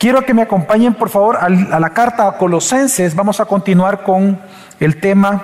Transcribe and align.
Quiero 0.00 0.24
que 0.24 0.32
me 0.32 0.40
acompañen, 0.40 0.94
por 0.94 1.10
favor, 1.10 1.36
a 1.36 1.50
la 1.50 1.90
carta 1.90 2.26
a 2.26 2.38
Colosenses. 2.38 3.14
Vamos 3.14 3.38
a 3.38 3.44
continuar 3.44 4.02
con 4.02 4.40
el 4.80 4.98
tema 4.98 5.42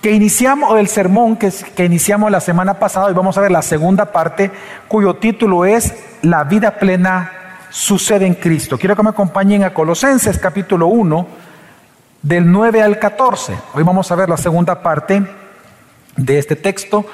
que 0.00 0.10
iniciamos, 0.10 0.70
o 0.70 0.78
el 0.78 0.88
sermón 0.88 1.36
que, 1.36 1.52
iniciamos 1.84 2.30
la 2.30 2.40
semana 2.40 2.78
pasada, 2.78 3.10
y 3.10 3.12
vamos 3.12 3.36
a 3.36 3.42
ver 3.42 3.50
la 3.50 3.60
segunda 3.60 4.06
parte, 4.06 4.50
cuyo 4.88 5.16
título 5.16 5.66
es 5.66 5.94
La 6.22 6.44
vida 6.44 6.78
plena 6.78 7.30
sucede 7.68 8.24
en 8.24 8.36
Cristo. 8.36 8.78
Quiero 8.78 8.96
que 8.96 9.02
me 9.02 9.10
acompañen 9.10 9.64
a 9.64 9.74
Colosenses 9.74 10.38
capítulo 10.38 10.86
1, 10.86 11.26
del 12.22 12.50
9 12.50 12.80
al 12.80 12.98
14. 12.98 13.54
Hoy 13.74 13.82
vamos 13.82 14.10
a 14.10 14.14
ver 14.14 14.30
la 14.30 14.38
segunda 14.38 14.82
parte 14.82 15.22
de 16.16 16.38
este 16.38 16.56
texto, 16.56 17.04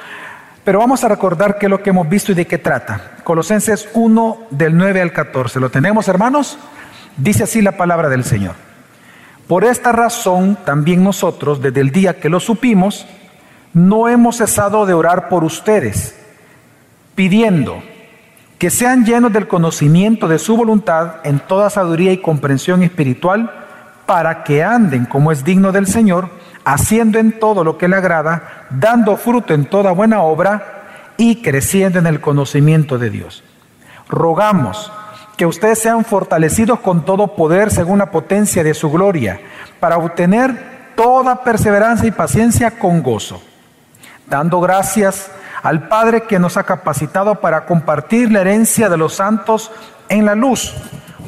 pero 0.65 0.79
vamos 0.79 1.03
a 1.05 1.09
recordar 1.09 1.59
qué 1.59 1.67
es 1.67 1.71
lo 1.71 1.83
que 1.83 1.91
hemos 1.91 2.09
visto 2.09 2.33
y 2.33 2.35
de 2.35 2.47
qué 2.47 2.59
trata. 2.59 3.13
Colosenses 3.25 3.89
1 3.95 4.39
del 4.51 4.77
9 4.77 5.01
al 5.01 5.13
14. 5.13 5.61
¿Lo 5.61 5.71
tenemos, 5.71 6.09
hermanos? 6.09 6.59
Dice 7.17 7.45
así 7.45 7.63
la 7.63 7.77
palabra 7.77 8.09
del 8.09 8.25
Señor. 8.25 8.55
Por 9.47 9.65
esta 9.65 9.93
razón, 9.93 10.59
también 10.65 11.03
nosotros, 11.03 11.61
desde 11.61 11.81
el 11.81 11.91
día 11.91 12.21
que 12.21 12.29
lo 12.29 12.39
supimos, 12.41 13.07
no 13.73 14.09
hemos 14.09 14.37
cesado 14.37 14.87
de 14.87 14.95
orar 14.95 15.29
por 15.29 15.45
ustedes, 15.45 16.17
pidiendo 17.15 17.83
que 18.59 18.71
sean 18.71 19.05
llenos 19.05 19.33
del 19.33 19.49
conocimiento 19.49 20.29
de 20.29 20.39
su 20.39 20.57
voluntad 20.57 21.17
en 21.25 21.41
toda 21.41 21.71
sabiduría 21.71 22.13
y 22.13 22.19
comprensión 22.19 22.83
espiritual, 22.83 23.60
para 24.11 24.43
que 24.43 24.65
anden 24.65 25.05
como 25.05 25.31
es 25.31 25.45
digno 25.45 25.71
del 25.71 25.87
Señor, 25.87 26.31
haciendo 26.65 27.21
en 27.21 27.39
todo 27.39 27.63
lo 27.63 27.79
que 27.79 27.87
le 27.87 27.95
agrada, 27.95 28.67
dando 28.69 29.17
fruto 29.17 29.55
en 29.55 29.67
toda 29.67 29.93
buena 29.93 30.23
obra 30.23 31.13
y 31.17 31.43
creciendo 31.43 32.01
en 32.01 32.09
el 32.09 32.21
conocimiento 32.21 32.99
de 32.99 33.09
Dios. 33.09 33.45
Rogamos 34.09 34.91
que 35.37 35.47
ustedes 35.47 35.79
sean 35.79 36.05
fortalecidos 36.05 36.81
con 36.81 37.05
todo 37.05 37.37
poder 37.37 37.71
según 37.71 38.01
la 38.01 38.11
potencia 38.11 38.65
de 38.65 38.75
su 38.75 38.91
gloria, 38.91 39.41
para 39.79 39.97
obtener 39.97 40.91
toda 40.97 41.45
perseverancia 41.45 42.09
y 42.09 42.11
paciencia 42.11 42.81
con 42.81 43.05
gozo, 43.05 43.41
dando 44.27 44.61
gracias 44.61 45.31
al 45.63 45.87
Padre 45.87 46.25
que 46.25 46.41
nos 46.41 46.57
ha 46.57 46.65
capacitado 46.65 47.37
para 47.37 47.65
compartir 47.65 48.33
la 48.33 48.41
herencia 48.41 48.89
de 48.89 48.97
los 48.97 49.15
santos 49.15 49.71
en 50.09 50.27
la 50.27 50.35
luz 50.35 50.75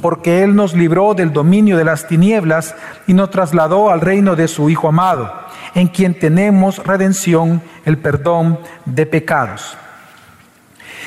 porque 0.02 0.42
Él 0.42 0.54
nos 0.54 0.74
libró 0.74 1.14
del 1.14 1.32
dominio 1.32 1.78
de 1.78 1.84
las 1.84 2.06
tinieblas 2.06 2.74
y 3.06 3.14
nos 3.14 3.30
trasladó 3.30 3.90
al 3.90 4.02
reino 4.02 4.36
de 4.36 4.48
su 4.48 4.68
Hijo 4.68 4.88
amado, 4.88 5.32
en 5.74 5.88
quien 5.88 6.18
tenemos 6.18 6.78
redención, 6.84 7.62
el 7.86 7.96
perdón 7.96 8.58
de 8.84 9.06
pecados. 9.06 9.78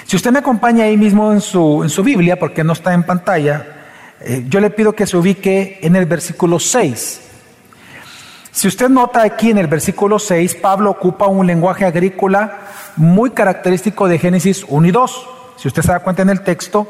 Si 0.05 0.15
usted 0.15 0.31
me 0.31 0.39
acompaña 0.39 0.85
ahí 0.85 0.97
mismo 0.97 1.31
en 1.31 1.41
su, 1.41 1.83
en 1.83 1.89
su 1.89 2.01
Biblia, 2.03 2.39
porque 2.39 2.63
no 2.63 2.73
está 2.73 2.93
en 2.93 3.03
pantalla, 3.03 3.75
eh, 4.21 4.45
yo 4.47 4.59
le 4.59 4.69
pido 4.69 4.93
que 4.93 5.05
se 5.05 5.17
ubique 5.17 5.79
en 5.81 5.95
el 5.95 6.05
versículo 6.05 6.59
6. 6.59 7.21
Si 8.51 8.67
usted 8.69 8.87
nota 8.87 9.23
aquí 9.23 9.49
en 9.49 9.57
el 9.57 9.67
versículo 9.67 10.17
6, 10.17 10.55
Pablo 10.55 10.91
ocupa 10.91 11.27
un 11.27 11.45
lenguaje 11.45 11.83
agrícola 11.83 12.59
muy 12.95 13.31
característico 13.31 14.07
de 14.07 14.17
Génesis 14.17 14.65
1 14.67 14.87
y 14.87 14.91
2. 14.91 15.27
Si 15.57 15.67
usted 15.67 15.81
se 15.81 15.91
da 15.91 15.99
cuenta 15.99 16.21
en 16.21 16.29
el 16.29 16.41
texto, 16.41 16.87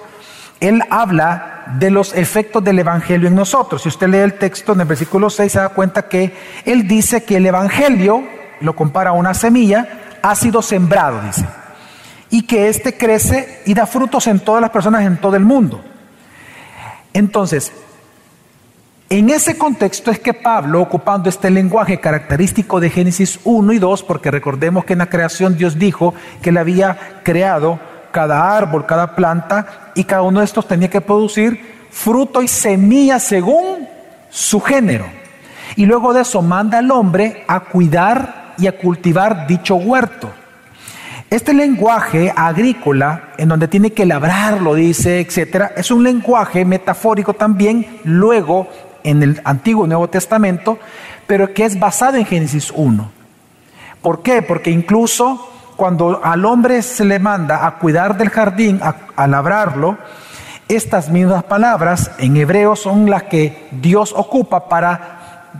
él 0.59 0.81
habla 0.89 1.63
de 1.77 1.91
los 1.91 2.13
efectos 2.13 2.63
del 2.63 2.79
Evangelio 2.79 3.27
en 3.27 3.35
nosotros. 3.35 3.81
Si 3.81 3.89
usted 3.89 4.07
lee 4.07 4.17
el 4.17 4.33
texto 4.35 4.73
en 4.73 4.81
el 4.81 4.87
versículo 4.87 5.29
6, 5.29 5.51
se 5.51 5.59
da 5.59 5.69
cuenta 5.69 6.07
que 6.07 6.33
Él 6.63 6.87
dice 6.87 7.23
que 7.23 7.37
el 7.37 7.45
Evangelio, 7.45 8.23
lo 8.61 8.75
compara 8.75 9.09
a 9.09 9.13
una 9.13 9.33
semilla, 9.33 10.17
ha 10.21 10.35
sido 10.35 10.61
sembrado, 10.61 11.21
dice. 11.21 11.45
Y 12.29 12.43
que 12.43 12.69
éste 12.69 12.97
crece 12.97 13.61
y 13.65 13.73
da 13.73 13.85
frutos 13.85 14.27
en 14.27 14.39
todas 14.39 14.61
las 14.61 14.69
personas 14.69 15.03
en 15.03 15.17
todo 15.17 15.35
el 15.35 15.43
mundo. 15.43 15.83
Entonces, 17.13 17.71
en 19.09 19.29
ese 19.29 19.57
contexto 19.57 20.09
es 20.09 20.19
que 20.19 20.33
Pablo, 20.33 20.81
ocupando 20.81 21.29
este 21.29 21.49
lenguaje 21.49 21.99
característico 21.99 22.79
de 22.79 22.89
Génesis 22.89 23.39
1 23.43 23.73
y 23.73 23.79
2, 23.79 24.03
porque 24.03 24.31
recordemos 24.31 24.83
que 24.83 24.93
en 24.93 24.99
la 24.99 25.09
creación 25.09 25.57
Dios 25.57 25.77
dijo 25.77 26.13
que 26.41 26.49
él 26.49 26.57
había 26.57 27.21
creado 27.23 27.79
cada 28.15 28.55
árbol, 28.55 28.85
cada 28.85 29.13
planta, 29.13 29.91
y 29.93 30.05
cada 30.05 30.21
uno 30.21 30.39
de 30.39 30.45
estos 30.45 30.65
tenía 30.65 30.89
que 30.89 31.01
producir 31.01 31.89
fruto 31.91 32.41
y 32.41 32.47
semilla 32.47 33.19
según 33.19 33.89
su 34.29 34.61
género. 34.61 35.05
Y 35.75 35.85
luego 35.85 36.13
de 36.13 36.21
eso 36.21 36.41
manda 36.41 36.77
al 36.77 36.89
hombre 36.91 37.43
a 37.45 37.59
cuidar 37.59 38.53
y 38.57 38.67
a 38.67 38.77
cultivar 38.77 39.47
dicho 39.47 39.75
huerto. 39.75 40.31
Este 41.29 41.53
lenguaje 41.53 42.31
agrícola, 42.33 43.33
en 43.37 43.49
donde 43.49 43.67
tiene 43.67 43.91
que 43.91 44.05
labrarlo, 44.05 44.75
dice, 44.75 45.19
etcétera, 45.19 45.73
es 45.75 45.91
un 45.91 46.01
lenguaje 46.01 46.63
metafórico 46.63 47.33
también, 47.33 47.99
luego 48.05 48.69
en 49.03 49.23
el 49.23 49.41
Antiguo 49.43 49.83
y 49.83 49.89
Nuevo 49.89 50.07
Testamento, 50.07 50.79
pero 51.27 51.53
que 51.53 51.65
es 51.65 51.77
basado 51.77 52.15
en 52.15 52.25
Génesis 52.25 52.71
1. 52.73 53.11
¿Por 54.01 54.21
qué? 54.21 54.41
Porque 54.41 54.71
incluso 54.71 55.51
cuando 55.75 56.21
al 56.23 56.45
hombre 56.45 56.81
se 56.81 57.05
le 57.05 57.19
manda 57.19 57.65
a 57.65 57.77
cuidar 57.77 58.17
del 58.17 58.29
jardín, 58.29 58.79
a, 58.81 59.27
labrarlo, 59.27 59.97
estas 60.67 61.09
mismas 61.09 61.43
palabras 61.43 62.11
en 62.17 62.37
hebreo 62.37 62.75
son 62.75 63.09
las 63.09 63.23
que 63.23 63.67
Dios 63.71 64.13
ocupa 64.15 64.67
para 64.67 65.51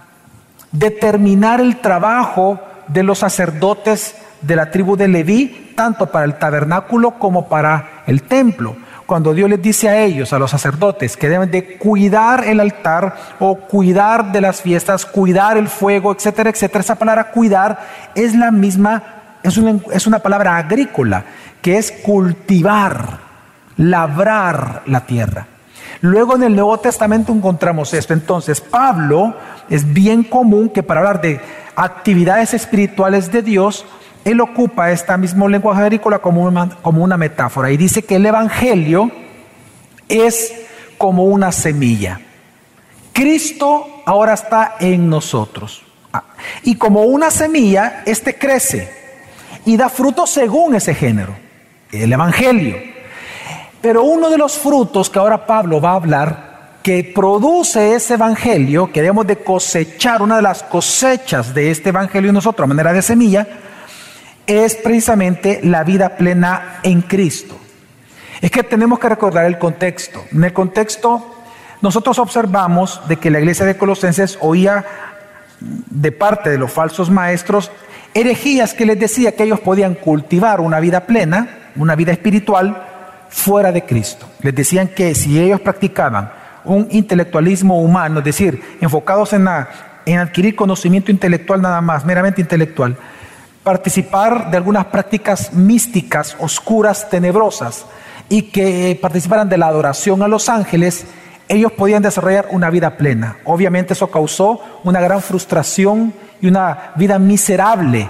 determinar 0.72 1.62
el 1.62 1.80
trabajo 1.80 2.60
de 2.88 3.04
los 3.04 3.20
sacerdotes 3.20 4.16
de 4.42 4.56
la 4.56 4.72
tribu 4.72 4.96
de 4.96 5.08
Leví, 5.08 5.74
tanto 5.76 6.08
para 6.08 6.26
el 6.26 6.38
tabernáculo 6.38 7.12
como 7.12 7.48
para 7.48 8.04
el 8.08 8.24
templo. 8.24 8.76
Cuando 9.06 9.36
Dios 9.36 9.50
les 9.50 9.62
dice 9.62 9.88
a 9.88 10.02
ellos, 10.02 10.34
a 10.34 10.40
los 10.40 10.50
sacerdotes, 10.50 11.16
que 11.16 11.30
deben 11.30 11.52
de 11.52 11.78
cuidar 11.78 12.44
el 12.46 12.60
altar 12.60 13.16
o 13.40 13.56
cuidar 13.56 14.32
de 14.32 14.42
las 14.42 14.62
fiestas, 14.62 15.06
cuidar 15.06 15.58
el 15.58 15.68
fuego, 15.68 16.12
etcétera, 16.12 16.50
etcétera, 16.50 16.80
esa 16.82 16.96
palabra 16.96 17.32
cuidar 17.32 17.80
es 18.16 18.34
la 18.34 18.50
misma 18.50 19.15
es 19.46 20.08
una, 20.08 20.20
palabra 20.20 20.58
agrícola, 20.58 21.24
que 21.62 21.78
es 21.78 21.92
cultivar, 21.92 23.20
labrar 23.78 24.82
la 24.88 25.06
tierra. 25.06 25.48
Luego 26.02 26.36
en 26.36 26.44
el 26.44 26.56
Nuevo 26.56 26.78
Testamento 26.80 27.32
encontramos 27.32 27.94
esto. 27.94 28.14
Entonces, 28.14 28.60
Pablo 28.60 29.36
es 29.70 29.94
bien 29.94 30.24
común 30.24 30.70
que 30.70 30.84
para 30.84 31.02
hablar 31.02 31.22
de 31.22 31.40
actividades 31.76 32.54
espirituales 32.54 33.32
de 33.32 33.42
Dios, 33.42 33.86
él 34.24 34.42
ocupa 34.42 34.92
este 34.92 35.16
mismo 35.18 35.48
lenguaje 35.48 35.84
agrícola 35.84 36.20
como 36.20 36.44
una, 36.44 36.70
como 36.82 37.04
una 37.04 37.18
metáfora 37.18 37.70
y 37.72 37.78
dice 37.78 38.02
que 38.02 38.16
el 38.16 38.26
Evangelio 38.26 39.12
es 40.10 40.54
como 40.98 41.26
una 41.26 41.52
semilla. 41.52 42.20
Cristo 43.14 44.02
ahora 44.06 44.34
está 44.34 44.76
en 44.80 45.10
nosotros. 45.10 45.84
Ah, 46.12 46.24
y 46.64 46.76
como 46.76 47.04
una 47.04 47.30
semilla, 47.30 48.04
este 48.06 48.38
crece 48.38 49.05
y 49.66 49.78
da 49.78 49.90
frutos 49.90 50.30
según 50.30 50.76
ese 50.76 50.94
género, 50.94 51.36
el 51.92 52.14
Evangelio. 52.14 52.78
Pero 53.82 54.04
uno 54.04 54.30
de 54.30 54.38
los 54.38 54.58
frutos 54.58 55.10
que 55.10 55.20
ahora 55.20 55.46
Pablo 55.46 55.82
va 55.82 55.92
a 55.92 55.96
hablar, 55.96 56.56
que 56.82 57.12
produce 57.16 57.96
ese 57.96 58.14
Evangelio, 58.14 58.92
que 58.92 59.02
debemos 59.02 59.26
de 59.26 59.38
cosechar, 59.38 60.22
una 60.22 60.36
de 60.38 60.44
las 60.44 60.64
cosechas 60.64 61.54
de 61.54 61.72
este 61.72 61.90
Evangelio 61.90 62.32
nosotros 62.32 62.64
a 62.64 62.68
manera 62.68 62.94
de 62.94 63.02
semilla, 63.02 63.48
es 64.46 64.76
precisamente 64.76 65.60
la 65.64 65.84
vida 65.84 66.16
plena 66.16 66.80
en 66.84 67.02
Cristo. 67.02 67.58
Es 68.42 68.52
que 68.52 68.64
tenemos 68.64 69.00
que 69.00 69.10
recordar 69.10 69.46
el 69.46 69.58
contexto. 69.58 70.24
En 70.32 70.44
el 70.44 70.54
contexto, 70.54 71.36
nosotros 71.82 72.20
observamos 72.20 73.02
de 73.08 73.18
que 73.18 73.32
la 73.32 73.40
iglesia 73.40 73.66
de 73.66 73.78
Colosenses 73.78 74.38
oía 74.42 74.86
de 75.60 76.12
parte 76.12 76.52
de 76.52 76.58
los 76.58 76.72
falsos 76.72 77.10
maestros 77.10 77.72
herejías 78.16 78.74
que 78.74 78.86
les 78.86 79.00
decía 79.00 79.34
que 79.34 79.44
ellos 79.44 79.60
podían 79.60 79.94
cultivar 79.94 80.62
una 80.62 80.80
vida 80.80 81.02
plena, 81.02 81.72
una 81.76 81.96
vida 81.96 82.14
espiritual, 82.14 82.82
fuera 83.30 83.72
de 83.74 83.84
Cristo. 83.84 84.26
Les 84.42 84.56
decían 84.56 84.88
que 84.88 85.14
si 85.14 85.40
ellos 85.40 85.60
practicaban 85.60 86.32
un 86.64 86.88
intelectualismo 86.90 87.82
humano, 87.82 88.20
es 88.20 88.26
decir, 88.26 88.78
enfocados 88.80 89.34
en, 89.34 89.48
en 90.06 90.20
adquirir 90.20 90.56
conocimiento 90.56 91.12
intelectual 91.12 91.62
nada 91.62 91.82
más, 91.82 92.06
meramente 92.06 92.40
intelectual, 92.40 92.96
participar 93.64 94.50
de 94.50 94.58
algunas 94.58 94.86
prácticas 94.86 95.52
místicas, 95.52 96.38
oscuras, 96.40 97.10
tenebrosas, 97.10 97.86
y 98.30 98.44
que 98.44 98.98
participaran 99.02 99.50
de 99.50 99.58
la 99.58 99.68
adoración 99.68 100.24
a 100.24 100.28
los 100.28 100.48
ángeles, 100.48 101.06
ellos 101.48 101.74
podían 101.74 102.02
desarrollar 102.02 102.48
una 102.52 102.70
vida 102.70 102.98
plena. 102.98 103.38
Obviamente 103.44 103.94
eso 103.94 104.10
causó 104.10 104.62
una 104.84 105.02
gran 105.02 105.22
frustración 105.22 106.14
y 106.42 106.48
una 106.48 106.92
vida 106.96 107.20
miserable, 107.20 108.10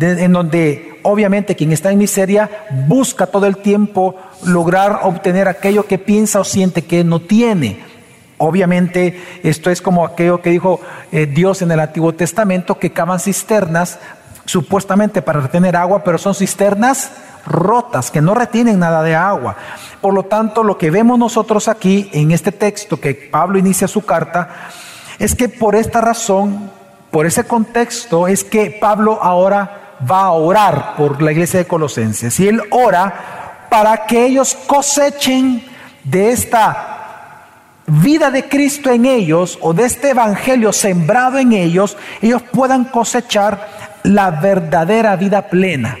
en 0.00 0.32
donde 0.32 1.00
obviamente 1.02 1.56
quien 1.56 1.72
está 1.72 1.90
en 1.90 1.98
miseria 1.98 2.50
busca 2.86 3.26
todo 3.26 3.46
el 3.46 3.58
tiempo 3.58 4.16
lograr 4.44 5.00
obtener 5.02 5.48
aquello 5.48 5.86
que 5.86 5.98
piensa 5.98 6.40
o 6.40 6.44
siente 6.44 6.82
que 6.82 7.04
no 7.04 7.20
tiene. 7.20 7.80
Obviamente 8.38 9.20
esto 9.42 9.70
es 9.70 9.82
como 9.82 10.04
aquello 10.04 10.40
que 10.40 10.50
dijo 10.50 10.80
eh, 11.10 11.26
Dios 11.26 11.62
en 11.62 11.72
el 11.72 11.80
Antiguo 11.80 12.14
Testamento, 12.14 12.78
que 12.78 12.90
cavan 12.90 13.18
cisternas 13.18 13.98
supuestamente 14.44 15.22
para 15.22 15.40
retener 15.40 15.76
agua, 15.76 16.02
pero 16.04 16.18
son 16.18 16.34
cisternas 16.34 17.10
rotas, 17.44 18.10
que 18.10 18.20
no 18.20 18.34
retienen 18.34 18.78
nada 18.78 19.02
de 19.02 19.14
agua. 19.14 19.56
Por 20.00 20.14
lo 20.14 20.24
tanto, 20.24 20.62
lo 20.62 20.78
que 20.78 20.90
vemos 20.90 21.18
nosotros 21.18 21.68
aquí 21.68 22.08
en 22.12 22.30
este 22.30 22.52
texto 22.52 23.00
que 23.00 23.14
Pablo 23.14 23.58
inicia 23.58 23.88
su 23.88 24.04
carta, 24.04 24.48
es 25.18 25.34
que 25.34 25.48
por 25.48 25.74
esta 25.74 26.00
razón, 26.00 26.70
por 27.10 27.26
ese 27.26 27.44
contexto, 27.44 28.28
es 28.28 28.44
que 28.44 28.70
Pablo 28.70 29.18
ahora 29.22 29.96
va 30.08 30.22
a 30.22 30.30
orar 30.32 30.94
por 30.96 31.22
la 31.22 31.32
iglesia 31.32 31.60
de 31.60 31.66
Colosenses. 31.66 32.38
Y 32.40 32.48
él 32.48 32.62
ora 32.70 33.66
para 33.70 34.06
que 34.06 34.26
ellos 34.26 34.56
cosechen 34.66 35.64
de 36.04 36.30
esta 36.30 36.98
vida 37.86 38.30
de 38.30 38.48
Cristo 38.48 38.90
en 38.90 39.06
ellos 39.06 39.58
o 39.62 39.72
de 39.72 39.84
este 39.84 40.10
evangelio 40.10 40.72
sembrado 40.72 41.38
en 41.38 41.52
ellos, 41.52 41.96
ellos 42.20 42.42
puedan 42.42 42.84
cosechar 42.84 43.68
la 44.02 44.30
verdadera 44.30 45.16
vida 45.16 45.48
plena. 45.48 45.98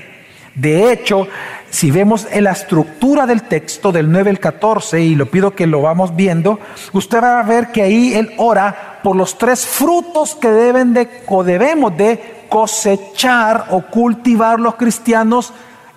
De 0.54 0.92
hecho, 0.92 1.28
si 1.70 1.90
vemos 1.90 2.26
en 2.30 2.44
la 2.44 2.52
estructura 2.52 3.26
del 3.26 3.42
texto 3.42 3.92
del 3.92 4.10
9 4.10 4.30
al 4.30 4.40
14, 4.40 5.00
y 5.00 5.14
lo 5.14 5.26
pido 5.26 5.54
que 5.54 5.66
lo 5.66 5.82
vamos 5.82 6.16
viendo, 6.16 6.58
usted 6.92 7.22
va 7.22 7.40
a 7.40 7.44
ver 7.44 7.68
que 7.68 7.82
ahí 7.82 8.14
él 8.14 8.32
ora 8.38 8.97
por 9.02 9.16
los 9.16 9.36
tres 9.38 9.66
frutos 9.66 10.34
que 10.34 10.50
deben 10.50 10.92
de, 10.94 11.24
o 11.26 11.44
debemos 11.44 11.96
de 11.96 12.46
cosechar 12.48 13.66
o 13.70 13.82
cultivar 13.82 14.58
los 14.58 14.76
cristianos 14.76 15.52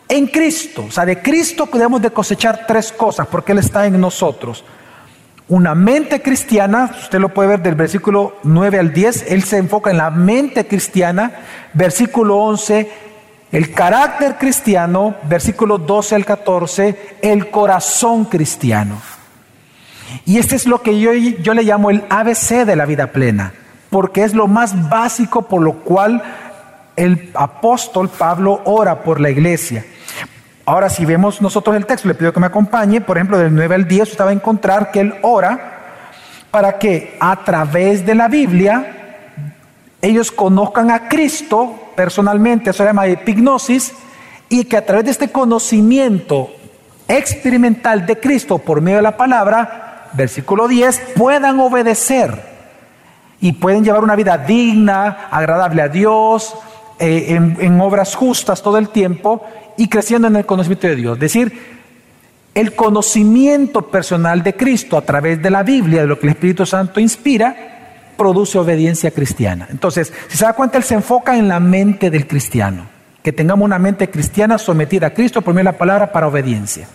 en 0.07 0.27
Cristo. 0.27 0.85
O 0.87 0.91
sea, 0.91 1.05
de 1.05 1.21
Cristo 1.21 1.69
debemos 1.71 2.01
de 2.01 2.11
cosechar 2.11 2.65
tres 2.67 2.91
cosas, 2.91 3.27
porque 3.27 3.53
Él 3.53 3.59
está 3.59 3.85
en 3.85 3.99
nosotros 3.99 4.63
una 5.51 5.75
mente 5.75 6.21
cristiana, 6.21 6.89
usted 6.97 7.19
lo 7.19 7.27
puede 7.27 7.49
ver 7.49 7.61
del 7.61 7.75
versículo 7.75 8.37
9 8.43 8.79
al 8.79 8.93
10, 8.93 9.25
él 9.27 9.43
se 9.43 9.57
enfoca 9.57 9.91
en 9.91 9.97
la 9.97 10.09
mente 10.09 10.65
cristiana, 10.65 11.29
versículo 11.73 12.37
11, 12.37 12.89
el 13.51 13.73
carácter 13.73 14.37
cristiano, 14.37 15.15
versículo 15.23 15.77
12 15.77 16.15
al 16.15 16.23
14, 16.25 17.17
el 17.21 17.49
corazón 17.49 18.23
cristiano. 18.23 19.01
Y 20.25 20.37
este 20.37 20.55
es 20.55 20.65
lo 20.65 20.81
que 20.81 20.99
yo, 20.99 21.13
yo 21.13 21.53
le 21.53 21.63
llamo 21.63 21.89
el 21.89 22.03
ABC 22.09 22.65
de 22.65 22.75
la 22.75 22.85
vida 22.85 23.07
plena, 23.07 23.53
porque 23.89 24.23
es 24.23 24.33
lo 24.33 24.47
más 24.47 24.89
básico 24.89 25.43
por 25.43 25.61
lo 25.61 25.73
cual 25.73 26.21
el 26.95 27.31
apóstol 27.33 28.09
Pablo 28.09 28.61
ora 28.65 29.03
por 29.03 29.19
la 29.19 29.29
iglesia. 29.29 29.85
Ahora, 30.65 30.89
si 30.89 31.05
vemos 31.05 31.41
nosotros 31.41 31.75
el 31.75 31.85
texto, 31.85 32.07
le 32.07 32.13
pido 32.13 32.31
que 32.31 32.39
me 32.39 32.45
acompañe, 32.45 33.01
por 33.01 33.17
ejemplo, 33.17 33.37
del 33.37 33.53
9 33.53 33.75
al 33.75 33.87
10, 33.87 34.11
usted 34.11 34.23
va 34.23 34.29
a 34.29 34.33
encontrar 34.33 34.91
que 34.91 34.99
él 34.99 35.15
ora 35.21 35.79
para 36.51 36.77
que 36.77 37.17
a 37.19 37.43
través 37.43 38.05
de 38.05 38.13
la 38.13 38.27
Biblia 38.27 38.97
ellos 40.01 40.31
conozcan 40.31 40.91
a 40.91 41.07
Cristo 41.07 41.91
personalmente, 41.95 42.69
eso 42.69 42.83
se 42.83 42.89
llama 42.89 43.07
epignosis, 43.07 43.93
y 44.49 44.65
que 44.65 44.77
a 44.77 44.85
través 44.85 45.05
de 45.05 45.11
este 45.11 45.29
conocimiento 45.29 46.49
experimental 47.07 48.05
de 48.05 48.19
Cristo 48.19 48.57
por 48.57 48.81
medio 48.81 48.97
de 48.97 49.03
la 49.03 49.17
palabra, 49.17 49.90
versículo 50.13 50.67
10, 50.67 51.13
puedan 51.15 51.59
obedecer 51.59 52.51
y 53.39 53.53
pueden 53.53 53.83
llevar 53.83 54.03
una 54.03 54.15
vida 54.15 54.37
digna, 54.37 55.27
agradable 55.31 55.81
a 55.81 55.87
Dios, 55.87 56.55
eh, 56.99 57.35
en 57.35 57.81
obras 57.81 58.15
justas 58.15 58.61
todo 58.61 58.77
el 58.77 58.89
tiempo 58.89 59.43
y 59.77 59.87
creciendo 59.87 60.27
en 60.27 60.35
el 60.35 60.45
conocimiento 60.45 60.87
de 60.87 60.95
Dios. 60.95 61.15
Es 61.15 61.21
decir, 61.21 61.81
el 62.53 62.75
conocimiento 62.75 63.83
personal 63.83 64.43
de 64.43 64.55
Cristo 64.55 64.97
a 64.97 65.01
través 65.01 65.41
de 65.41 65.49
la 65.49 65.63
Biblia, 65.63 66.01
de 66.01 66.07
lo 66.07 66.19
que 66.19 66.27
el 66.27 66.33
Espíritu 66.33 66.65
Santo 66.65 66.99
inspira, 66.99 67.55
produce 68.17 68.59
obediencia 68.59 69.11
cristiana. 69.11 69.67
Entonces, 69.71 70.13
si 70.27 70.37
se 70.37 70.45
da 70.45 70.53
cuenta, 70.53 70.77
él 70.77 70.83
se 70.83 70.95
enfoca 70.95 71.37
en 71.37 71.47
la 71.47 71.59
mente 71.59 72.11
del 72.11 72.27
cristiano, 72.27 72.85
que 73.23 73.31
tengamos 73.31 73.65
una 73.65 73.79
mente 73.79 74.09
cristiana 74.09 74.57
sometida 74.57 75.07
a 75.07 75.13
Cristo 75.13 75.41
por 75.41 75.53
medio 75.53 75.71
la 75.71 75.77
palabra 75.77 76.11
para 76.11 76.27
obediencia. 76.27 76.87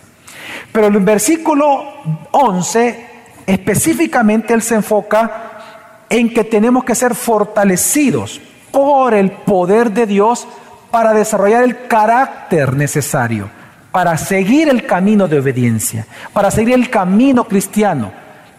Pero 0.77 0.89
en 0.89 0.93
el 0.93 1.01
versículo 1.01 1.85
11, 2.29 3.05
específicamente 3.47 4.53
él 4.53 4.61
se 4.61 4.75
enfoca 4.75 6.05
en 6.07 6.31
que 6.31 6.43
tenemos 6.43 6.83
que 6.83 6.93
ser 6.93 7.15
fortalecidos 7.15 8.39
por 8.69 9.15
el 9.15 9.31
poder 9.31 9.89
de 9.89 10.05
Dios 10.05 10.47
para 10.91 11.13
desarrollar 11.13 11.63
el 11.63 11.87
carácter 11.87 12.75
necesario, 12.75 13.49
para 13.91 14.19
seguir 14.19 14.69
el 14.69 14.85
camino 14.85 15.27
de 15.27 15.39
obediencia, 15.39 16.05
para 16.31 16.51
seguir 16.51 16.75
el 16.75 16.91
camino 16.91 17.45
cristiano. 17.45 18.11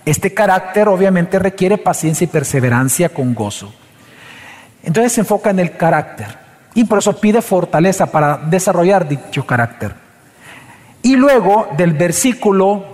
Este 0.05 0.35
carácter 0.35 0.89
obviamente 0.89 1.39
requiere 1.39 1.79
paciencia 1.79 2.25
y 2.25 2.27
perseverancia 2.27 3.11
con 3.11 3.33
gozo. 3.33 3.73
Entonces 4.83 5.13
se 5.13 5.21
enfoca 5.21 5.51
en 5.51 5.61
el 5.61 5.77
carácter 5.77 6.37
y 6.75 6.83
por 6.83 6.99
eso 6.99 7.17
pide 7.21 7.41
fortaleza 7.43 8.07
para 8.07 8.39
desarrollar 8.39 9.07
dicho 9.07 9.47
carácter. 9.47 10.08
Y 11.09 11.17
luego 11.17 11.69
del 11.75 11.95
versículo 11.95 12.85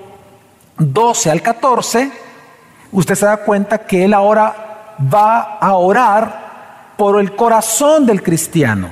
12 0.79 1.33
al 1.33 1.43
14, 1.43 2.13
usted 2.93 3.15
se 3.17 3.27
da 3.27 3.39
cuenta 3.39 3.79
que 3.79 4.05
él 4.05 4.15
ahora 4.15 4.95
va 5.13 5.59
a 5.59 5.75
orar 5.75 6.93
por 6.97 7.21
el 7.21 7.35
corazón 7.35 8.07
del 8.07 8.23
cristiano. 8.23 8.91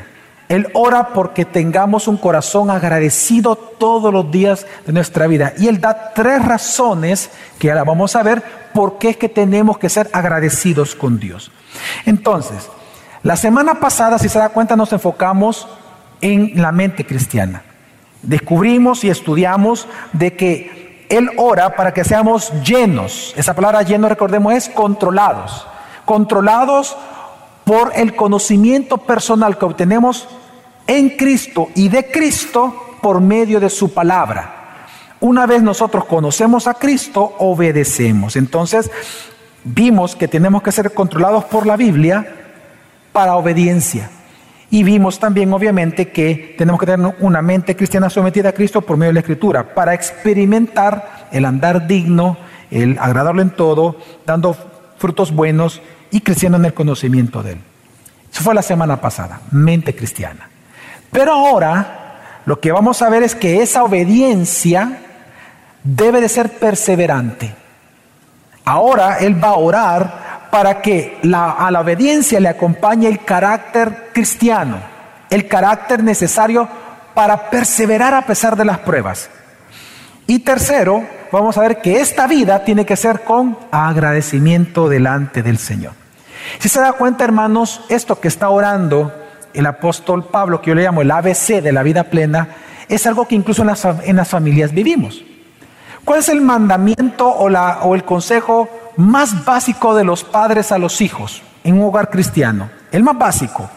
Él 0.48 0.66
ora 0.74 1.10
porque 1.10 1.44
tengamos 1.44 2.08
un 2.08 2.16
corazón 2.16 2.68
agradecido 2.68 3.54
todos 3.54 4.12
los 4.12 4.28
días 4.28 4.66
de 4.86 4.92
nuestra 4.92 5.28
vida. 5.28 5.52
Y 5.56 5.68
Él 5.68 5.80
da 5.80 6.12
tres 6.12 6.44
razones 6.44 7.30
que 7.60 7.70
ahora 7.70 7.84
vamos 7.84 8.16
a 8.16 8.24
ver 8.24 8.42
por 8.74 8.98
qué 8.98 9.10
es 9.10 9.16
que 9.18 9.28
tenemos 9.28 9.78
que 9.78 9.88
ser 9.88 10.10
agradecidos 10.12 10.96
con 10.96 11.20
Dios. 11.20 11.52
Entonces, 12.06 12.68
la 13.22 13.36
semana 13.36 13.78
pasada, 13.78 14.18
si 14.18 14.28
se 14.28 14.40
da 14.40 14.48
cuenta, 14.48 14.74
nos 14.74 14.92
enfocamos 14.92 15.68
en 16.20 16.60
la 16.60 16.72
mente 16.72 17.06
cristiana. 17.06 17.62
Descubrimos 18.22 19.04
y 19.04 19.10
estudiamos 19.10 19.88
de 20.12 20.34
que 20.34 21.06
Él 21.08 21.30
ora 21.36 21.76
para 21.76 21.92
que 21.92 22.04
seamos 22.04 22.52
llenos. 22.62 23.34
Esa 23.36 23.54
palabra 23.54 23.82
lleno, 23.82 24.08
recordemos, 24.08 24.54
es 24.54 24.68
controlados. 24.68 25.66
Controlados 26.04 26.96
por 27.64 27.92
el 27.94 28.14
conocimiento 28.16 28.98
personal 28.98 29.58
que 29.58 29.64
obtenemos 29.64 30.28
en 30.86 31.10
Cristo 31.16 31.68
y 31.74 31.88
de 31.88 32.10
Cristo 32.10 32.96
por 33.00 33.20
medio 33.20 33.60
de 33.60 33.70
su 33.70 33.92
palabra. 33.92 34.58
Una 35.20 35.46
vez 35.46 35.62
nosotros 35.62 36.04
conocemos 36.04 36.66
a 36.66 36.74
Cristo, 36.74 37.34
obedecemos. 37.38 38.36
Entonces, 38.36 38.90
vimos 39.64 40.16
que 40.16 40.28
tenemos 40.28 40.62
que 40.62 40.72
ser 40.72 40.92
controlados 40.92 41.44
por 41.44 41.66
la 41.66 41.76
Biblia 41.76 42.26
para 43.12 43.36
obediencia. 43.36 44.10
Y 44.72 44.84
vimos 44.84 45.18
también, 45.18 45.52
obviamente, 45.52 46.08
que 46.08 46.54
tenemos 46.56 46.80
que 46.80 46.86
tener 46.86 47.14
una 47.20 47.42
mente 47.42 47.76
cristiana 47.76 48.08
sometida 48.08 48.48
a 48.48 48.52
Cristo 48.52 48.80
por 48.80 48.96
medio 48.96 49.10
de 49.10 49.14
la 49.16 49.20
Escritura, 49.20 49.74
para 49.74 49.92
experimentar 49.92 51.28
el 51.30 51.44
andar 51.44 51.86
digno, 51.86 52.38
el 52.70 52.98
agradarlo 52.98 53.42
en 53.42 53.50
todo, 53.50 53.98
dando 54.24 54.56
frutos 54.96 55.30
buenos 55.30 55.82
y 56.10 56.22
creciendo 56.22 56.56
en 56.56 56.64
el 56.64 56.72
conocimiento 56.72 57.42
de 57.42 57.52
Él. 57.52 57.58
Eso 58.32 58.42
fue 58.42 58.54
la 58.54 58.62
semana 58.62 58.98
pasada, 58.98 59.42
mente 59.50 59.94
cristiana. 59.94 60.48
Pero 61.10 61.32
ahora 61.32 62.40
lo 62.46 62.58
que 62.58 62.72
vamos 62.72 63.02
a 63.02 63.10
ver 63.10 63.22
es 63.24 63.34
que 63.34 63.60
esa 63.60 63.84
obediencia 63.84 65.00
debe 65.84 66.22
de 66.22 66.30
ser 66.30 66.48
perseverante. 66.48 67.54
Ahora 68.64 69.18
Él 69.18 69.34
va 69.44 69.48
a 69.48 69.56
orar 69.56 70.31
para 70.52 70.82
que 70.82 71.18
a 71.32 71.70
la 71.70 71.80
obediencia 71.80 72.38
le 72.38 72.50
acompañe 72.50 73.08
el 73.08 73.24
carácter 73.24 74.10
cristiano, 74.12 74.76
el 75.30 75.48
carácter 75.48 76.04
necesario 76.04 76.68
para 77.14 77.48
perseverar 77.48 78.12
a 78.12 78.26
pesar 78.26 78.54
de 78.54 78.66
las 78.66 78.80
pruebas. 78.80 79.30
Y 80.26 80.40
tercero, 80.40 81.06
vamos 81.32 81.56
a 81.56 81.62
ver 81.62 81.80
que 81.80 82.02
esta 82.02 82.26
vida 82.26 82.64
tiene 82.64 82.84
que 82.84 82.96
ser 82.96 83.22
con 83.22 83.56
agradecimiento 83.70 84.90
delante 84.90 85.42
del 85.42 85.56
Señor. 85.56 85.94
Si 86.58 86.68
se 86.68 86.82
da 86.82 86.92
cuenta, 86.92 87.24
hermanos, 87.24 87.80
esto 87.88 88.20
que 88.20 88.28
está 88.28 88.50
orando 88.50 89.10
el 89.54 89.64
apóstol 89.64 90.26
Pablo, 90.26 90.60
que 90.60 90.68
yo 90.68 90.74
le 90.74 90.82
llamo 90.82 91.00
el 91.00 91.12
ABC 91.12 91.62
de 91.62 91.72
la 91.72 91.82
vida 91.82 92.04
plena, 92.04 92.48
es 92.90 93.06
algo 93.06 93.26
que 93.26 93.36
incluso 93.36 93.62
en 93.62 94.16
las, 94.16 94.28
familias 94.28 94.74
vivimos. 94.74 95.24
¿Cuál 96.04 96.18
es 96.18 96.28
el 96.28 96.42
mandamiento 96.42 97.26
o 97.26 97.94
el 97.94 98.04
consejo 98.04 98.68
más 98.96 99.44
básico 99.44 99.94
de 99.94 100.04
los 100.04 100.24
padres 100.24 100.72
a 100.72 100.78
los 100.78 101.00
hijos 101.00 101.42
en 101.64 101.78
un 101.78 101.84
hogar 101.84 102.10
cristiano? 102.10 102.70
El 102.90 103.02
más 103.02 103.18
básico. 103.18 103.68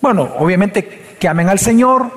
Bueno, 0.00 0.28
obviamente 0.38 1.16
que 1.18 1.28
amen 1.28 1.48
al 1.48 1.58
Señor, 1.58 2.10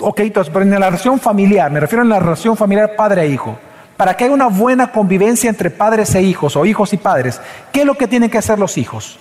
ok, 0.00 0.20
entonces, 0.20 0.52
pero 0.52 0.64
en 0.64 0.70
la 0.72 0.86
relación 0.86 1.20
familiar, 1.20 1.70
me 1.70 1.80
refiero 1.80 2.02
a 2.02 2.06
la 2.06 2.18
relación 2.18 2.56
familiar 2.56 2.96
padre 2.96 3.22
e 3.22 3.28
hijo, 3.28 3.56
para 3.96 4.16
que 4.16 4.24
haya 4.24 4.34
una 4.34 4.48
buena 4.48 4.90
convivencia 4.90 5.48
entre 5.48 5.70
padres 5.70 6.14
e 6.14 6.22
hijos 6.22 6.56
o 6.56 6.64
hijos 6.66 6.92
y 6.92 6.96
padres, 6.96 7.40
¿qué 7.72 7.80
es 7.80 7.86
lo 7.86 7.94
que 7.94 8.08
tienen 8.08 8.30
que 8.30 8.38
hacer 8.38 8.58
los 8.58 8.78
hijos? 8.78 9.18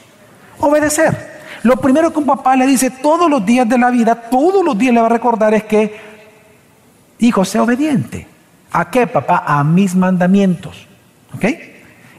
Obedecer. 0.59 1.39
Lo 1.63 1.77
primero 1.77 2.11
que 2.11 2.19
un 2.19 2.25
papá 2.25 2.55
le 2.55 2.65
dice 2.65 2.89
todos 2.89 3.29
los 3.29 3.45
días 3.45 3.67
de 3.67 3.77
la 3.77 3.91
vida, 3.91 4.15
todos 4.15 4.63
los 4.63 4.77
días 4.77 4.93
le 4.93 5.01
va 5.01 5.07
a 5.07 5.09
recordar 5.09 5.53
es 5.53 5.65
que, 5.65 5.99
hijo, 7.19 7.45
sea 7.45 7.63
obediente. 7.63 8.27
¿A 8.71 8.89
qué, 8.89 9.07
papá? 9.07 9.43
A 9.45 9.63
mis 9.63 9.95
mandamientos. 9.95 10.88
¿Ok? 11.35 11.45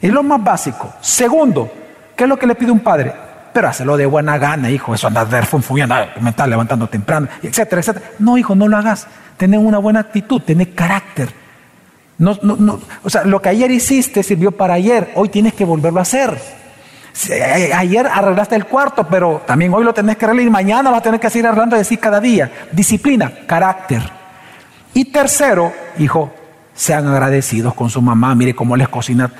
Es 0.00 0.11
lo 0.11 0.23
más 0.23 0.43
básico. 0.43 0.93
Segundo, 1.00 1.71
¿qué 2.17 2.25
es 2.25 2.29
lo 2.29 2.38
que 2.38 2.47
le 2.47 2.55
pide 2.55 2.71
un 2.71 2.81
padre? 2.81 3.12
Pero 3.52 3.69
hazlo 3.69 3.97
de 3.97 4.07
buena 4.07 4.38
gana, 4.38 4.71
hijo. 4.71 4.95
Eso 4.95 5.09
andar 5.09 5.29
de 5.29 5.43
funfuñando, 5.43 5.95
me 6.21 6.31
estás 6.31 6.49
levantando 6.49 6.87
temprano, 6.87 7.29
etcétera, 7.43 7.81
etcétera. 7.81 8.07
No, 8.19 8.38
hijo, 8.38 8.55
no 8.55 8.69
lo 8.69 8.76
hagas. 8.76 9.07
Tener 9.37 9.59
una 9.59 9.79
buena 9.79 10.00
actitud, 10.00 10.40
tener 10.43 10.75
carácter. 10.75 11.31
No, 12.19 12.38
no, 12.43 12.57
no. 12.57 12.81
O 13.02 13.11
sea, 13.11 13.25
lo 13.25 13.40
que 13.40 13.49
ayer 13.49 13.71
hiciste 13.71 14.23
sirvió 14.23 14.52
para 14.52 14.75
ayer. 14.75 15.11
Hoy 15.14 15.29
tienes 15.31 15.55
que 15.55 15.64
volverlo 15.64 15.99
a 15.99 16.02
hacer. 16.02 16.38
Ayer 17.75 18.07
arreglaste 18.07 18.55
el 18.55 18.67
cuarto, 18.67 19.07
pero 19.09 19.43
también 19.47 19.75
hoy 19.75 19.85
lo 19.85 19.93
tenés 19.93 20.17
que 20.17 20.25
arreglar 20.25 20.50
mañana 20.50 20.90
vas 20.90 21.00
a 21.00 21.02
tener 21.02 21.19
que 21.19 21.29
seguir 21.29 21.47
arreglando 21.47 21.76
y 21.76 21.81
decir 21.81 21.99
cada 21.99 22.21
día. 22.21 22.50
Disciplina, 22.71 23.33
carácter. 23.47 24.02
Y 24.95 25.07
tercero, 25.07 25.73
hijo, 25.99 26.33
sean 26.80 27.06
agradecidos 27.06 27.75
con 27.75 27.90
su 27.90 28.00
mamá. 28.00 28.34
Mire 28.34 28.54
cómo 28.54 28.75
les 28.75 28.88
cocina 28.88 29.30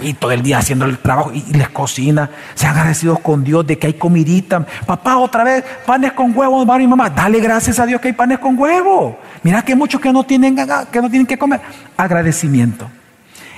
y 0.00 0.12
todo 0.12 0.30
el 0.30 0.42
día 0.42 0.58
haciendo 0.58 0.84
el 0.84 0.98
trabajo 0.98 1.32
y 1.32 1.40
les 1.54 1.70
cocina. 1.70 2.28
Sean 2.54 2.76
agradecidos 2.76 3.18
con 3.20 3.42
Dios 3.42 3.66
de 3.66 3.78
que 3.78 3.86
hay 3.86 3.94
comidita. 3.94 4.66
Papá, 4.84 5.16
otra 5.16 5.42
vez, 5.42 5.64
panes 5.86 6.12
con 6.12 6.36
huevo, 6.36 6.62
mamá 6.66 6.82
y 6.82 6.86
mamá. 6.86 7.08
Dale 7.08 7.40
gracias 7.40 7.78
a 7.78 7.86
Dios 7.86 7.98
que 7.98 8.08
hay 8.08 8.12
panes 8.12 8.40
con 8.40 8.58
huevo. 8.58 9.18
Mira 9.42 9.62
que 9.62 9.72
hay 9.72 9.78
muchos 9.78 10.02
que 10.02 10.12
no 10.12 10.22
tienen 10.24 10.54
que, 10.54 10.66
no 11.00 11.08
tienen 11.08 11.24
que 11.24 11.38
comer. 11.38 11.62
Agradecimiento. 11.96 12.86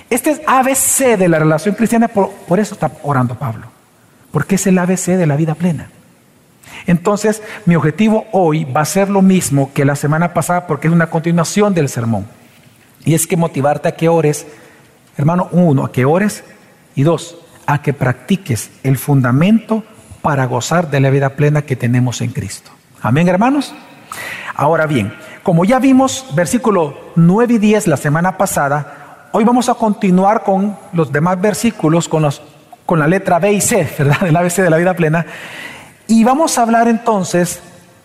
Este 0.08 0.30
es 0.30 0.40
ABC 0.46 1.18
de 1.18 1.28
la 1.28 1.40
relación 1.40 1.74
cristiana, 1.74 2.06
por, 2.06 2.30
por 2.30 2.60
eso 2.60 2.74
está 2.74 2.88
orando 3.02 3.34
Pablo. 3.34 3.66
Porque 4.30 4.54
es 4.54 4.66
el 4.68 4.78
ABC 4.78 5.16
de 5.16 5.26
la 5.26 5.34
vida 5.34 5.56
plena. 5.56 5.88
Entonces, 6.86 7.42
mi 7.66 7.74
objetivo 7.74 8.26
hoy 8.30 8.62
va 8.62 8.82
a 8.82 8.84
ser 8.84 9.10
lo 9.10 9.22
mismo 9.22 9.72
que 9.74 9.84
la 9.84 9.96
semana 9.96 10.32
pasada 10.32 10.68
porque 10.68 10.86
es 10.86 10.94
una 10.94 11.08
continuación 11.08 11.74
del 11.74 11.88
sermón. 11.88 12.26
Y 13.04 13.14
es 13.14 13.26
que 13.26 13.36
motivarte 13.36 13.88
a 13.88 13.92
que 13.92 14.08
ores, 14.08 14.46
hermano, 15.16 15.48
uno, 15.52 15.84
a 15.84 15.92
que 15.92 16.04
ores 16.04 16.44
y 16.94 17.02
dos, 17.02 17.38
a 17.66 17.82
que 17.82 17.92
practiques 17.92 18.70
el 18.82 18.98
fundamento 18.98 19.84
para 20.22 20.46
gozar 20.46 20.90
de 20.90 21.00
la 21.00 21.10
vida 21.10 21.30
plena 21.30 21.62
que 21.62 21.76
tenemos 21.76 22.20
en 22.20 22.30
Cristo. 22.30 22.70
Amén, 23.02 23.28
hermanos. 23.28 23.74
Ahora 24.54 24.86
bien, 24.86 25.12
como 25.42 25.64
ya 25.64 25.78
vimos 25.78 26.26
versículo 26.34 26.98
9 27.16 27.54
y 27.54 27.58
10 27.58 27.88
la 27.88 27.96
semana 27.98 28.38
pasada, 28.38 29.28
hoy 29.32 29.44
vamos 29.44 29.68
a 29.68 29.74
continuar 29.74 30.42
con 30.42 30.76
los 30.92 31.12
demás 31.12 31.38
versículos, 31.40 32.08
con, 32.08 32.22
los, 32.22 32.40
con 32.86 32.98
la 32.98 33.06
letra 33.06 33.38
B 33.38 33.52
y 33.52 33.60
C, 33.60 33.86
¿verdad? 33.98 34.20
Del 34.20 34.36
ABC 34.36 34.56
de 34.56 34.70
la 34.70 34.78
vida 34.78 34.94
plena. 34.94 35.26
Y 36.06 36.24
vamos 36.24 36.56
a 36.56 36.62
hablar 36.62 36.88
entonces 36.88 37.60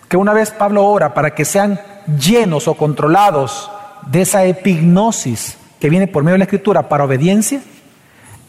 que 0.09 0.17
una 0.17 0.33
vez 0.33 0.51
Pablo 0.51 0.85
ora 0.85 1.13
para 1.13 1.35
que 1.35 1.45
sean 1.45 1.79
llenos 2.19 2.67
o 2.67 2.73
controlados 2.73 3.71
de 4.07 4.21
esa 4.21 4.45
epignosis 4.45 5.57
que 5.79 5.89
viene 5.89 6.07
por 6.07 6.23
medio 6.23 6.33
de 6.33 6.39
la 6.39 6.43
escritura 6.45 6.89
para 6.89 7.05
obediencia, 7.05 7.61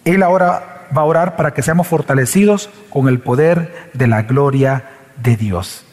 Él 0.05 0.23
ahora 0.23 0.87
va 0.97 1.03
a 1.03 1.05
orar 1.05 1.37
para 1.37 1.53
que 1.53 1.63
seamos 1.63 1.87
fortalecidos 1.87 2.71
con 2.91 3.09
el 3.09 3.21
poder 3.21 3.91
de 3.95 4.07
la 4.07 4.23
gloria 4.23 4.85
de 5.23 5.37
Dios. 5.37 5.85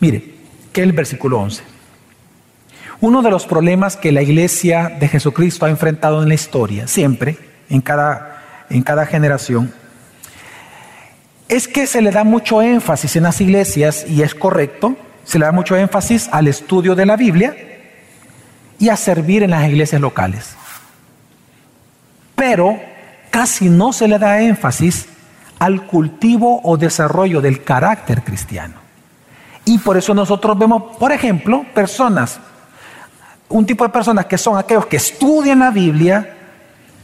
Mire, 0.00 0.34
que 0.72 0.82
el 0.82 0.92
versículo 0.92 1.38
11. 1.40 1.62
Uno 3.00 3.22
de 3.22 3.30
los 3.30 3.46
problemas 3.46 3.96
que 3.96 4.12
la 4.12 4.22
iglesia 4.22 4.90
de 4.98 5.08
Jesucristo 5.08 5.66
ha 5.66 5.70
enfrentado 5.70 6.22
en 6.22 6.28
la 6.28 6.34
historia, 6.34 6.86
siempre, 6.86 7.38
en 7.68 7.80
cada, 7.80 8.66
en 8.70 8.82
cada 8.82 9.06
generación, 9.06 9.72
es 11.48 11.68
que 11.68 11.86
se 11.86 12.00
le 12.00 12.10
da 12.10 12.24
mucho 12.24 12.62
énfasis 12.62 13.16
en 13.16 13.24
las 13.24 13.40
iglesias, 13.40 14.06
y 14.08 14.22
es 14.22 14.34
correcto, 14.34 14.96
se 15.24 15.38
le 15.38 15.44
da 15.44 15.52
mucho 15.52 15.76
énfasis 15.76 16.28
al 16.32 16.48
estudio 16.48 16.94
de 16.94 17.06
la 17.06 17.16
Biblia, 17.16 17.54
y 18.78 18.88
a 18.88 18.96
servir 18.96 19.42
en 19.42 19.50
las 19.50 19.68
iglesias 19.68 20.00
locales. 20.00 20.54
Pero 22.34 22.78
casi 23.30 23.68
no 23.68 23.92
se 23.92 24.08
le 24.08 24.18
da 24.18 24.40
énfasis 24.40 25.06
al 25.58 25.86
cultivo 25.86 26.60
o 26.62 26.76
desarrollo 26.76 27.40
del 27.40 27.62
carácter 27.62 28.22
cristiano. 28.22 28.74
Y 29.64 29.78
por 29.78 29.96
eso 29.96 30.12
nosotros 30.14 30.58
vemos, 30.58 30.96
por 30.98 31.10
ejemplo, 31.10 31.64
personas, 31.74 32.38
un 33.48 33.64
tipo 33.64 33.84
de 33.84 33.90
personas 33.90 34.26
que 34.26 34.36
son 34.36 34.58
aquellos 34.58 34.86
que 34.86 34.96
estudian 34.96 35.60
la 35.60 35.70
Biblia, 35.70 36.36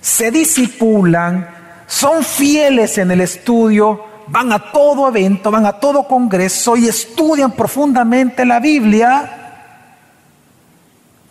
se 0.00 0.30
disipulan, 0.30 1.48
son 1.86 2.22
fieles 2.22 2.98
en 2.98 3.10
el 3.10 3.20
estudio, 3.22 4.04
van 4.28 4.52
a 4.52 4.70
todo 4.70 5.08
evento, 5.08 5.50
van 5.50 5.66
a 5.66 5.72
todo 5.72 6.06
congreso 6.06 6.76
y 6.76 6.86
estudian 6.86 7.52
profundamente 7.52 8.44
la 8.44 8.60
Biblia, 8.60 9.39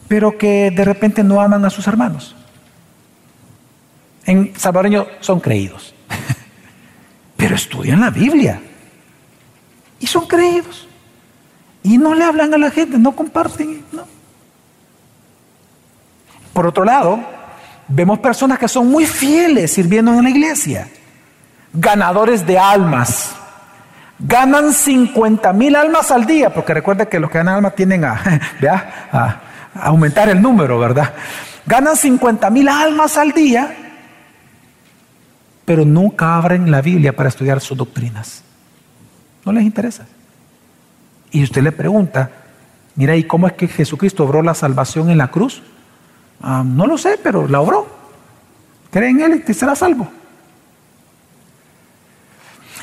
pero 0.10 0.38
que 0.38 0.72
de 0.72 0.84
repente 0.84 1.24
no 1.24 1.40
aman 1.40 1.64
a 1.64 1.70
sus 1.70 1.88
hermanos. 1.88 2.36
En 4.26 4.54
salvadoreño 4.58 5.06
son 5.22 5.40
creídos, 5.40 5.94
pero 7.38 7.56
estudian 7.56 8.02
la 8.02 8.10
Biblia 8.10 8.60
y 10.00 10.08
son 10.08 10.28
creídos. 10.28 10.88
Y 11.84 11.98
no 11.98 12.14
le 12.16 12.26
hablan 12.26 12.54
a 12.54 12.58
la 12.58 12.72
gente, 12.72 12.98
no 12.98 13.16
comparten. 13.16 13.84
Por 16.54 16.66
otro 16.66 16.84
lado, 16.84 17.20
vemos 17.88 18.20
personas 18.20 18.58
que 18.58 18.68
son 18.68 18.90
muy 18.90 19.06
fieles 19.06 19.72
sirviendo 19.72 20.12
en 20.14 20.24
la 20.24 20.30
iglesia, 20.32 20.90
ganadores 21.72 22.46
de 22.46 22.58
almas. 22.58 23.36
Ganan 24.18 24.74
50 24.74 25.54
mil 25.54 25.76
almas 25.76 26.10
al 26.12 26.26
día, 26.26 26.52
porque 26.52 26.74
recuerda 26.74 27.06
que 27.06 27.20
los 27.20 27.30
que 27.30 27.38
ganan 27.38 27.56
almas 27.56 27.76
tienen 27.76 28.04
a, 28.04 28.22
a 29.14 29.49
aumentar 29.84 30.30
el 30.30 30.42
número, 30.42 30.80
¿verdad? 30.80 31.14
Ganan 31.66 31.96
50 31.96 32.50
mil 32.50 32.68
almas 32.68 33.18
al 33.18 33.32
día, 33.32 33.76
pero 35.66 35.86
nunca 35.86 36.36
abren 36.36 36.72
la 36.72 36.82
Biblia 36.82 37.16
para 37.16 37.30
estudiar 37.30 37.62
sus 37.62 37.78
doctrinas. 37.78 38.44
No 39.46 39.52
les 39.52 39.64
interesa. 39.64 40.06
Y 41.32 41.44
usted 41.44 41.62
le 41.62 41.72
pregunta, 41.72 42.32
mira, 42.96 43.16
¿y 43.16 43.24
cómo 43.24 43.48
es 43.48 43.54
que 43.54 43.68
Jesucristo 43.68 44.24
obró 44.24 44.42
la 44.42 44.54
salvación 44.54 45.10
en 45.10 45.18
la 45.18 45.30
cruz? 45.30 45.62
Ah, 46.42 46.64
no 46.66 46.88
lo 46.88 46.98
sé, 46.98 47.20
pero 47.22 47.48
la 47.48 47.62
obró. 47.62 47.88
Cree 48.92 49.10
en 49.10 49.22
Él 49.22 49.44
y 49.48 49.54
será 49.54 49.76
salvo. 49.76 50.08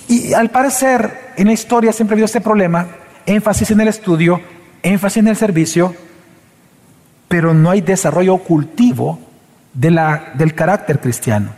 Y 0.09 0.33
al 0.33 0.51
parecer, 0.51 1.33
en 1.37 1.49
la 1.49 1.53
historia 1.53 1.93
siempre 1.93 2.15
ha 2.15 2.17
habido 2.17 2.27
este 2.27 2.41
problema, 2.41 2.87
énfasis 3.27 3.73
en 3.73 3.81
el 3.81 3.89
estudio, 3.89 4.41
énfasis 4.83 5.19
en 5.19 5.29
el 5.29 5.37
servicio, 5.37 5.95
pero 7.29 7.55
no 7.55 7.71
hay 7.71 7.81
desarrollo 7.81 8.39
cultivo 8.39 9.19
de 9.73 9.91
la, 9.91 10.33
del 10.35 10.55
carácter 10.55 11.01
cristiano. 11.01 11.51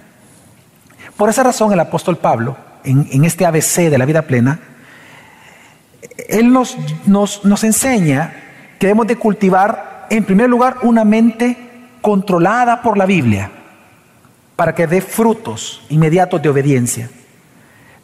Por 1.17 1.29
esa 1.29 1.43
razón 1.43 1.73
el 1.73 1.81
apóstol 1.81 2.17
Pablo, 2.17 2.57
en, 2.85 3.25
este 3.25 3.45
ABC 3.45 3.91
de 3.91 3.99
la 3.99 4.07
vida 4.07 4.23
plena, 4.23 4.61
él 6.29 6.53
nos, 6.53 6.77
nos, 7.07 7.45
nos 7.45 7.65
enseña 7.65 8.33
que 8.79 8.87
debemos 8.87 9.07
de 9.07 9.17
cultivar, 9.17 10.07
en 10.11 10.25
primer 10.25 10.49
lugar, 10.49 10.79
una 10.83 11.05
mente 11.05 11.57
controlada 12.01 12.83
por 12.83 12.97
la 12.97 13.07
Biblia, 13.07 13.51
para 14.57 14.75
que 14.75 14.87
dé 14.87 15.01
frutos 15.01 15.83
inmediatos 15.89 16.41
de 16.41 16.49
obediencia. 16.49 17.11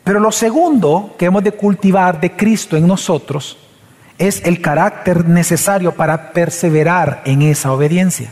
Pero 0.02 0.20
lo 0.20 0.30
segundo 0.30 1.14
que 1.18 1.26
hemos 1.26 1.42
de 1.42 1.52
cultivar 1.52 2.20
de 2.20 2.32
Cristo 2.32 2.76
en 2.76 2.86
nosotros 2.86 3.56
es 4.18 4.42
el 4.44 4.60
carácter 4.60 5.26
necesario 5.28 5.92
para 5.92 6.32
perseverar 6.32 7.22
en 7.24 7.42
esa 7.42 7.72
obediencia. 7.72 8.30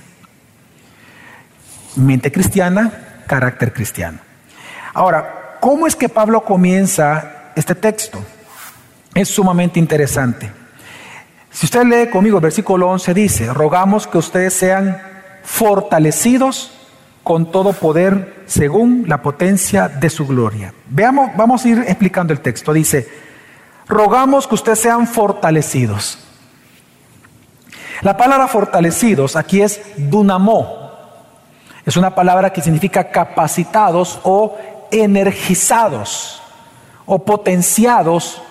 Mente 1.97 2.31
cristiana, 2.31 3.25
carácter 3.27 3.73
cristiano. 3.73 4.19
Ahora, 4.95 5.57
¿cómo 5.61 5.87
es 5.87 5.97
que 5.97 6.09
Pablo 6.09 6.45
comienza 6.45 7.53
este 7.57 7.75
texto? 7.75 8.23
Es 9.15 9.29
sumamente 9.29 9.79
interesante. 9.79 10.51
Si 11.51 11.67
usted 11.67 11.85
lee 11.85 12.11
conmigo 12.11 12.39
el 12.39 12.43
versículo 12.43 12.89
11 12.89 13.15
dice, 13.15 13.53
rogamos 13.53 14.07
que 14.07 14.19
ustedes 14.19 14.55
sean 14.55 14.99
fortalecidos 15.43 16.73
con 17.23 17.51
todo 17.53 17.73
poder 17.73 18.43
según 18.47 19.05
la 19.07 19.23
potencia 19.23 19.89
de 19.89 20.11
su 20.11 20.27
gloria. 20.27 20.73
Veamos, 20.89 21.31
vamos 21.37 21.65
a 21.65 21.69
ir 21.69 21.85
explicando 21.87 22.33
el 22.33 22.41
texto. 22.41 22.73
Dice, 22.73 23.07
rogamos 23.93 24.47
que 24.47 24.55
ustedes 24.55 24.81
sean 24.81 25.07
fortalecidos. 25.07 26.19
La 28.01 28.17
palabra 28.17 28.49
fortalecidos 28.49 29.37
aquí 29.37 29.63
es 29.63 29.81
dunamó. 29.97 30.81
Es 31.85 31.97
una 31.97 32.15
palabra 32.15 32.51
que 32.51 32.61
significa 32.61 33.11
capacitados 33.11 34.19
o 34.25 34.57
energizados 34.91 36.43
o 37.07 37.25
potenciados 37.25 38.43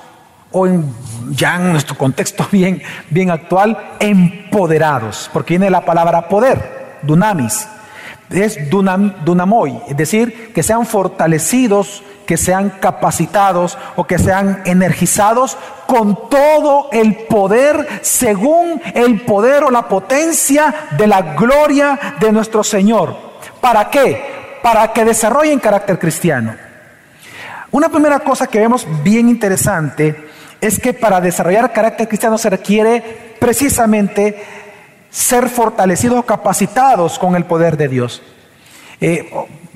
o 0.52 0.68
en, 0.68 0.94
ya 1.30 1.56
en 1.56 1.72
nuestro 1.72 1.98
contexto 1.98 2.46
bien, 2.52 2.82
bien 3.10 3.32
actual, 3.32 3.96
empoderados, 4.00 5.30
porque 5.32 5.54
viene 5.54 5.70
la 5.70 5.86
palabra 5.86 6.28
poder, 6.28 7.00
dunamis, 7.04 7.68
es 8.30 8.70
dunam, 8.70 9.24
dunamoy, 9.26 9.82
es 9.88 9.98
decir, 9.98 10.54
que 10.54 10.64
sean 10.64 10.86
fortalecidos 10.86 12.04
que 12.32 12.38
sean 12.38 12.70
capacitados 12.80 13.78
o 13.98 14.06
que 14.06 14.18
sean 14.18 14.62
energizados 14.64 15.58
con 15.86 16.30
todo 16.30 16.88
el 16.94 17.26
poder 17.26 18.00
según 18.04 18.82
el 18.94 19.26
poder 19.26 19.66
o 19.66 19.70
la 19.70 19.90
potencia 19.90 20.74
de 20.92 21.08
la 21.08 21.36
gloria 21.36 22.00
de 22.22 22.32
nuestro 22.32 22.64
Señor. 22.64 23.18
¿Para 23.60 23.90
qué? 23.90 24.60
Para 24.64 24.94
que 24.94 25.04
desarrollen 25.04 25.60
carácter 25.60 26.00
cristiano. 26.00 26.56
Una 27.70 27.90
primera 27.90 28.20
cosa 28.20 28.48
que 28.48 28.62
vemos 28.62 28.88
bien 29.04 29.28
interesante 29.28 30.30
es 30.62 30.80
que 30.80 30.94
para 30.94 31.20
desarrollar 31.20 31.74
carácter 31.74 32.08
cristiano 32.08 32.38
se 32.38 32.50
requiere 32.50 33.36
precisamente 33.42 34.42
ser 35.10 35.50
fortalecidos, 35.50 36.24
capacitados 36.24 37.20
con 37.20 37.36
el 37.36 37.44
poder 37.44 37.76
de 37.76 37.90
Dios. 37.90 38.24
Eh, 39.02 39.30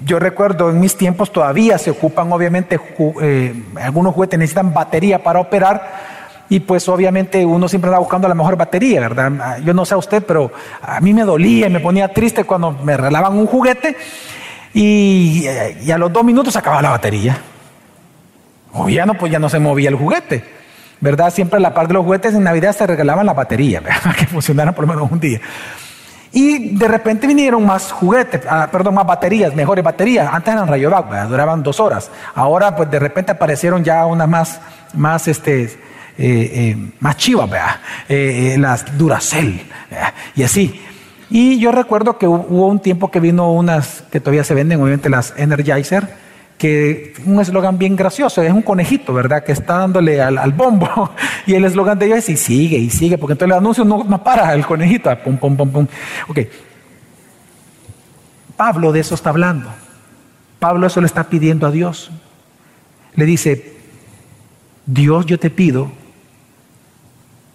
yo 0.04 0.20
recuerdo 0.20 0.70
en 0.70 0.80
mis 0.80 0.98
tiempos 0.98 1.32
todavía 1.32 1.78
se 1.78 1.92
ocupan 1.92 2.32
obviamente 2.32 2.80
eh, 3.22 3.64
algunos 3.82 4.14
juguetes 4.14 4.38
necesitan 4.38 4.74
batería 4.74 5.24
para 5.24 5.40
operar 5.40 6.16
y 6.50 6.60
pues 6.60 6.88
obviamente 6.90 7.46
uno 7.46 7.68
siempre 7.68 7.90
anda 7.90 8.00
buscando 8.00 8.28
la 8.28 8.36
mejor 8.36 8.56
batería, 8.56 9.00
¿verdad? 9.00 9.32
Ah, 9.42 9.58
yo 9.60 9.74
no 9.74 9.86
sé 9.86 9.94
a 9.96 9.98
usted, 9.98 10.24
pero 10.24 10.52
a 10.82 11.00
mí 11.02 11.14
me 11.14 11.24
dolía 11.24 11.68
y 11.68 11.70
me 11.70 11.80
ponía 11.80 12.10
triste 12.10 12.44
cuando 12.44 12.72
me 12.72 12.98
regalaban 12.98 13.38
un 13.38 13.48
juguete 13.48 13.96
y, 14.74 15.46
y 15.84 15.92
a 15.92 15.98
los 15.98 16.12
dos 16.12 16.24
minutos 16.24 16.54
se 16.54 16.60
acababa 16.60 16.82
la 16.82 16.90
batería. 16.92 17.38
O 18.74 18.90
ya 18.90 19.06
no, 19.06 19.16
pues 19.16 19.32
ya 19.32 19.40
no 19.40 19.50
se 19.50 19.60
movía 19.60 19.90
el 19.90 19.96
juguete. 19.96 20.44
¿Verdad? 21.02 21.32
Siempre 21.34 21.60
la 21.60 21.74
parte 21.74 21.90
de 21.90 21.96
los 21.96 22.06
juguetes 22.06 22.34
en 22.34 22.44
Navidad 22.44 22.76
se 22.76 22.88
regalaban 22.88 23.26
la 23.26 23.34
batería, 23.34 23.80
¿verdad? 23.82 24.16
que 24.18 24.28
funcionaran 24.28 24.74
por 24.74 24.88
lo 24.88 24.94
menos 24.94 25.12
un 25.12 25.20
día. 25.20 25.40
Y 26.36 26.76
de 26.76 26.90
repente 26.90 27.28
vinieron 27.28 27.66
más 27.66 27.94
juguetes, 27.94 28.42
ah, 28.50 28.68
perdón, 28.70 28.96
más 28.96 29.08
baterías, 29.08 29.56
mejores 29.56 29.86
baterías. 29.86 30.28
Antes 30.34 30.54
eran 30.54 30.68
Rayovac, 30.68 31.30
duraban 31.30 31.64
dos 31.64 31.80
horas. 31.80 32.12
Ahora, 32.34 32.76
pues 32.76 32.92
de 32.92 33.00
repente 33.00 33.32
aparecieron 33.32 33.86
ya 33.86 34.06
unas 34.06 34.28
más, 34.28 34.60
más, 34.94 35.30
este, 35.30 35.64
eh, 35.64 35.70
eh, 36.18 36.92
más 37.00 37.16
chivas, 37.16 37.50
eh, 38.10 38.58
las 38.60 38.98
Duracell, 38.98 39.62
y 40.36 40.44
así. 40.44 40.82
Y 41.30 41.58
yo 41.58 41.72
recuerdo 41.72 42.18
que 42.18 42.28
hubo 42.28 42.68
un 42.68 42.80
tiempo 42.80 43.10
que 43.10 43.22
vino 43.22 43.54
unas 43.54 44.04
que 44.12 44.20
todavía 44.20 44.44
se 44.44 44.54
venden, 44.54 44.82
obviamente 44.82 45.10
las 45.10 45.34
Energizer 45.38 46.25
que 46.58 47.14
un 47.26 47.40
eslogan 47.42 47.78
bien 47.78 47.96
gracioso, 47.96 48.42
es 48.42 48.52
un 48.52 48.62
conejito, 48.62 49.14
¿verdad? 49.14 49.44
Que 49.44 49.52
está 49.52 49.78
dándole 49.80 50.22
al, 50.22 50.52
bombo. 50.54 51.12
Y 51.48 51.54
el 51.54 51.66
eslogan 51.66 52.00
de 52.00 52.08
ellos 52.08 52.20
es 52.20 52.30
y 52.30 52.38
sigue, 52.38 52.78
y 52.78 52.90
sigue, 52.90 53.18
porque 53.18 53.34
entonces 53.34 53.54
el 53.54 53.60
anuncio 53.60 53.84
no, 53.84 54.04
no 54.04 54.24
para 54.24 54.54
el 54.54 54.66
conejito. 54.66 55.10
Ah, 55.10 55.18
pum, 55.18 55.38
pum, 55.38 55.56
pum, 55.56 55.70
pum. 55.70 55.88
Ok. 56.28 56.40
Pablo 58.58 58.92
de 58.92 59.02
eso 59.02 59.14
está 59.16 59.30
hablando. 59.30 59.70
Pablo 60.60 60.88
eso 60.88 61.02
le 61.02 61.08
está 61.08 61.26
pidiendo 61.26 61.68
a 61.68 61.72
Dios. 61.72 62.10
Le 63.14 63.26
dice, 63.26 63.76
Dios 64.86 65.26
yo 65.26 65.38
te 65.38 65.50
pido 65.50 65.92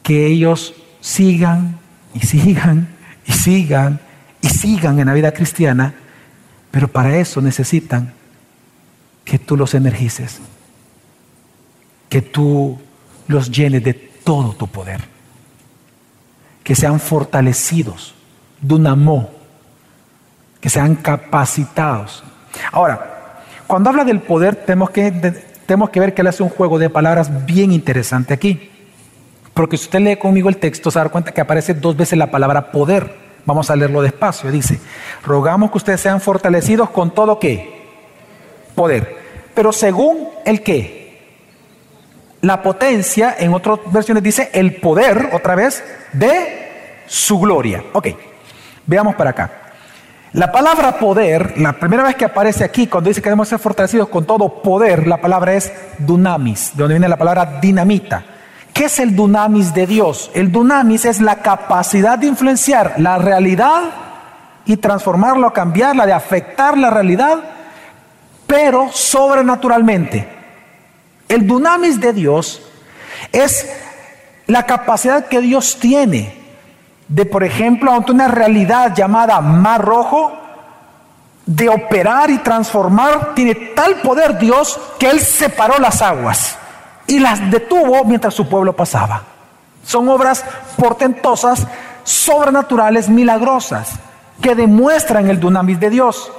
que 0.03 0.27
ellos 0.27 0.75
sigan 1.01 1.79
y 2.15 2.21
sigan 2.21 2.89
y 3.27 3.33
sigan 3.33 4.01
y 4.43 4.49
sigan 4.49 4.99
en 4.99 5.07
la 5.07 5.15
vida 5.15 5.33
cristiana, 5.33 5.95
pero 6.71 6.89
para 6.89 7.17
eso 7.17 7.41
necesitan 7.41 8.20
que 9.31 9.39
tú 9.39 9.57
los 9.57 9.75
energices, 9.75 10.41
que 12.09 12.21
tú 12.21 12.81
los 13.29 13.49
llenes 13.49 13.85
de 13.85 13.95
todo 13.95 14.55
tu 14.55 14.67
poder, 14.67 15.03
que 16.65 16.75
sean 16.75 16.99
fortalecidos, 16.99 18.13
dunamó, 18.61 19.31
que 20.61 20.69
sean 20.69 20.97
capacitados. 20.97 22.25
Ahora, 22.73 23.45
cuando 23.69 23.91
habla 23.91 24.03
del 24.03 24.19
poder, 24.19 24.57
tenemos 24.57 24.91
que, 24.91 25.13
tenemos 25.65 25.91
que 25.91 26.01
ver 26.01 26.13
que 26.13 26.23
él 26.23 26.27
hace 26.27 26.43
un 26.43 26.49
juego 26.49 26.81
de 26.81 26.91
palabras 26.91 27.47
bien 27.47 27.71
interesante 27.71 28.35
aquí. 28.35 28.69
Porque 29.55 29.77
si 29.77 29.85
usted 29.85 30.01
lee 30.01 30.17
conmigo 30.17 30.49
el 30.49 30.57
texto, 30.57 30.91
se 30.91 30.99
da 30.99 31.09
cuenta 31.09 31.31
que 31.31 31.41
aparece 31.41 31.73
dos 31.73 31.97
veces 31.97 32.19
la 32.19 32.33
palabra 32.33 32.73
poder. 32.73 33.15
Vamos 33.47 33.71
a 33.71 33.77
leerlo 33.77 34.03
despacio. 34.03 34.51
Dice, 34.51 34.81
rogamos 35.23 35.71
que 35.71 35.79
ustedes 35.79 36.01
sean 36.01 36.21
fortalecidos 36.21 36.91
con 36.91 37.13
todo 37.13 37.39
qué? 37.39 37.79
poder. 38.81 39.20
Pero 39.61 39.75
según 39.75 40.27
el 40.47 40.63
qué? 40.63 41.21
La 42.41 42.63
potencia, 42.63 43.37
en 43.39 43.53
otras 43.53 43.81
versiones 43.93 44.23
dice 44.23 44.49
el 44.55 44.77
poder, 44.77 45.33
otra 45.35 45.55
vez, 45.55 45.85
de 46.15 47.03
su 47.07 47.39
gloria. 47.39 47.85
Ok, 47.93 48.07
veamos 48.87 49.17
para 49.17 49.29
acá. 49.29 49.51
La 50.33 50.51
palabra 50.51 50.99
poder, 50.99 51.61
la 51.61 51.75
primera 51.75 52.05
vez 52.05 52.17
que 52.17 52.25
aparece 52.25 52.65
aquí, 52.65 52.87
cuando 52.87 53.09
dice 53.09 53.21
que 53.21 53.29
debemos 53.29 53.49
ser 53.49 53.59
fortalecidos 53.59 54.09
con 54.09 54.25
todo 54.25 54.63
poder, 54.63 55.07
la 55.07 55.19
palabra 55.19 55.53
es 55.53 55.71
dunamis, 55.99 56.71
de 56.73 56.79
donde 56.79 56.95
viene 56.95 57.07
la 57.07 57.19
palabra 57.19 57.59
dinamita. 57.61 58.25
¿Qué 58.73 58.87
es 58.87 58.99
el 58.99 59.15
dunamis 59.15 59.75
de 59.75 59.87
Dios? 59.87 60.31
El 60.33 60.51
dunamis 60.51 61.05
es 61.05 61.21
la 61.21 61.43
capacidad 61.43 62.19
de 62.19 62.29
influenciar 62.29 62.95
la 62.97 63.19
realidad 63.19 63.91
y 64.65 64.79
transformarla 64.79 65.51
cambiarla, 65.51 66.07
de 66.07 66.15
afectar 66.15 66.79
la 66.79 66.89
realidad 66.89 67.60
pero 68.51 68.91
sobrenaturalmente. 68.93 70.27
El 71.29 71.47
dunamis 71.47 72.01
de 72.01 72.13
Dios 72.13 72.61
es 73.31 73.71
la 74.49 74.67
capacidad 74.67 75.29
que 75.29 75.41
Dios 75.41 75.79
tiene 75.79 76.35
de, 77.07 77.27
por 77.27 77.45
ejemplo, 77.45 77.93
ante 77.93 78.11
una 78.11 78.27
realidad 78.27 78.93
llamada 78.93 79.41
mar 79.41 79.85
rojo, 79.85 80.33
de 81.47 81.69
operar 81.69 82.29
y 82.31 82.39
transformar, 82.39 83.35
tiene 83.35 83.55
tal 83.55 84.01
poder 84.01 84.37
Dios 84.37 84.81
que 84.99 85.09
Él 85.09 85.21
separó 85.21 85.79
las 85.79 86.03
aguas 86.03 86.57
y 87.07 87.21
las 87.21 87.53
detuvo 87.53 88.05
mientras 88.05 88.35
su 88.35 88.49
pueblo 88.49 88.75
pasaba. 88.75 89.23
Son 89.85 90.09
obras 90.09 90.45
portentosas, 90.77 91.69
sobrenaturales, 92.03 93.09
milagrosas, 93.09 93.91
que 94.43 94.57
demuestran 94.57 95.31
el 95.31 95.39
dunamis 95.39 95.79
de 95.79 95.91
Dios. 95.91 96.33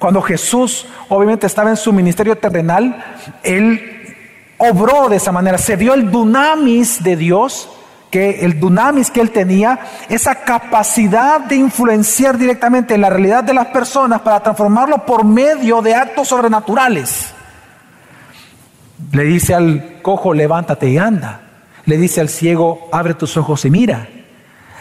Cuando 0.00 0.22
Jesús 0.22 0.86
obviamente 1.10 1.46
estaba 1.46 1.68
en 1.68 1.76
su 1.76 1.92
ministerio 1.92 2.38
terrenal, 2.38 3.04
Él 3.42 4.16
obró 4.56 5.10
de 5.10 5.16
esa 5.16 5.30
manera, 5.30 5.58
se 5.58 5.76
vio 5.76 5.92
el 5.92 6.10
dunamis 6.10 7.04
de 7.04 7.16
Dios, 7.16 7.68
que 8.10 8.40
el 8.40 8.58
dunamis 8.58 9.10
que 9.10 9.20
Él 9.20 9.30
tenía, 9.30 9.78
esa 10.08 10.36
capacidad 10.36 11.40
de 11.40 11.56
influenciar 11.56 12.38
directamente 12.38 12.94
en 12.94 13.02
la 13.02 13.10
realidad 13.10 13.44
de 13.44 13.52
las 13.52 13.66
personas 13.66 14.22
para 14.22 14.40
transformarlo 14.40 15.04
por 15.04 15.22
medio 15.22 15.82
de 15.82 15.94
actos 15.94 16.28
sobrenaturales. 16.28 17.34
Le 19.12 19.24
dice 19.24 19.54
al 19.54 20.00
cojo, 20.00 20.32
levántate 20.32 20.88
y 20.88 20.96
anda. 20.96 21.42
Le 21.84 21.98
dice 21.98 22.22
al 22.22 22.30
ciego, 22.30 22.88
abre 22.90 23.12
tus 23.12 23.36
ojos 23.36 23.66
y 23.66 23.70
mira. 23.70 24.08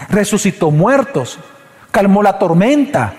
Resucitó 0.08 0.72
muertos, 0.72 1.40
calmó 1.92 2.24
la 2.24 2.40
tormenta, 2.40 3.14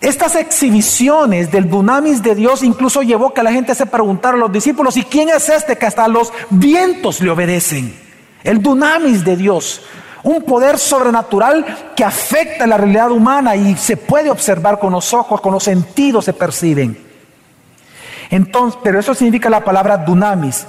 estas 0.00 0.36
exhibiciones 0.36 1.50
del 1.50 1.68
dunamis 1.68 2.22
de 2.22 2.36
Dios 2.36 2.62
incluso 2.62 3.02
llevó 3.02 3.34
que 3.34 3.42
la 3.42 3.52
gente 3.52 3.74
se 3.74 3.86
preguntara 3.86 4.36
a 4.36 4.40
los 4.40 4.52
discípulos, 4.52 4.96
¿y 4.96 5.02
quién 5.02 5.28
es 5.28 5.48
este 5.48 5.76
que 5.76 5.86
hasta 5.86 6.06
los 6.06 6.32
vientos 6.50 7.20
le 7.20 7.30
obedecen? 7.30 7.98
El 8.44 8.62
dunamis 8.62 9.24
de 9.24 9.36
Dios, 9.36 9.82
un 10.22 10.42
poder 10.42 10.78
sobrenatural 10.78 11.92
que 11.96 12.04
afecta 12.04 12.66
la 12.66 12.76
realidad 12.76 13.10
humana 13.10 13.56
y 13.56 13.76
se 13.76 13.96
puede 13.96 14.30
observar 14.30 14.78
con 14.78 14.92
los 14.92 15.12
ojos, 15.12 15.40
con 15.40 15.52
los 15.52 15.64
sentidos 15.64 16.24
se 16.24 16.32
perciben. 16.32 16.96
Entonces, 18.30 18.78
pero 18.84 19.00
eso 19.00 19.14
significa 19.14 19.50
la 19.50 19.64
palabra 19.64 19.96
dunamis. 19.96 20.66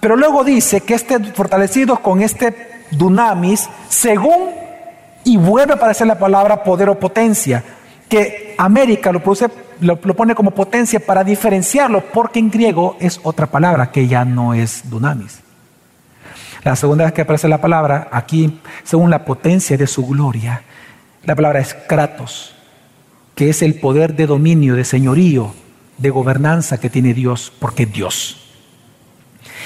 Pero 0.00 0.16
luego 0.16 0.42
dice 0.42 0.80
que 0.80 0.94
este 0.94 1.18
fortalecidos 1.18 2.00
con 2.00 2.22
este 2.22 2.84
dunamis, 2.92 3.68
según 3.90 4.50
y 5.24 5.36
vuelve 5.36 5.74
a 5.74 5.76
aparecer 5.76 6.06
la 6.06 6.18
palabra 6.18 6.64
poder 6.64 6.88
o 6.88 6.98
potencia 6.98 7.62
que 8.08 8.39
América 8.64 9.10
lo, 9.10 9.22
pone 9.22 10.34
como 10.34 10.50
potencia 10.50 11.00
para 11.00 11.24
diferenciarlo, 11.24 12.02
porque 12.12 12.38
en 12.38 12.50
griego 12.50 12.94
es 13.00 13.18
otra 13.22 13.46
palabra 13.46 13.90
que 13.90 14.06
ya 14.06 14.26
no 14.26 14.52
es 14.52 14.90
dunamis. 14.90 15.40
La 16.62 16.76
segunda 16.76 17.04
vez 17.04 17.14
que 17.14 17.22
aparece 17.22 17.48
la 17.48 17.62
palabra, 17.62 18.08
aquí, 18.12 18.60
según 18.84 19.08
la 19.08 19.24
potencia 19.24 19.78
de 19.78 19.86
su 19.86 20.06
gloria, 20.06 20.62
la 21.24 21.34
palabra 21.34 21.60
es 21.60 21.72
kratos, 21.72 22.54
que 23.34 23.48
es 23.48 23.62
el 23.62 23.76
poder 23.76 24.14
de 24.14 24.26
dominio, 24.26 24.76
de 24.76 24.84
señorío, 24.84 25.54
de 25.96 26.10
gobernanza 26.10 26.78
que 26.78 26.90
tiene 26.90 27.14
Dios, 27.14 27.50
porque 27.58 27.86
Dios. 27.86 28.36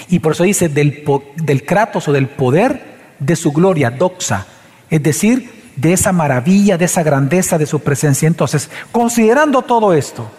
Y 0.08 0.20
por 0.20 0.32
eso 0.32 0.44
dice 0.44 0.68
del, 0.68 1.04
del 1.42 1.64
kratos 1.64 2.06
o 2.06 2.12
del 2.12 2.28
poder 2.28 2.94
de 3.18 3.34
su 3.34 3.50
gloria, 3.50 3.90
doxa, 3.90 4.46
es 4.88 5.02
decir, 5.02 5.63
de 5.76 5.92
esa 5.92 6.12
maravilla, 6.12 6.78
de 6.78 6.84
esa 6.84 7.02
grandeza 7.02 7.58
de 7.58 7.66
su 7.66 7.80
presencia. 7.80 8.26
Entonces, 8.26 8.70
considerando 8.92 9.62
todo 9.62 9.92
esto, 9.92 10.30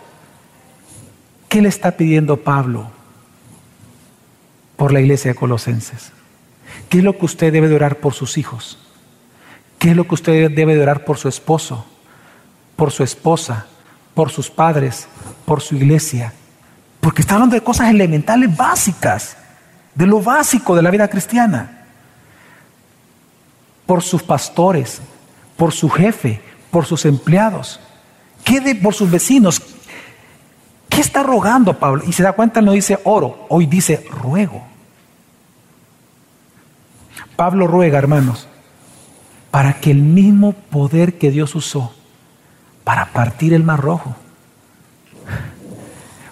¿qué 1.49 1.61
le 1.61 1.69
está 1.69 1.91
pidiendo 1.91 2.37
Pablo 2.37 2.89
por 4.75 4.91
la 4.91 5.01
iglesia 5.01 5.31
de 5.31 5.35
Colosenses? 5.35 6.11
¿Qué 6.89 6.99
es 6.99 7.03
lo 7.03 7.17
que 7.17 7.25
usted 7.25 7.51
debe 7.51 7.67
de 7.67 7.75
orar 7.75 7.97
por 7.97 8.13
sus 8.13 8.37
hijos? 8.37 8.79
¿Qué 9.79 9.91
es 9.91 9.95
lo 9.95 10.07
que 10.07 10.15
usted 10.15 10.51
debe 10.51 10.75
de 10.75 10.81
orar 10.81 11.05
por 11.05 11.17
su 11.17 11.27
esposo, 11.27 11.85
por 12.75 12.91
su 12.91 13.03
esposa, 13.03 13.67
por 14.13 14.31
sus 14.31 14.49
padres, 14.49 15.07
por 15.45 15.61
su 15.61 15.75
iglesia? 15.75 16.33
Porque 17.01 17.21
está 17.21 17.35
hablando 17.35 17.55
de 17.55 17.61
cosas 17.61 17.89
elementales 17.89 18.55
básicas, 18.55 19.37
de 19.93 20.07
lo 20.07 20.21
básico 20.21 20.75
de 20.75 20.81
la 20.81 20.91
vida 20.91 21.07
cristiana. 21.07 21.85
Por 23.85 24.01
sus 24.01 24.23
pastores, 24.23 25.01
por 25.57 25.73
su 25.73 25.89
jefe, 25.89 26.41
por 26.71 26.85
sus 26.85 27.05
empleados, 27.05 27.79
quede 28.43 28.75
por 28.75 28.93
sus 28.93 29.09
vecinos. 29.09 29.61
¿Qué 30.89 31.01
está 31.01 31.23
rogando 31.23 31.77
Pablo? 31.77 32.03
Y 32.07 32.13
se 32.13 32.23
da 32.23 32.33
cuenta, 32.33 32.61
no 32.61 32.71
dice 32.71 32.99
oro, 33.03 33.45
hoy 33.49 33.65
dice 33.65 34.05
ruego. 34.09 34.63
Pablo 37.35 37.67
ruega, 37.67 37.97
hermanos, 37.97 38.47
para 39.51 39.73
que 39.73 39.91
el 39.91 39.99
mismo 39.99 40.53
poder 40.53 41.17
que 41.17 41.31
Dios 41.31 41.55
usó 41.55 41.93
para 42.83 43.07
partir 43.07 43.53
el 43.53 43.63
mar 43.63 43.81
rojo, 43.81 44.15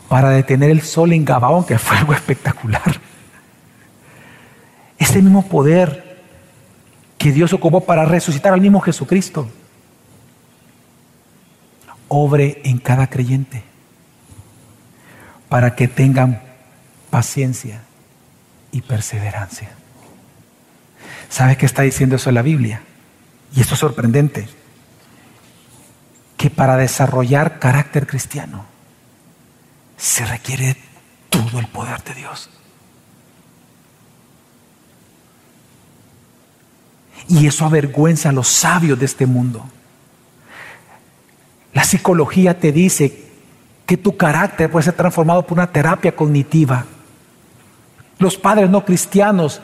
para 0.07 0.29
detener 0.29 0.69
el 0.69 0.81
sol 0.81 1.11
en 1.11 1.25
Gabaón, 1.25 1.65
que 1.65 1.77
fue 1.79 1.97
algo 1.97 2.13
espectacular, 2.13 3.01
ese 4.97 5.21
mismo 5.21 5.47
poder 5.47 6.02
que 7.23 7.31
Dios 7.31 7.53
ocupó 7.53 7.85
para 7.85 8.03
resucitar 8.03 8.51
al 8.51 8.59
mismo 8.59 8.81
Jesucristo, 8.81 9.49
obre 12.09 12.59
en 12.65 12.79
cada 12.79 13.09
creyente 13.09 13.63
para 15.47 15.73
que 15.73 15.87
tengan 15.87 16.41
paciencia 17.09 17.79
y 18.73 18.81
perseverancia. 18.81 19.69
¿Sabe 21.29 21.55
qué 21.55 21.65
está 21.65 21.83
diciendo 21.83 22.17
eso 22.17 22.27
en 22.27 22.35
la 22.35 22.41
Biblia? 22.41 22.81
Y 23.55 23.61
esto 23.61 23.75
es 23.75 23.79
sorprendente. 23.79 24.49
Que 26.35 26.49
para 26.49 26.75
desarrollar 26.75 27.57
carácter 27.57 28.05
cristiano 28.05 28.65
se 29.95 30.25
requiere 30.25 30.75
todo 31.29 31.57
el 31.61 31.67
poder 31.67 32.03
de 32.03 32.15
Dios. 32.15 32.49
Y 37.27 37.47
eso 37.47 37.65
avergüenza 37.65 38.29
a 38.29 38.33
los 38.33 38.47
sabios 38.47 38.99
de 38.99 39.05
este 39.05 39.25
mundo. 39.25 39.63
La 41.73 41.83
psicología 41.83 42.59
te 42.59 42.71
dice 42.71 43.23
que 43.85 43.97
tu 43.97 44.15
carácter 44.15 44.69
puede 44.69 44.83
ser 44.83 44.93
transformado 44.93 45.45
por 45.45 45.57
una 45.57 45.71
terapia 45.71 46.15
cognitiva. 46.15 46.85
Los 48.19 48.37
padres 48.37 48.69
no 48.69 48.85
cristianos 48.85 49.61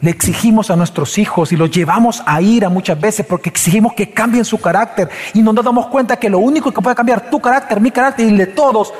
le 0.00 0.10
exigimos 0.10 0.70
a 0.70 0.76
nuestros 0.76 1.16
hijos 1.16 1.52
y 1.52 1.56
los 1.56 1.70
llevamos 1.70 2.22
a 2.26 2.42
ira 2.42 2.68
muchas 2.68 3.00
veces 3.00 3.24
porque 3.24 3.48
exigimos 3.48 3.94
que 3.94 4.10
cambien 4.10 4.44
su 4.44 4.60
carácter 4.60 5.08
y 5.32 5.40
no 5.42 5.52
nos 5.52 5.64
damos 5.64 5.86
cuenta 5.86 6.16
que 6.16 6.28
lo 6.28 6.40
único 6.40 6.72
que 6.72 6.82
puede 6.82 6.96
cambiar 6.96 7.30
tu 7.30 7.40
carácter, 7.40 7.80
mi 7.80 7.92
carácter 7.92 8.26
y 8.26 8.30
el 8.30 8.38
de 8.38 8.46
todos 8.48 8.92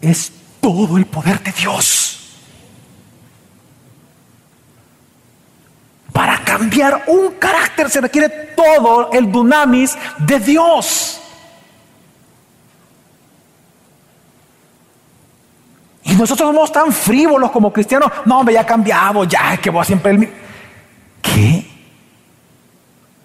es 0.00 0.32
todo 0.60 0.96
el 0.96 1.06
poder 1.06 1.42
de 1.42 1.50
Dios. 1.52 2.11
Para 6.12 6.38
cambiar 6.44 7.04
un 7.06 7.32
carácter 7.38 7.88
se 7.88 8.00
requiere 8.00 8.28
todo 8.28 9.10
el 9.12 9.32
dunamis 9.32 9.96
de 10.18 10.38
Dios. 10.38 11.20
Y 16.04 16.14
nosotros 16.14 16.48
somos 16.48 16.70
tan 16.70 16.92
frívolos 16.92 17.50
como 17.50 17.72
cristianos. 17.72 18.10
No, 18.26 18.40
hombre, 18.40 18.54
ya 18.54 18.66
cambiado, 18.66 19.24
ya, 19.24 19.56
que 19.56 19.70
voy 19.70 19.80
a 19.80 19.84
siempre 19.84 20.12
el 20.12 20.18
mismo. 20.18 20.34
¿Qué? 21.22 21.66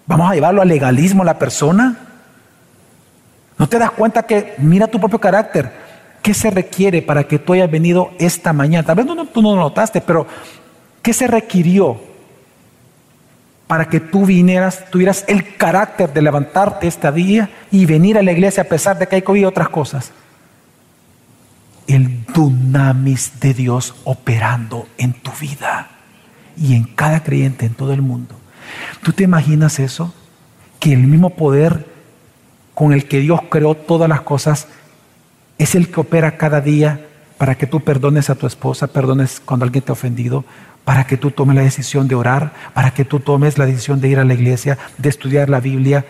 ¿Vamos 0.06 0.30
a 0.30 0.34
llevarlo 0.34 0.62
al 0.62 0.68
legalismo 0.68 1.22
la 1.24 1.38
persona? 1.38 1.96
¿No 3.58 3.68
te 3.68 3.78
das 3.78 3.90
cuenta 3.90 4.22
que 4.22 4.54
mira 4.58 4.86
tu 4.86 4.98
propio 4.98 5.20
carácter? 5.20 5.70
¿Qué 6.22 6.32
se 6.32 6.50
requiere 6.50 7.02
para 7.02 7.24
que 7.24 7.38
tú 7.38 7.52
hayas 7.52 7.70
venido 7.70 8.12
esta 8.18 8.52
mañana? 8.54 8.86
Tal 8.86 8.96
vez 8.96 9.06
no, 9.06 9.26
tú 9.26 9.42
no 9.42 9.54
lo 9.54 9.60
notaste, 9.60 10.00
pero 10.00 10.26
¿qué 11.02 11.12
se 11.12 11.26
requirió 11.26 12.07
para 13.68 13.84
que 13.84 14.00
tú 14.00 14.26
vinieras, 14.26 14.90
tuvieras 14.90 15.24
el 15.28 15.56
carácter 15.56 16.12
de 16.12 16.22
levantarte 16.22 16.88
este 16.88 17.12
día 17.12 17.48
y 17.70 17.86
venir 17.86 18.18
a 18.18 18.22
la 18.22 18.32
iglesia 18.32 18.64
a 18.64 18.66
pesar 18.66 18.98
de 18.98 19.06
que 19.06 19.16
hay 19.16 19.22
COVID 19.22 19.42
y 19.42 19.44
otras 19.44 19.68
cosas? 19.68 20.12
el 21.88 22.26
dunamis 22.26 23.40
de 23.40 23.54
Dios 23.54 23.96
operando 24.04 24.86
en 24.98 25.14
tu 25.14 25.32
vida 25.40 25.88
y 26.56 26.74
en 26.74 26.84
cada 26.84 27.24
creyente 27.24 27.66
en 27.66 27.74
todo 27.74 27.92
el 27.92 28.02
mundo. 28.02 28.36
¿Tú 29.02 29.12
te 29.12 29.24
imaginas 29.24 29.80
eso? 29.80 30.12
Que 30.78 30.92
el 30.92 31.06
mismo 31.06 31.30
poder 31.30 31.86
con 32.74 32.92
el 32.92 33.08
que 33.08 33.20
Dios 33.20 33.40
creó 33.50 33.74
todas 33.74 34.08
las 34.08 34.20
cosas 34.20 34.68
es 35.56 35.74
el 35.74 35.90
que 35.90 36.00
opera 36.00 36.36
cada 36.36 36.60
día 36.60 37.06
para 37.38 37.56
que 37.56 37.66
tú 37.66 37.80
perdones 37.80 38.28
a 38.28 38.34
tu 38.34 38.46
esposa, 38.46 38.88
perdones 38.88 39.40
cuando 39.44 39.64
alguien 39.64 39.82
te 39.82 39.90
ha 39.90 39.94
ofendido, 39.94 40.44
para 40.88 41.06
que 41.06 41.18
tú 41.18 41.32
tomes 41.32 41.54
la 41.54 41.60
decisión 41.60 42.08
de 42.08 42.14
orar, 42.14 42.50
para 42.72 42.92
que 42.92 43.04
tú 43.04 43.20
tomes 43.20 43.58
la 43.58 43.66
decisión 43.66 44.00
de 44.00 44.08
ir 44.08 44.18
a 44.18 44.24
la 44.24 44.32
iglesia, 44.32 44.78
de 44.96 45.10
estudiar 45.10 45.50
la 45.50 45.60
Biblia. 45.60 46.02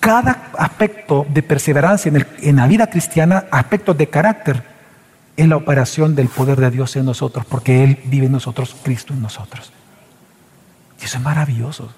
Cada 0.00 0.50
aspecto 0.58 1.24
de 1.28 1.40
perseverancia 1.44 2.10
en, 2.40 2.56
la 2.56 2.66
vida 2.66 2.88
cristiana, 2.88 3.44
aspectos 3.52 3.96
de 3.96 4.08
carácter, 4.08 4.64
es 5.36 5.46
la 5.46 5.56
operación 5.56 6.16
del 6.16 6.26
poder 6.26 6.58
de 6.58 6.68
Dios 6.72 6.96
en 6.96 7.04
nosotros, 7.04 7.46
porque 7.46 7.84
Él 7.84 8.00
vive 8.06 8.26
en 8.26 8.32
nosotros, 8.32 8.74
Cristo 8.82 9.14
en 9.14 9.22
nosotros. 9.22 9.72
Y 11.00 11.04
eso 11.04 11.18
es 11.18 11.22
maravilloso. 11.22 11.94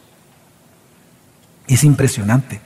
Y 1.68 1.72
es 1.72 1.84
impresionante. 1.84 2.60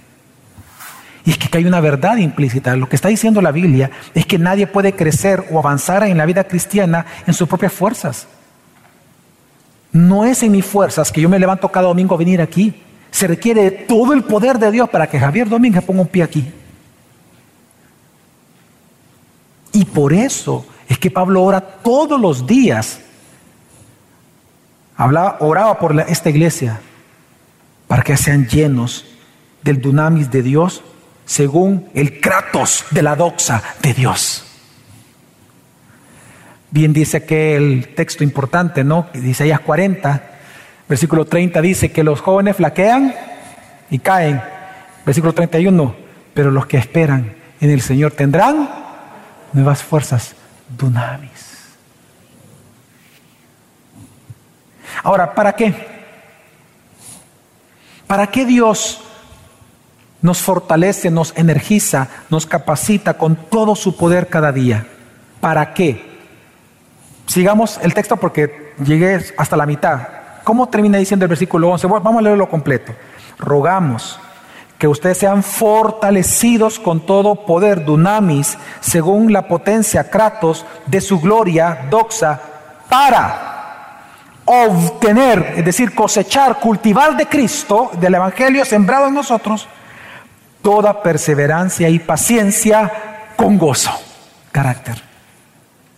Y 1.24 1.30
es 1.30 1.38
que 1.38 1.58
hay 1.58 1.64
una 1.64 1.78
verdad 1.78 2.16
implícita. 2.16 2.74
Lo 2.74 2.88
que 2.88 2.96
está 2.96 3.06
diciendo 3.06 3.40
la 3.40 3.52
Biblia 3.52 3.92
es 4.14 4.26
que 4.26 4.36
nadie 4.36 4.66
puede 4.66 4.94
crecer 4.94 5.46
o 5.52 5.60
avanzar 5.60 6.02
en 6.02 6.18
la 6.18 6.26
vida 6.26 6.42
cristiana 6.42 7.06
en 7.24 7.34
sus 7.34 7.46
propias 7.46 7.72
fuerzas. 7.72 8.26
No 9.94 10.24
es 10.24 10.42
en 10.42 10.50
mis 10.50 10.66
fuerzas 10.66 11.12
que 11.12 11.20
yo 11.20 11.28
me 11.28 11.38
levanto 11.38 11.68
cada 11.68 11.86
domingo 11.86 12.16
a 12.16 12.18
venir 12.18 12.40
aquí. 12.40 12.82
Se 13.12 13.28
requiere 13.28 13.70
todo 13.70 14.12
el 14.12 14.24
poder 14.24 14.58
de 14.58 14.72
Dios 14.72 14.90
para 14.90 15.06
que 15.06 15.20
Javier 15.20 15.48
Domínguez 15.48 15.84
ponga 15.84 16.02
un 16.02 16.08
pie 16.08 16.24
aquí. 16.24 16.52
Y 19.70 19.84
por 19.84 20.12
eso 20.12 20.66
es 20.88 20.98
que 20.98 21.12
Pablo 21.12 21.44
ora 21.44 21.60
todos 21.60 22.20
los 22.20 22.44
días. 22.44 22.98
Hablaba, 24.96 25.36
oraba 25.38 25.78
por 25.78 25.96
esta 26.08 26.28
iglesia 26.28 26.80
para 27.86 28.02
que 28.02 28.16
sean 28.16 28.48
llenos 28.48 29.06
del 29.62 29.80
dunamis 29.80 30.28
de 30.28 30.42
Dios 30.42 30.82
según 31.24 31.88
el 31.94 32.20
kratos 32.20 32.84
de 32.90 33.02
la 33.02 33.14
doxa 33.14 33.62
de 33.80 33.94
Dios. 33.94 34.53
Bien 36.74 36.92
dice 36.92 37.24
que 37.24 37.54
el 37.54 37.94
texto 37.94 38.24
importante, 38.24 38.82
¿no? 38.82 39.06
Isaías 39.14 39.60
40, 39.60 40.22
versículo 40.88 41.24
30 41.24 41.60
dice 41.60 41.92
que 41.92 42.02
los 42.02 42.20
jóvenes 42.20 42.56
flaquean 42.56 43.14
y 43.90 44.00
caen. 44.00 44.42
Versículo 45.06 45.32
31, 45.32 45.94
pero 46.34 46.50
los 46.50 46.66
que 46.66 46.76
esperan 46.76 47.32
en 47.60 47.70
el 47.70 47.80
Señor 47.80 48.10
tendrán 48.10 48.68
nuevas 49.52 49.84
fuerzas, 49.84 50.34
dunamis. 50.76 51.68
Ahora, 55.04 55.32
¿para 55.32 55.52
qué? 55.52 55.72
¿Para 58.08 58.26
qué 58.26 58.44
Dios 58.44 59.00
nos 60.20 60.38
fortalece, 60.38 61.08
nos 61.08 61.34
energiza, 61.36 62.08
nos 62.30 62.46
capacita 62.46 63.16
con 63.16 63.36
todo 63.36 63.76
su 63.76 63.96
poder 63.96 64.26
cada 64.26 64.50
día? 64.50 64.88
¿Para 65.40 65.72
qué? 65.72 66.13
Sigamos 67.26 67.78
el 67.82 67.94
texto 67.94 68.16
porque 68.16 68.72
llegué 68.84 69.24
hasta 69.36 69.56
la 69.56 69.66
mitad. 69.66 70.00
¿Cómo 70.44 70.68
termina 70.68 70.98
diciendo 70.98 71.24
el 71.24 71.30
versículo 71.30 71.70
11? 71.70 71.86
Vamos 71.86 72.18
a 72.18 72.22
leerlo 72.22 72.48
completo. 72.48 72.92
Rogamos 73.38 74.20
que 74.78 74.88
ustedes 74.88 75.18
sean 75.18 75.42
fortalecidos 75.42 76.78
con 76.78 77.06
todo 77.06 77.46
poder, 77.46 77.84
dunamis, 77.84 78.58
según 78.80 79.32
la 79.32 79.48
potencia, 79.48 80.10
kratos, 80.10 80.66
de 80.86 81.00
su 81.00 81.20
gloria, 81.20 81.86
doxa, 81.88 82.40
para 82.88 83.54
obtener, 84.44 85.54
es 85.56 85.64
decir, 85.64 85.94
cosechar, 85.94 86.58
cultivar 86.60 87.16
de 87.16 87.26
Cristo, 87.26 87.90
del 87.98 88.16
Evangelio 88.16 88.64
sembrado 88.64 89.08
en 89.08 89.14
nosotros, 89.14 89.66
toda 90.60 91.02
perseverancia 91.02 91.88
y 91.88 91.98
paciencia 91.98 92.92
con 93.36 93.56
gozo. 93.56 93.90
Carácter. 94.52 95.00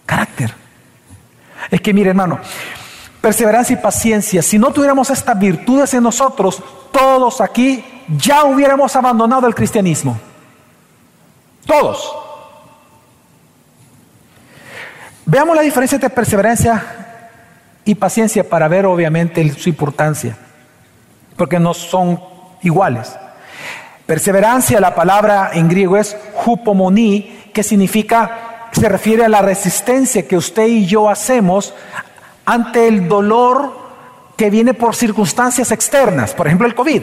Carácter. 0.05 0.66
Es 1.71 1.81
que 1.81 1.93
mire, 1.93 2.11
hermano, 2.11 2.39
perseverancia 3.21 3.75
y 3.75 3.83
paciencia, 3.83 4.43
si 4.43 4.59
no 4.59 4.71
tuviéramos 4.73 5.11
estas 5.11 5.39
virtudes 5.39 5.93
en 5.95 6.03
nosotros, 6.03 6.63
todos 6.93 7.41
aquí 7.41 7.85
ya 8.09 8.45
hubiéramos 8.45 8.95
abandonado 8.95 9.47
el 9.47 9.55
cristianismo. 9.55 10.19
Todos. 11.67 12.15
Veamos 15.25 15.57
la 15.57 15.63
diferencia 15.63 15.97
entre 15.97 16.11
perseverancia 16.11 16.85
y 17.85 17.97
paciencia 17.97 18.49
para 18.49 18.69
ver 18.69 18.87
obviamente 18.87 19.53
su 19.55 19.69
importancia, 19.69 20.37
porque 21.37 21.59
no 21.59 21.75
son 21.75 22.21
iguales. 22.63 23.13
Perseverancia, 24.07 24.81
la 24.81 24.95
palabra 24.95 25.51
en 25.53 25.69
griego 25.69 25.97
es 25.97 26.17
hupomoni, 26.45 27.51
que 27.53 27.65
significa, 27.65 28.46
se 28.81 28.89
refiere 28.89 29.25
a 29.25 29.29
la 29.29 29.43
resistencia 29.43 30.27
que 30.27 30.37
usted 30.37 30.67
y 30.67 30.87
yo 30.87 31.09
hacemos 31.09 31.75
ante 32.45 32.89
el 32.89 33.09
dolor 33.09 33.87
que 34.37 34.51
viene 34.51 34.75
por 34.75 34.95
circunstancias 34.95 35.73
externas, 35.73 36.35
por 36.35 36.47
ejemplo 36.47 36.67
el 36.67 36.75
COVID. 36.75 37.03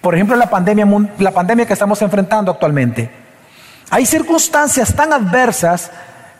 Por 0.00 0.14
ejemplo, 0.14 0.34
la 0.34 0.48
pandemia, 0.48 0.86
la 1.18 1.30
pandemia 1.30 1.66
que 1.66 1.74
estamos 1.74 2.00
enfrentando 2.00 2.50
actualmente. 2.50 3.10
Hay 3.90 4.06
circunstancias 4.06 4.94
tan 4.94 5.12
adversas 5.12 5.90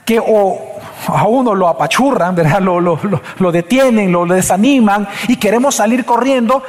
que 0.05 0.19
o 0.19 0.79
a 1.07 1.27
uno 1.27 1.55
lo 1.55 1.69
apachurran, 1.69 2.35
¿verdad? 2.35 2.61
Lo, 2.61 2.81
lo, 2.81 3.53
detienen, 3.53 4.11
lo, 4.11 4.25
desaniman 4.25 5.07
y 5.29 5.37
queremos 5.37 5.75
salir 5.75 6.05
corriendo. 6.05 6.63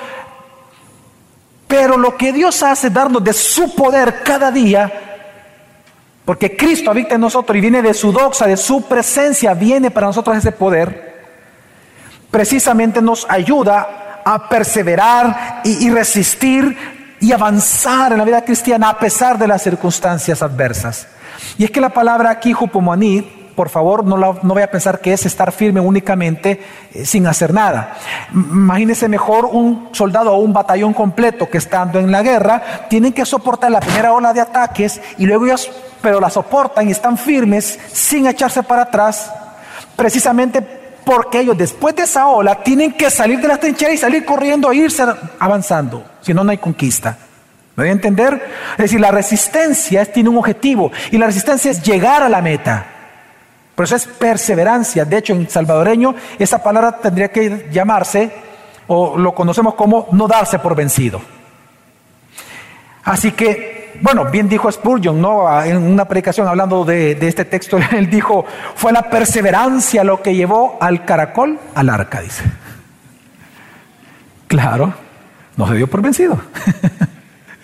Pero 1.67 1.97
lo 1.97 2.17
que 2.17 2.33
Dios 2.33 2.61
hace 2.61 2.87
es 2.87 2.93
darnos 2.93 3.23
de 3.23 3.31
su 3.31 3.73
poder 3.73 4.21
cada 4.23 4.51
día, 4.51 5.10
porque 6.25 6.55
Cristo 6.55 6.91
habita 6.91 7.15
en 7.15 7.21
nosotros 7.21 7.57
y 7.57 7.61
viene 7.61 7.81
de 7.81 7.93
su 7.93 8.11
doxa, 8.11 8.45
de 8.45 8.57
su 8.57 8.83
presencia, 8.83 9.53
viene 9.53 9.91
para 9.91 10.07
nosotros 10.07 10.37
ese 10.37 10.51
poder, 10.51 11.11
precisamente 12.29 13.01
nos 13.01 13.25
ayuda 13.29 14.21
a 14.23 14.47
perseverar 14.47 15.61
y, 15.63 15.89
resistir 15.89 16.77
y 17.19 17.31
avanzar 17.31 18.11
en 18.11 18.19
la 18.19 18.25
vida 18.25 18.45
cristiana 18.45 18.89
a 18.89 18.99
pesar 18.99 19.37
de 19.37 19.47
las 19.47 19.63
circunstancias 19.63 20.41
adversas. 20.41 21.07
Y 21.57 21.63
es 21.63 21.71
que 21.71 21.81
la 21.81 21.89
palabra 21.89 22.29
aquí, 22.29 22.53
jupomonit, 22.53 23.40
por 23.55 23.69
favor, 23.69 24.05
no, 24.05 24.17
no 24.17 24.53
voy 24.53 24.63
a 24.63 24.71
pensar 24.71 24.99
que 24.99 25.13
es 25.13 25.25
estar 25.25 25.51
firme 25.51 25.79
únicamente 25.79 26.61
eh, 26.93 27.05
sin 27.05 27.27
hacer 27.27 27.53
nada. 27.53 27.97
Imagínense 28.33 29.07
mejor 29.07 29.45
un 29.45 29.89
soldado 29.91 30.33
o 30.33 30.37
un 30.37 30.53
batallón 30.53 30.93
completo 30.93 31.49
que 31.49 31.57
estando 31.57 31.99
en 31.99 32.11
la 32.11 32.21
guerra, 32.21 32.87
tienen 32.89 33.13
que 33.13 33.25
soportar 33.25 33.71
la 33.71 33.79
primera 33.79 34.13
ola 34.13 34.33
de 34.33 34.41
ataques 34.41 35.01
y 35.17 35.25
luego 35.25 35.45
ellos, 35.45 35.69
pero 36.01 36.19
la 36.19 36.29
soportan 36.29 36.87
y 36.87 36.91
están 36.91 37.17
firmes 37.17 37.79
sin 37.91 38.27
echarse 38.27 38.63
para 38.63 38.83
atrás, 38.83 39.31
precisamente 39.95 40.61
porque 41.03 41.39
ellos 41.39 41.57
después 41.57 41.95
de 41.95 42.03
esa 42.03 42.27
ola 42.27 42.63
tienen 42.63 42.93
que 42.93 43.09
salir 43.09 43.39
de 43.39 43.47
las 43.47 43.59
trincheras 43.59 43.95
y 43.95 43.97
salir 43.97 44.25
corriendo 44.25 44.71
e 44.71 44.77
irse 44.77 45.03
avanzando, 45.39 46.03
si 46.21 46.33
no, 46.33 46.43
no 46.43 46.51
hay 46.51 46.57
conquista. 46.57 47.17
¿Me 47.75 47.83
voy 47.83 47.89
a 47.89 47.93
entender? 47.93 48.49
Es 48.73 48.77
decir, 48.77 48.99
la 48.99 49.11
resistencia 49.11 50.05
tiene 50.05 50.29
un 50.29 50.37
objetivo 50.37 50.91
y 51.09 51.17
la 51.17 51.27
resistencia 51.27 51.71
es 51.71 51.81
llegar 51.81 52.21
a 52.21 52.29
la 52.29 52.41
meta. 52.41 52.85
Por 53.81 53.85
eso 53.87 53.95
es 53.95 54.05
perseverancia. 54.05 55.05
De 55.05 55.17
hecho, 55.17 55.33
en 55.33 55.49
salvadoreño 55.49 56.13
esa 56.37 56.61
palabra 56.61 56.97
tendría 56.97 57.31
que 57.31 57.67
llamarse, 57.71 58.31
o 58.85 59.17
lo 59.17 59.33
conocemos 59.33 59.73
como 59.73 60.07
no 60.11 60.27
darse 60.27 60.59
por 60.59 60.75
vencido. 60.75 61.19
Así 63.03 63.31
que, 63.31 63.97
bueno, 64.03 64.25
bien 64.25 64.47
dijo 64.47 64.71
Spurgeon, 64.71 65.19
¿no? 65.19 65.63
En 65.63 65.77
una 65.77 66.05
predicación 66.05 66.47
hablando 66.47 66.85
de, 66.85 67.15
de 67.15 67.27
este 67.27 67.43
texto, 67.43 67.79
él 67.91 68.07
dijo, 68.07 68.45
fue 68.75 68.91
la 68.91 69.09
perseverancia 69.09 70.03
lo 70.03 70.21
que 70.21 70.35
llevó 70.35 70.77
al 70.79 71.03
caracol 71.03 71.59
al 71.73 71.89
arca, 71.89 72.21
dice. 72.21 72.43
Claro, 74.45 74.93
no 75.57 75.67
se 75.67 75.73
dio 75.73 75.87
por 75.87 76.03
vencido. 76.03 76.39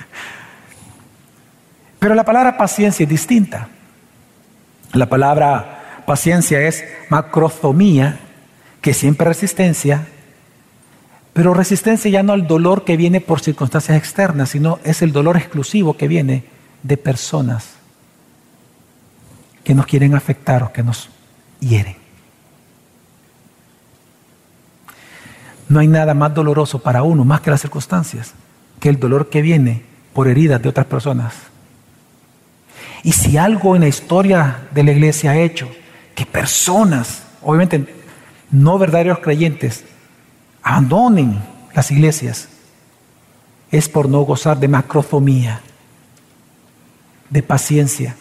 Pero 1.99 2.15
la 2.15 2.25
palabra 2.25 2.58
paciencia 2.58 3.03
es 3.03 3.10
distinta. 3.10 3.67
La 4.93 5.06
palabra 5.06 5.76
Paciencia 6.08 6.62
es 6.62 6.86
macrozomía, 7.10 8.17
que 8.80 8.93
siempre 8.93 9.28
resistencia, 9.28 10.08
pero 11.34 11.54
resistencia 11.54 12.10
ya 12.10 12.24
no 12.24 12.32
al 12.32 12.48
dolor 12.48 12.86
que 12.86 12.96
viene 12.96 13.20
por 13.20 13.41
circunstancias 13.41 13.98
externas, 13.98 14.48
sino 14.52 14.80
es 14.86 15.02
el 15.02 15.12
dolor 15.12 15.36
exclusivo 15.36 15.98
que 15.98 16.08
viene 16.08 16.46
de 16.82 16.96
personas 16.96 17.74
que 19.65 19.76
nos 19.76 19.86
quieren 19.86 20.15
afectar 20.15 20.63
o 20.63 20.72
que 20.72 20.82
nos 20.82 21.10
hieren. 21.60 21.98
No 25.67 25.82
hay 25.82 25.88
nada 25.88 26.13
más 26.13 26.34
doloroso 26.34 26.80
para 26.80 27.04
uno, 27.04 27.26
más 27.26 27.41
que 27.41 27.52
las 27.52 27.60
circunstancias, 27.60 28.34
que 28.80 28.88
el 28.88 28.98
dolor 28.98 29.30
que 29.30 29.41
viene 29.41 29.84
por 30.13 30.30
heridas 30.30 30.62
de 30.62 30.70
otras 30.70 30.86
personas. 30.86 31.34
Y 33.04 33.12
si 33.12 33.36
algo 33.36 33.76
en 33.76 33.82
la 33.82 33.89
historia 33.89 34.70
de 34.72 34.84
la 34.84 34.93
iglesia 34.93 35.32
ha 35.32 35.38
hecho 35.38 35.70
que 36.17 36.25
personas, 36.25 37.21
obviamente 37.43 37.95
no 38.49 38.80
verdaderos 38.80 39.19
creyentes, 39.19 39.84
abandonen 40.63 41.39
las 41.75 41.91
iglesias, 41.91 42.47
es 43.69 43.88
por 43.88 44.10
no 44.10 44.21
gozar 44.21 44.60
de 44.60 44.67
macrofomía, 44.67 45.62
de 47.30 47.43
paciencia, 47.43 48.15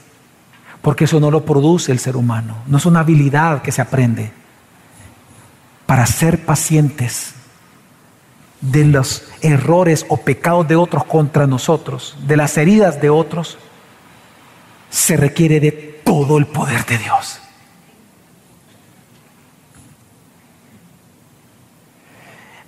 porque 0.83 1.05
eso 1.05 1.21
no 1.21 1.31
lo 1.31 1.47
produce 1.47 1.91
el 1.91 1.99
ser 1.99 2.17
humano, 2.17 2.59
no 2.67 2.77
es 2.77 2.85
una 2.85 3.01
habilidad 3.01 3.63
que 3.63 3.73
se 3.73 3.81
aprende. 3.81 4.31
Para 5.87 6.05
ser 6.05 6.45
pacientes 6.45 7.33
de 8.61 8.85
los 8.85 9.27
errores 9.41 10.05
o 10.11 10.19
pecados 10.19 10.69
de 10.69 10.77
otros 10.77 11.07
contra 11.07 11.47
nosotros, 11.47 12.15
de 12.27 12.37
las 12.37 12.59
heridas 12.59 13.01
de 13.01 13.09
otros, 13.09 13.57
se 14.91 15.17
requiere 15.17 15.61
de 15.61 15.73
todo 16.05 16.37
el 16.37 16.45
poder 16.45 16.85
de 16.85 16.99
Dios. 16.99 17.41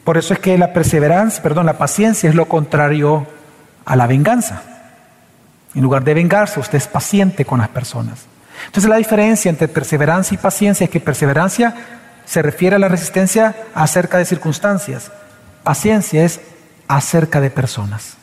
Por 0.09 0.17
eso 0.17 0.33
es 0.33 0.41
que 0.41 0.57
la 0.57 0.73
perseverancia, 0.73 1.43
perdón, 1.43 1.67
la 1.67 1.77
paciencia 1.77 2.31
es 2.31 2.35
lo 2.35 2.47
contrario 2.47 3.27
a 3.85 3.95
la 3.95 4.07
venganza. 4.07 4.63
En 5.75 5.83
lugar 5.83 6.03
de 6.03 6.15
vengarse, 6.15 6.59
usted 6.59 6.79
es 6.79 6.87
paciente 6.87 7.45
con 7.45 7.59
las 7.59 7.69
personas. 7.69 8.25
Entonces 8.65 8.89
la 8.89 8.97
diferencia 8.97 9.51
entre 9.51 9.69
perseverancia 9.69 10.35
y 10.35 10.39
paciencia 10.39 10.85
es 10.85 10.91
que 10.91 10.99
perseverancia 10.99 11.75
se 12.25 12.41
refiere 12.41 12.77
a 12.77 12.79
la 12.79 12.89
resistencia 12.89 13.55
acerca 13.75 14.17
de 14.17 14.25
circunstancias. 14.25 15.13
Paciencia 15.63 16.25
es 16.25 16.41
acerca 16.87 17.43
de 17.43 17.51
personas. 17.51 18.15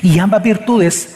Y 0.00 0.18
ambas 0.18 0.42
virtudes 0.42 1.14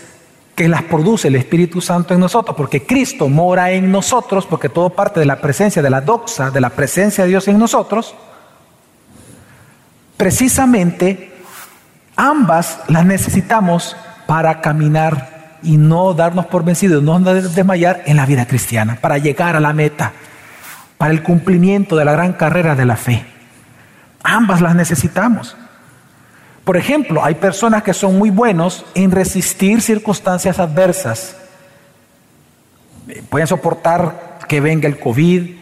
que 0.54 0.68
las 0.68 0.82
produce 0.82 1.28
el 1.28 1.36
Espíritu 1.36 1.80
Santo 1.80 2.12
en 2.12 2.20
nosotros, 2.20 2.54
porque 2.54 2.84
Cristo 2.84 3.30
mora 3.30 3.70
en 3.70 3.90
nosotros, 3.90 4.44
porque 4.44 4.68
todo 4.68 4.90
parte 4.90 5.20
de 5.20 5.24
la 5.24 5.40
presencia, 5.40 5.80
de 5.80 5.88
la 5.88 6.02
doxa, 6.02 6.50
de 6.50 6.60
la 6.60 6.68
presencia 6.68 7.24
de 7.24 7.30
Dios 7.30 7.48
en 7.48 7.58
nosotros, 7.58 8.14
precisamente 10.22 11.32
ambas 12.14 12.78
las 12.86 13.04
necesitamos 13.04 13.96
para 14.28 14.60
caminar 14.60 15.58
y 15.64 15.76
no 15.76 16.14
darnos 16.14 16.46
por 16.46 16.64
vencidos, 16.64 17.02
no 17.02 17.18
desmayar 17.18 18.04
en 18.06 18.18
la 18.18 18.24
vida 18.24 18.46
cristiana, 18.46 18.98
para 19.00 19.18
llegar 19.18 19.56
a 19.56 19.60
la 19.60 19.72
meta, 19.72 20.12
para 20.96 21.12
el 21.12 21.24
cumplimiento 21.24 21.96
de 21.96 22.04
la 22.04 22.12
gran 22.12 22.34
carrera 22.34 22.76
de 22.76 22.84
la 22.84 22.94
fe. 22.94 23.26
Ambas 24.22 24.60
las 24.60 24.76
necesitamos. 24.76 25.56
Por 26.62 26.76
ejemplo, 26.76 27.24
hay 27.24 27.34
personas 27.34 27.82
que 27.82 27.92
son 27.92 28.16
muy 28.16 28.30
buenos 28.30 28.86
en 28.94 29.10
resistir 29.10 29.82
circunstancias 29.82 30.60
adversas. 30.60 31.36
Pueden 33.28 33.48
soportar 33.48 34.38
que 34.46 34.60
venga 34.60 34.86
el 34.86 35.00
COVID, 35.00 35.61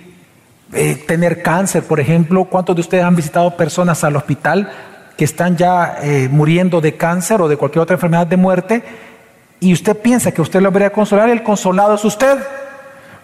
eh, 0.72 1.04
tener 1.06 1.42
cáncer, 1.42 1.82
por 1.82 2.00
ejemplo. 2.00 2.44
¿Cuántos 2.44 2.76
de 2.76 2.80
ustedes 2.80 3.04
han 3.04 3.16
visitado 3.16 3.56
personas 3.56 4.04
al 4.04 4.16
hospital 4.16 4.70
que 5.16 5.24
están 5.24 5.56
ya 5.56 5.98
eh, 6.02 6.28
muriendo 6.30 6.80
de 6.80 6.96
cáncer 6.96 7.40
o 7.40 7.48
de 7.48 7.56
cualquier 7.56 7.82
otra 7.82 7.94
enfermedad 7.94 8.26
de 8.26 8.36
muerte? 8.36 8.84
Y 9.58 9.72
usted 9.72 9.96
piensa 9.96 10.32
que 10.32 10.40
usted 10.40 10.60
lo 10.60 10.70
debería 10.70 10.90
consolar, 10.90 11.28
el 11.28 11.42
consolado 11.42 11.94
es 11.94 12.04
usted. 12.04 12.38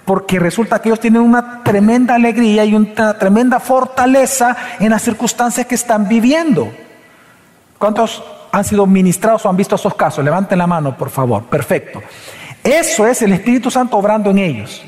Porque 0.04 0.38
resulta 0.38 0.80
que 0.80 0.88
ellos 0.88 1.00
tienen 1.00 1.22
una 1.22 1.64
tremenda 1.64 2.14
alegría 2.14 2.64
y 2.64 2.74
una 2.74 3.18
tremenda 3.18 3.58
fortaleza 3.58 4.56
en 4.78 4.90
las 4.90 5.02
circunstancias 5.02 5.66
que 5.66 5.74
están 5.74 6.08
viviendo. 6.08 6.72
¿Cuántos 7.76 8.22
han 8.52 8.64
sido 8.64 8.86
ministrados 8.86 9.44
o 9.44 9.48
han 9.48 9.56
visto 9.56 9.74
esos 9.74 9.94
casos? 9.94 10.24
Levanten 10.24 10.58
la 10.58 10.66
mano, 10.66 10.96
por 10.96 11.10
favor. 11.10 11.44
Perfecto. 11.44 12.02
Eso 12.62 13.06
es 13.06 13.20
el 13.22 13.32
Espíritu 13.32 13.70
Santo 13.70 13.96
obrando 13.96 14.30
en 14.30 14.38
ellos. 14.38 14.84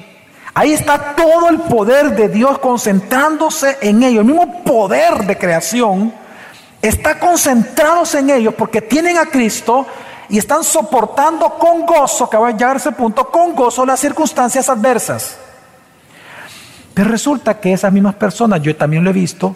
Ahí 0.58 0.72
está 0.72 1.14
todo 1.14 1.50
el 1.50 1.60
poder 1.60 2.16
de 2.16 2.28
Dios 2.28 2.58
concentrándose 2.58 3.78
en 3.80 4.02
ellos. 4.02 4.22
El 4.22 4.32
mismo 4.32 4.64
poder 4.64 5.24
de 5.24 5.38
creación 5.38 6.12
está 6.82 7.16
concentrándose 7.20 8.18
en 8.18 8.30
ellos 8.30 8.54
porque 8.54 8.82
tienen 8.82 9.18
a 9.18 9.26
Cristo 9.26 9.86
y 10.28 10.36
están 10.36 10.64
soportando 10.64 11.48
con 11.60 11.86
gozo, 11.86 12.28
que 12.28 12.36
va 12.36 12.48
a 12.48 12.50
llegar 12.50 12.74
a 12.74 12.78
ese 12.80 12.90
punto, 12.90 13.30
con 13.30 13.54
gozo 13.54 13.86
las 13.86 14.00
circunstancias 14.00 14.68
adversas. 14.68 15.38
Pero 16.92 17.08
resulta 17.08 17.60
que 17.60 17.72
esas 17.72 17.92
mismas 17.92 18.16
personas, 18.16 18.60
yo 18.60 18.74
también 18.74 19.04
lo 19.04 19.10
he 19.10 19.12
visto, 19.12 19.54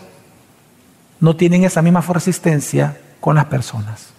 no 1.18 1.34
tienen 1.34 1.64
esa 1.64 1.82
misma 1.82 2.00
resistencia 2.02 2.96
con 3.18 3.34
las 3.34 3.46
personas. 3.46 4.10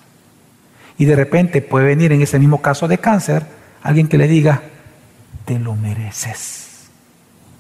Y 0.98 1.06
de 1.06 1.16
repente 1.16 1.62
puede 1.62 1.86
venir 1.86 2.12
en 2.12 2.22
ese 2.22 2.40
mismo 2.40 2.62
caso 2.62 2.90
de 2.90 2.98
cáncer 2.98 3.46
alguien 3.82 4.10
que 4.10 4.18
le 4.18 4.28
diga, 4.28 4.64
te 5.46 5.58
lo 5.60 5.76
mereces 5.76 6.63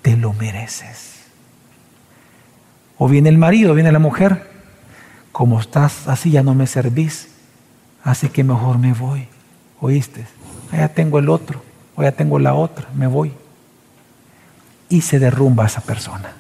te 0.04 0.16
lo 0.16 0.34
mereces. 0.34 1.14
O 3.00 3.08
viene 3.08 3.30
el 3.30 3.40
marido, 3.40 3.74
viene 3.74 3.92
la 3.92 3.98
mujer, 3.98 4.48
como 5.32 5.60
estás 5.60 6.08
así 6.08 6.30
ya 6.30 6.44
no 6.44 6.54
me 6.54 6.68
servís, 6.68 7.30
así 8.04 8.30
que 8.30 8.44
mejor 8.44 8.78
me 8.78 8.94
voy. 8.94 9.28
¿Oíste? 9.80 10.28
Ya 10.72 10.90
tengo 10.90 11.18
el 11.18 11.30
otro, 11.30 11.64
o 11.96 12.04
ya 12.04 12.12
tengo 12.12 12.38
la 12.38 12.54
otra, 12.54 12.88
me 12.94 13.08
voy. 13.08 13.34
Y 14.90 15.02
se 15.02 15.18
derrumba 15.18 15.66
esa 15.66 15.82
persona. 15.82 16.34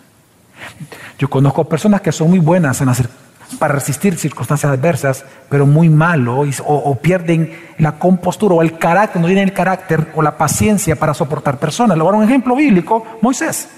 Yo 1.17 1.30
conozco 1.30 1.67
personas 1.67 2.02
que 2.02 2.12
son 2.12 2.30
muy 2.30 2.39
buenas 2.39 2.80
en 2.82 2.89
hacer, 2.89 3.10
para 3.54 3.74
resistir 3.74 4.18
circunstancias 4.18 4.72
adversas, 4.72 5.26
pero 5.50 5.66
muy 5.66 5.89
malo, 5.89 6.46
o, 6.66 6.96
pierden 6.96 7.74
la 7.78 7.94
compostura 7.94 8.56
o 8.56 8.62
el 8.62 8.78
carácter, 8.78 9.22
no 9.22 9.28
tienen 9.28 9.46
el 9.46 9.54
carácter 9.54 10.12
o 10.16 10.22
la 10.22 10.38
paciencia 10.38 10.96
para 10.96 11.13
soportar 11.13 11.58
personas. 11.58 11.98
Le 11.98 12.04
voy 12.04 12.10
a 12.10 12.13
dar 12.13 12.22
un 12.22 12.30
ejemplo 12.30 12.56
bíblico, 12.56 13.06
Moisés. 13.22 13.70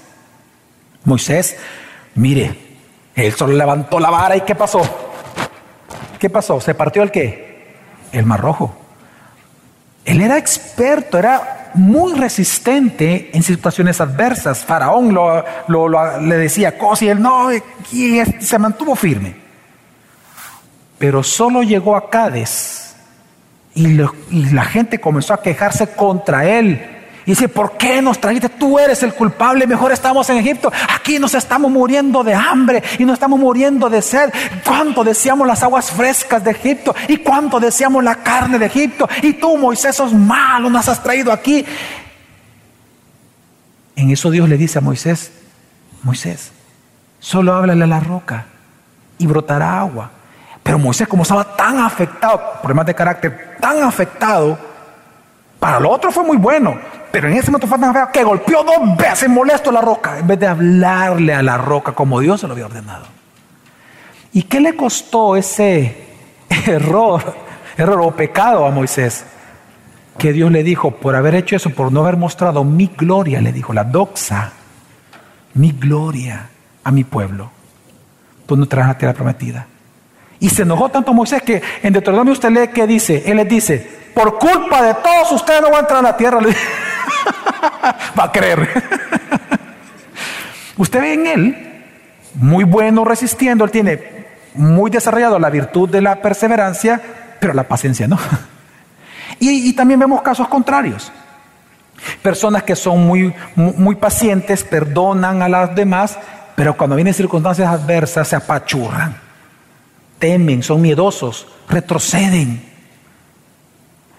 Moisés, 1.04 1.56
mire, 2.14 2.58
él 3.14 3.32
solo 3.32 3.54
levantó 3.54 4.00
la 4.00 4.10
vara 4.10 4.36
y 4.36 4.42
¿qué 4.42 4.54
pasó? 4.54 4.82
¿Qué 6.18 6.30
pasó? 6.30 6.60
¿Se 6.60 6.74
partió 6.74 7.02
el 7.02 7.10
qué? 7.10 7.74
El 8.12 8.26
mar 8.26 8.40
rojo. 8.40 8.76
Él 10.04 10.20
era 10.20 10.38
experto, 10.38 11.18
era 11.18 11.70
muy 11.74 12.14
resistente 12.14 13.30
en 13.32 13.42
situaciones 13.42 14.00
adversas. 14.00 14.64
Faraón 14.64 15.12
lo, 15.14 15.44
le 16.20 16.36
decía 16.36 16.78
cosas 16.78 17.02
y 17.02 17.08
él 17.08 17.20
no, 17.20 17.52
y 17.52 18.22
se 18.40 18.58
mantuvo 18.58 18.94
firme. 18.94 19.45
Pero 20.98 21.22
solo 21.22 21.62
llegó 21.62 21.96
a 21.96 22.08
Cádiz 22.08 22.94
y, 23.74 23.86
la 24.52 24.64
gente 24.64 24.98
comenzó 24.98 25.34
a 25.34 25.42
quejarse 25.42 25.88
contra 25.88 26.46
él 26.46 26.96
y 27.26 27.32
dice, 27.32 27.48
¿por 27.48 27.76
qué 27.76 28.00
nos 28.00 28.20
trajiste? 28.20 28.48
Tú 28.48 28.78
eres 28.78 29.02
el 29.02 29.12
culpable, 29.12 29.66
mejor 29.66 29.90
estamos 29.90 30.30
en 30.30 30.38
Egipto. 30.38 30.72
Aquí 30.94 31.18
nos 31.18 31.34
estamos 31.34 31.72
muriendo 31.72 32.22
de 32.22 32.32
hambre 32.32 32.84
y 33.00 33.04
nos 33.04 33.14
estamos 33.14 33.40
muriendo 33.40 33.90
de 33.90 34.00
sed. 34.00 34.32
¿Cuánto 34.64 35.02
deseamos 35.02 35.44
las 35.44 35.60
aguas 35.64 35.90
frescas 35.90 36.44
de 36.44 36.52
Egipto? 36.52 36.94
¿Y 37.08 37.16
cuánto 37.16 37.58
deseamos 37.58 38.04
la 38.04 38.22
carne 38.22 38.60
de 38.60 38.66
Egipto? 38.66 39.08
Y 39.22 39.34
tú, 39.34 39.58
Moisés, 39.58 39.96
sos 39.96 40.14
malo, 40.14 40.70
nos 40.70 40.88
has 40.88 41.02
traído 41.02 41.32
aquí. 41.32 41.66
En 43.96 44.10
eso 44.10 44.30
Dios 44.30 44.48
le 44.48 44.56
dice 44.56 44.78
a 44.78 44.82
Moisés, 44.82 45.32
Moisés, 46.04 46.52
solo 47.18 47.54
háblale 47.54 47.82
a 47.82 47.88
la 47.88 47.98
roca 47.98 48.46
y 49.18 49.26
brotará 49.26 49.80
agua. 49.80 50.12
Pero 50.66 50.80
Moisés, 50.80 51.06
como 51.06 51.22
estaba 51.22 51.44
tan 51.44 51.78
afectado, 51.78 52.54
problemas 52.60 52.86
de 52.86 52.94
carácter, 52.94 53.56
tan 53.60 53.80
afectado, 53.84 54.58
para 55.60 55.78
lo 55.78 55.88
otro 55.90 56.10
fue 56.10 56.24
muy 56.24 56.38
bueno, 56.38 56.76
pero 57.12 57.28
en 57.28 57.34
ese 57.34 57.52
momento 57.52 57.68
fue 57.68 57.78
tan 57.78 57.94
feo 57.94 58.10
que 58.12 58.24
golpeó 58.24 58.64
dos 58.64 58.96
veces 58.96 59.28
molesto 59.28 59.70
la 59.70 59.80
roca, 59.80 60.18
en 60.18 60.26
vez 60.26 60.40
de 60.40 60.48
hablarle 60.48 61.34
a 61.34 61.42
la 61.44 61.56
roca 61.56 61.92
como 61.92 62.18
Dios 62.18 62.40
se 62.40 62.48
lo 62.48 62.54
había 62.54 62.66
ordenado. 62.66 63.06
¿Y 64.32 64.42
qué 64.42 64.58
le 64.58 64.74
costó 64.74 65.36
ese 65.36 66.04
error, 66.66 67.22
error 67.76 68.00
o 68.00 68.10
pecado 68.10 68.66
a 68.66 68.72
Moisés? 68.72 69.24
Que 70.18 70.32
Dios 70.32 70.50
le 70.50 70.64
dijo, 70.64 70.96
por 70.96 71.14
haber 71.14 71.36
hecho 71.36 71.54
eso, 71.54 71.70
por 71.70 71.92
no 71.92 72.00
haber 72.00 72.16
mostrado 72.16 72.64
mi 72.64 72.88
gloria, 72.88 73.40
le 73.40 73.52
dijo, 73.52 73.72
la 73.72 73.84
doxa, 73.84 74.50
mi 75.54 75.70
gloria 75.70 76.48
a 76.82 76.90
mi 76.90 77.04
pueblo. 77.04 77.52
Tú 78.46 78.56
no 78.56 78.66
traes 78.66 78.88
la 78.88 78.98
tierra 78.98 79.14
prometida. 79.14 79.68
Y 80.40 80.50
se 80.50 80.62
enojó 80.62 80.88
tanto 80.88 81.14
Moisés 81.14 81.42
que 81.42 81.62
en 81.82 81.92
Deuteronomio 81.92 82.32
usted 82.32 82.50
lee 82.50 82.68
que 82.68 82.86
dice, 82.86 83.22
él 83.26 83.38
les 83.38 83.48
dice, 83.48 83.90
por 84.14 84.38
culpa 84.38 84.82
de 84.82 84.94
todos 84.94 85.32
ustedes 85.32 85.62
no 85.62 85.68
van 85.68 85.76
a 85.76 85.80
entrar 85.80 85.98
a 86.00 86.02
la 86.02 86.16
tierra. 86.16 86.40
Va 88.18 88.24
a 88.24 88.32
creer. 88.32 88.68
Usted 90.78 91.00
ve 91.00 91.14
en 91.14 91.26
él, 91.26 91.84
muy 92.34 92.64
bueno 92.64 93.04
resistiendo, 93.04 93.64
él 93.64 93.70
tiene 93.70 94.26
muy 94.54 94.90
desarrollado 94.90 95.38
la 95.38 95.50
virtud 95.50 95.88
de 95.88 96.02
la 96.02 96.16
perseverancia, 96.16 97.00
pero 97.40 97.54
la 97.54 97.64
paciencia 97.64 98.08
no. 98.08 98.18
Y, 99.38 99.74
también 99.74 100.00
vemos 100.00 100.22
casos 100.22 100.48
contrarios. 100.48 101.12
Personas 102.22 102.62
que 102.62 102.74
son 102.74 103.06
muy, 103.06 103.34
muy 103.54 103.96
pacientes, 103.96 104.64
perdonan 104.64 105.42
a 105.42 105.48
las 105.48 105.74
demás, 105.74 106.18
pero 106.54 106.74
cuando 106.74 106.96
vienen 106.96 107.12
circunstancias 107.12 107.68
adversas 107.68 108.28
se 108.28 108.36
apachurran, 108.36 109.14
temen, 110.18 110.62
son 110.62 110.80
miedosos, 110.80 111.46
retroceden. 111.68 112.62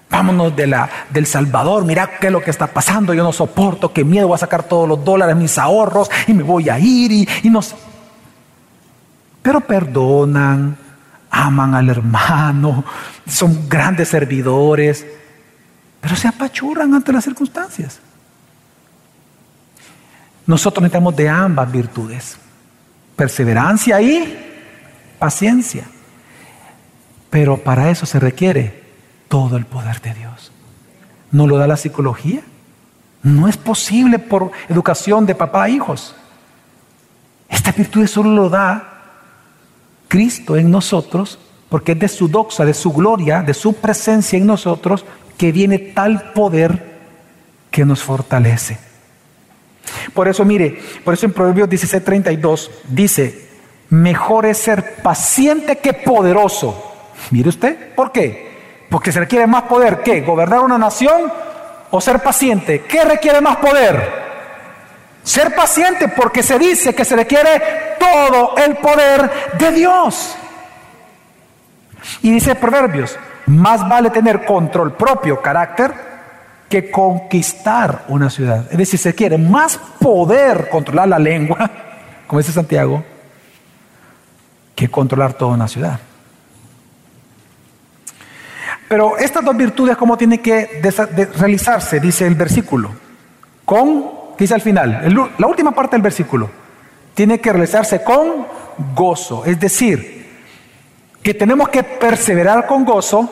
Vámonos 0.09 0.55
de 0.55 0.67
la, 0.67 0.89
del 1.09 1.25
Salvador, 1.25 1.83
mira 1.83 2.17
qué 2.19 2.27
es 2.27 2.33
lo 2.33 2.41
que 2.41 2.51
está 2.51 2.67
pasando, 2.67 3.13
yo 3.13 3.23
no 3.23 3.33
soporto, 3.33 3.91
qué 3.91 4.05
miedo, 4.05 4.27
voy 4.27 4.35
a 4.35 4.39
sacar 4.39 4.63
todos 4.63 4.87
los 4.87 5.03
dólares, 5.03 5.35
mis 5.35 5.57
ahorros 5.57 6.09
y 6.27 6.33
me 6.33 6.43
voy 6.43 6.69
a 6.69 6.79
ir 6.79 7.11
y, 7.11 7.27
y 7.43 7.51
Pero 9.41 9.59
perdonan, 9.61 10.77
aman 11.29 11.75
al 11.75 11.89
hermano, 11.89 12.85
son 13.27 13.67
grandes 13.67 14.07
servidores, 14.07 15.05
pero 15.99 16.15
se 16.15 16.29
apachurran 16.29 16.93
ante 16.93 17.11
las 17.11 17.25
circunstancias. 17.25 17.99
Nosotros 20.45 20.81
necesitamos 20.81 21.17
de 21.17 21.27
ambas 21.27 21.69
virtudes, 21.69 22.37
perseverancia 23.17 23.99
y 23.99 24.46
paciencia. 25.19 25.85
Pero 27.29 27.57
para 27.57 27.89
eso 27.89 28.05
se 28.05 28.19
requiere 28.19 28.83
todo 29.27 29.57
el 29.57 29.65
poder 29.65 30.01
de 30.01 30.13
Dios. 30.13 30.51
¿No 31.31 31.47
lo 31.47 31.57
da 31.57 31.67
la 31.67 31.77
psicología? 31.77 32.41
No 33.23 33.47
es 33.47 33.57
posible 33.57 34.19
por 34.19 34.51
educación 34.69 35.25
de 35.25 35.35
papá 35.35 35.63
a 35.63 35.69
hijos. 35.69 36.15
Esta 37.49 37.71
virtud 37.71 38.07
solo 38.07 38.31
lo 38.31 38.49
da 38.49 38.93
Cristo 40.07 40.55
en 40.55 40.71
nosotros, 40.71 41.39
porque 41.69 41.93
es 41.93 41.99
de 41.99 42.07
su 42.07 42.27
doxa, 42.27 42.63
de 42.63 42.73
su 42.73 42.93
gloria, 42.93 43.41
de 43.41 43.53
su 43.53 43.73
presencia 43.73 44.37
en 44.37 44.45
nosotros, 44.45 45.05
que 45.37 45.51
viene 45.51 45.79
tal 45.79 46.31
poder 46.31 46.97
que 47.69 47.85
nos 47.85 48.01
fortalece. 48.01 48.79
Por 50.13 50.27
eso, 50.27 50.43
mire, 50.45 50.79
por 51.03 51.13
eso 51.13 51.25
en 51.25 51.33
Proverbios 51.33 51.69
16:32 51.69 52.69
dice, 52.89 53.46
mejor 53.89 54.45
es 54.45 54.57
ser 54.57 54.95
paciente 54.95 55.77
que 55.77 55.93
poderoso. 55.93 56.95
Mire 57.31 57.49
usted, 57.49 57.93
¿por 57.95 58.11
qué? 58.11 58.85
Porque 58.89 59.11
se 59.11 59.19
requiere 59.19 59.47
más 59.47 59.63
poder. 59.63 60.01
¿Qué? 60.01 60.21
¿Gobernar 60.21 60.61
una 60.61 60.77
nación 60.77 61.31
o 61.91 62.01
ser 62.01 62.19
paciente? 62.21 62.81
¿Qué 62.81 63.03
requiere 63.03 63.41
más 63.41 63.57
poder? 63.57 64.27
Ser 65.23 65.53
paciente 65.55 66.07
porque 66.07 66.41
se 66.41 66.57
dice 66.57 66.95
que 66.95 67.03
se 67.03 67.15
requiere 67.15 67.95
todo 67.99 68.55
el 68.57 68.77
poder 68.77 69.29
de 69.57 69.71
Dios. 69.71 70.35
Y 72.21 72.31
dice 72.31 72.55
Proverbios, 72.55 73.17
más 73.47 73.87
vale 73.87 74.09
tener 74.09 74.45
control 74.45 74.93
propio, 74.93 75.41
carácter, 75.41 75.93
que 76.69 76.89
conquistar 76.91 78.05
una 78.07 78.29
ciudad. 78.29 78.65
Es 78.71 78.77
decir, 78.77 78.99
se 78.99 79.15
quiere 79.15 79.37
más 79.37 79.77
poder 79.99 80.69
controlar 80.69 81.07
la 81.07 81.19
lengua, 81.19 81.69
como 82.27 82.39
dice 82.39 82.51
Santiago, 82.51 83.03
que 84.77 84.89
controlar 84.89 85.33
toda 85.33 85.55
una 85.55 85.67
ciudad. 85.67 85.99
Pero 88.87 89.17
estas 89.17 89.43
dos 89.43 89.57
virtudes, 89.57 89.97
¿cómo 89.97 90.15
tienen 90.15 90.39
que 90.39 90.79
realizarse? 91.35 91.99
Dice 91.99 92.27
el 92.27 92.35
versículo. 92.35 92.91
Con, 93.65 94.05
dice 94.37 94.53
al 94.53 94.61
final, 94.61 95.31
la 95.39 95.47
última 95.47 95.71
parte 95.71 95.95
del 95.95 96.03
versículo, 96.03 96.51
tiene 97.15 97.41
que 97.41 97.51
realizarse 97.51 98.03
con 98.03 98.45
gozo. 98.93 99.43
Es 99.45 99.59
decir, 99.59 100.29
que 101.23 101.33
tenemos 101.33 101.69
que 101.69 101.81
perseverar 101.81 102.67
con 102.67 102.85
gozo 102.85 103.27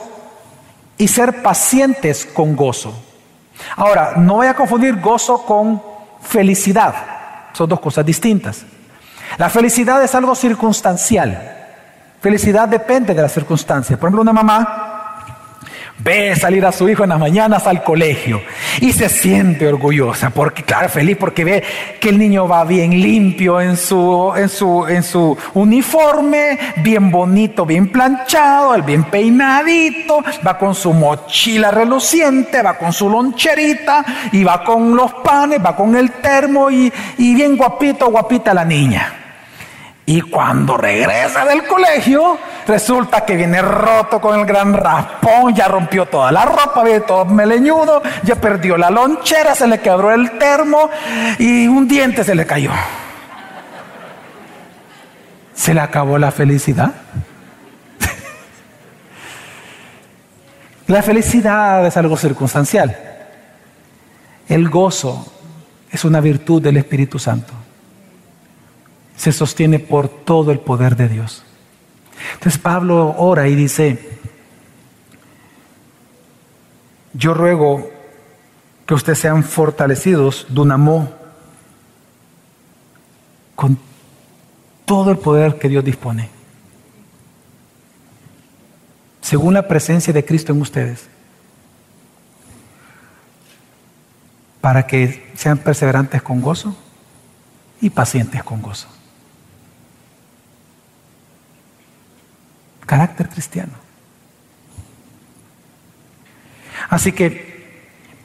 y 0.97 1.07
ser 1.07 1.43
pacientes 1.43 2.25
con 2.25 2.55
gozo. 2.55 2.91
Ahora, 3.75 4.15
no 4.17 4.37
voy 4.37 4.47
a 4.47 4.55
confundir 4.55 4.99
gozo 4.99 5.45
con 5.45 5.79
felicidad. 6.21 6.95
Son 7.53 7.69
dos 7.69 7.79
cosas 7.79 8.03
distintas. 8.03 8.65
La 9.37 9.49
felicidad 9.49 10.03
es 10.03 10.13
algo 10.15 10.35
circunstancial. 10.35 11.55
Felicidad 12.21 12.67
depende 12.67 13.13
de 13.13 13.21
las 13.21 13.31
circunstancias. 13.33 13.99
Por 13.99 14.07
ejemplo, 14.07 14.21
una 14.21 14.33
mamá 14.33 14.84
ve 15.97 16.35
salir 16.35 16.65
a 16.65 16.71
su 16.71 16.89
hijo 16.89 17.03
en 17.03 17.09
las 17.09 17.19
mañanas 17.19 17.65
al 17.67 17.83
colegio 17.83 18.41
y 18.81 18.91
se 18.91 19.09
siente 19.09 19.67
orgullosa, 19.67 20.29
porque 20.29 20.63
claro, 20.63 20.89
feliz 20.89 21.17
porque 21.17 21.43
ve 21.43 21.63
que 21.99 22.09
el 22.09 22.19
niño 22.19 22.47
va 22.47 22.63
bien 22.65 22.91
limpio 23.01 23.61
en 23.61 23.77
su, 23.77 24.33
en 24.35 24.49
su, 24.49 24.85
en 24.87 25.03
su 25.03 25.37
uniforme, 25.53 26.59
bien 26.77 27.11
bonito, 27.11 27.65
bien 27.65 27.91
planchado, 27.91 28.75
el 28.75 28.81
bien 28.81 29.05
peinadito, 29.05 30.23
va 30.45 30.57
con 30.57 30.75
su 30.75 30.93
mochila 30.93 31.71
reluciente, 31.71 32.61
va 32.61 32.77
con 32.77 32.91
su 32.91 33.09
loncherita 33.09 34.05
y 34.31 34.43
va 34.43 34.63
con 34.63 34.95
los 34.95 35.13
panes, 35.15 35.59
va 35.63 35.75
con 35.75 35.95
el 35.95 36.11
termo 36.11 36.69
y, 36.69 36.91
y 37.17 37.33
bien 37.33 37.55
guapito, 37.55 38.11
guapita 38.11 38.53
la 38.53 38.65
niña. 38.65 39.24
Y 40.07 40.21
cuando 40.21 40.77
regresa 40.77 41.45
del 41.45 41.65
colegio, 41.65 42.37
resulta 42.67 43.25
que 43.25 43.35
viene 43.35 43.59
roto 43.61 44.21
con 44.21 44.39
el 44.39 44.45
gran 44.45 44.73
raspón, 44.73 45.55
ya 45.55 45.67
rompió 45.67 46.05
toda 46.05 46.31
la 46.31 46.45
ropa, 46.45 46.83
viene 46.83 46.99
todo 46.99 47.25
meleñudo, 47.25 48.03
ya 48.21 48.35
perdió 48.35 48.77
la 48.77 48.91
lonchera, 48.91 49.55
se 49.55 49.65
le 49.65 49.79
quebró 49.79 50.11
el 50.11 50.37
termo 50.37 50.91
y 51.39 51.67
un 51.67 51.87
diente 51.87 52.23
se 52.23 52.35
le 52.35 52.45
cayó. 52.45 52.71
¿Se 55.55 55.73
le 55.73 55.79
acabó 55.79 56.19
la 56.19 56.31
felicidad? 56.31 56.93
la 60.85 61.01
felicidad 61.01 61.83
es 61.83 61.97
algo 61.97 62.15
circunstancial. 62.15 62.95
El 64.47 64.69
gozo 64.69 65.33
es 65.89 66.05
una 66.05 66.19
virtud 66.19 66.61
del 66.61 66.77
Espíritu 66.77 67.17
Santo 67.17 67.64
se 69.15 69.31
sostiene 69.31 69.79
por 69.79 70.07
todo 70.07 70.51
el 70.51 70.59
poder 70.59 70.95
de 70.95 71.09
Dios. 71.09 71.43
Entonces 72.33 72.59
Pablo 72.59 73.15
ora 73.17 73.47
y 73.47 73.55
dice, 73.55 74.19
yo 77.13 77.33
ruego 77.33 77.89
que 78.85 78.93
ustedes 78.93 79.19
sean 79.19 79.43
fortalecidos, 79.43 80.47
Dunamó, 80.49 81.11
con 83.55 83.79
todo 84.85 85.11
el 85.11 85.17
poder 85.17 85.57
que 85.57 85.69
Dios 85.69 85.83
dispone, 85.83 86.29
según 89.21 89.53
la 89.53 89.67
presencia 89.67 90.13
de 90.13 90.23
Cristo 90.23 90.51
en 90.51 90.61
ustedes, 90.61 91.07
para 94.61 94.85
que 94.85 95.31
sean 95.35 95.57
perseverantes 95.57 96.21
con 96.21 96.41
gozo 96.41 96.75
y 97.81 97.89
pacientes 97.89 98.43
con 98.43 98.61
gozo. 98.61 98.94
Carácter 102.85 103.29
cristiano. 103.29 103.73
Así 106.89 107.11
que, 107.11 107.55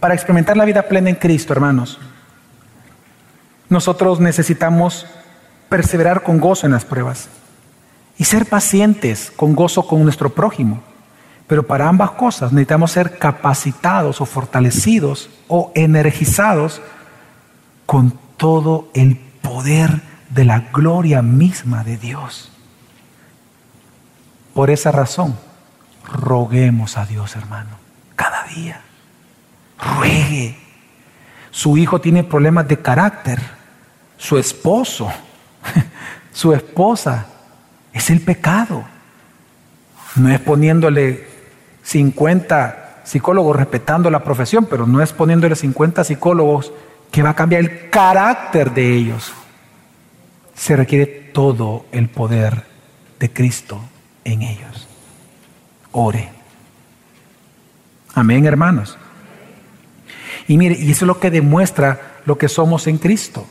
para 0.00 0.14
experimentar 0.14 0.56
la 0.56 0.64
vida 0.64 0.82
plena 0.82 1.10
en 1.10 1.16
Cristo, 1.16 1.52
hermanos, 1.52 1.98
nosotros 3.68 4.20
necesitamos 4.20 5.06
perseverar 5.68 6.22
con 6.22 6.38
gozo 6.38 6.66
en 6.66 6.72
las 6.72 6.84
pruebas 6.84 7.28
y 8.18 8.24
ser 8.24 8.46
pacientes 8.46 9.32
con 9.34 9.54
gozo 9.54 9.86
con 9.86 10.02
nuestro 10.02 10.34
prójimo. 10.34 10.82
Pero 11.46 11.66
para 11.66 11.88
ambas 11.88 12.12
cosas 12.12 12.52
necesitamos 12.52 12.92
ser 12.92 13.18
capacitados 13.18 14.20
o 14.20 14.26
fortalecidos 14.26 15.30
o 15.48 15.72
energizados 15.74 16.82
con 17.86 18.18
todo 18.36 18.90
el 18.94 19.16
poder 19.16 20.02
de 20.30 20.44
la 20.44 20.60
gloria 20.72 21.22
misma 21.22 21.82
de 21.82 21.96
Dios. 21.96 22.52
Por 24.54 24.70
esa 24.70 24.90
razón, 24.90 25.36
roguemos 26.12 26.96
a 26.96 27.06
Dios, 27.06 27.36
hermano, 27.36 27.70
cada 28.16 28.44
día. 28.44 28.80
Ruegue. 29.78 30.56
Su 31.50 31.76
hijo 31.76 32.00
tiene 32.00 32.24
problemas 32.24 32.66
de 32.68 32.78
carácter. 32.78 33.40
Su 34.16 34.38
esposo, 34.38 35.10
su 36.32 36.52
esposa, 36.52 37.26
es 37.92 38.10
el 38.10 38.20
pecado. 38.20 38.84
No 40.16 40.28
es 40.30 40.40
poniéndole 40.40 41.28
50 41.82 43.02
psicólogos 43.04 43.56
respetando 43.56 44.10
la 44.10 44.22
profesión, 44.22 44.66
pero 44.66 44.86
no 44.86 45.00
es 45.02 45.12
poniéndole 45.12 45.56
50 45.56 46.04
psicólogos 46.04 46.72
que 47.10 47.22
va 47.22 47.30
a 47.30 47.36
cambiar 47.36 47.62
el 47.62 47.90
carácter 47.90 48.72
de 48.72 48.94
ellos. 48.94 49.32
Se 50.54 50.76
requiere 50.76 51.06
todo 51.06 51.86
el 51.92 52.08
poder 52.08 52.64
de 53.18 53.32
Cristo 53.32 53.80
en 54.24 54.42
ellos. 54.42 54.88
Ore. 55.92 56.28
Amén, 58.14 58.44
hermanos. 58.46 58.98
Y 60.48 60.58
mire, 60.58 60.76
y 60.78 60.90
eso 60.90 61.04
es 61.04 61.06
lo 61.06 61.20
que 61.20 61.30
demuestra 61.30 62.18
lo 62.24 62.36
que 62.36 62.48
somos 62.48 62.86
en 62.86 62.98
Cristo. 62.98 63.46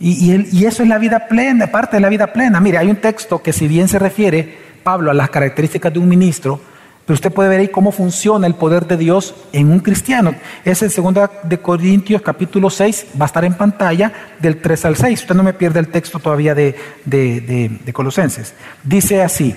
Y, 0.00 0.32
y, 0.52 0.64
eso 0.64 0.82
es 0.82 0.88
la 0.88 0.98
vida 0.98 1.26
plena, 1.26 1.66
parte 1.66 1.96
de 1.96 2.00
la 2.00 2.08
vida 2.08 2.32
plena. 2.32 2.60
Mire, 2.60 2.78
hay 2.78 2.88
un 2.88 2.96
texto 2.96 3.42
que 3.42 3.52
si 3.52 3.66
bien 3.66 3.88
se 3.88 3.98
refiere, 3.98 4.56
Pablo, 4.84 5.10
a 5.10 5.14
las 5.14 5.28
características 5.28 5.92
de 5.92 5.98
un 5.98 6.08
ministro, 6.08 6.60
pero 7.04 7.14
usted 7.14 7.32
puede 7.32 7.48
ver 7.48 7.60
ahí 7.60 7.68
cómo 7.68 7.90
funciona 7.90 8.46
el 8.46 8.54
poder 8.54 8.86
de 8.86 8.96
Dios 8.96 9.34
en 9.52 9.72
un 9.72 9.80
cristiano. 9.80 10.34
Es 10.64 10.82
en 10.82 11.14
2 11.14 11.30
de 11.44 11.58
Corintios 11.58 12.22
capítulo 12.22 12.70
6, 12.70 13.06
va 13.20 13.24
a 13.24 13.26
estar 13.26 13.44
en 13.44 13.54
pantalla 13.54 14.12
del 14.38 14.60
3 14.60 14.84
al 14.84 14.96
6. 14.96 15.22
Usted 15.22 15.34
no 15.34 15.42
me 15.42 15.54
pierde 15.54 15.80
el 15.80 15.88
texto 15.88 16.20
todavía 16.20 16.54
de, 16.54 16.76
de 17.04 17.92
Colosenses. 17.92 18.54
Dice 18.84 19.22
así, 19.22 19.56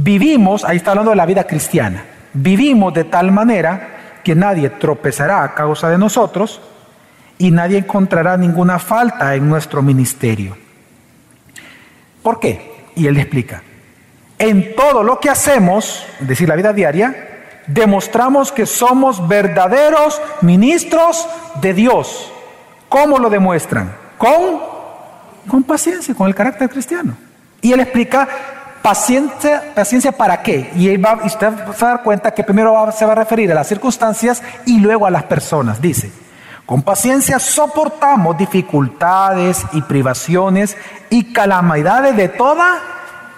Vivimos, 0.00 0.64
ahí 0.64 0.76
está 0.76 0.92
hablando 0.92 1.10
de 1.10 1.16
la 1.16 1.26
vida 1.26 1.44
cristiana, 1.44 2.04
vivimos 2.32 2.94
de 2.94 3.02
tal 3.02 3.32
manera 3.32 4.20
que 4.22 4.36
nadie 4.36 4.70
tropezará 4.70 5.42
a 5.42 5.54
causa 5.54 5.90
de 5.90 5.98
nosotros 5.98 6.60
y 7.36 7.50
nadie 7.50 7.78
encontrará 7.78 8.36
ninguna 8.36 8.78
falta 8.78 9.34
en 9.34 9.48
nuestro 9.48 9.82
ministerio. 9.82 10.56
¿Por 12.22 12.38
qué? 12.38 12.90
Y 12.94 13.08
él 13.08 13.16
explica, 13.16 13.64
en 14.38 14.76
todo 14.76 15.02
lo 15.02 15.18
que 15.18 15.30
hacemos, 15.30 16.06
es 16.20 16.28
decir, 16.28 16.48
la 16.48 16.54
vida 16.54 16.72
diaria, 16.72 17.56
demostramos 17.66 18.52
que 18.52 18.66
somos 18.66 19.26
verdaderos 19.26 20.22
ministros 20.42 21.28
de 21.60 21.74
Dios. 21.74 22.32
¿Cómo 22.88 23.18
lo 23.18 23.30
demuestran? 23.30 23.92
Con, 24.16 24.60
con 25.48 25.64
paciencia, 25.64 26.14
con 26.14 26.28
el 26.28 26.36
carácter 26.36 26.70
cristiano. 26.70 27.16
Y 27.60 27.72
él 27.72 27.80
explica 27.80 28.28
Paciencia, 28.82 29.74
paciencia 29.74 30.12
para 30.12 30.42
qué? 30.42 30.70
Y 30.76 30.96
usted 31.26 31.52
va 31.52 31.74
a 31.74 31.84
dar 31.92 32.02
cuenta 32.02 32.32
que 32.32 32.44
primero 32.44 32.90
se 32.92 33.04
va 33.04 33.12
a 33.12 33.16
referir 33.16 33.50
a 33.50 33.54
las 33.54 33.66
circunstancias 33.66 34.42
y 34.66 34.78
luego 34.78 35.06
a 35.06 35.10
las 35.10 35.24
personas. 35.24 35.80
Dice, 35.80 36.12
con 36.64 36.82
paciencia 36.82 37.38
soportamos 37.38 38.38
dificultades 38.38 39.64
y 39.72 39.82
privaciones 39.82 40.76
y 41.10 41.32
calamidades 41.32 42.16
de 42.16 42.28
toda 42.28 42.78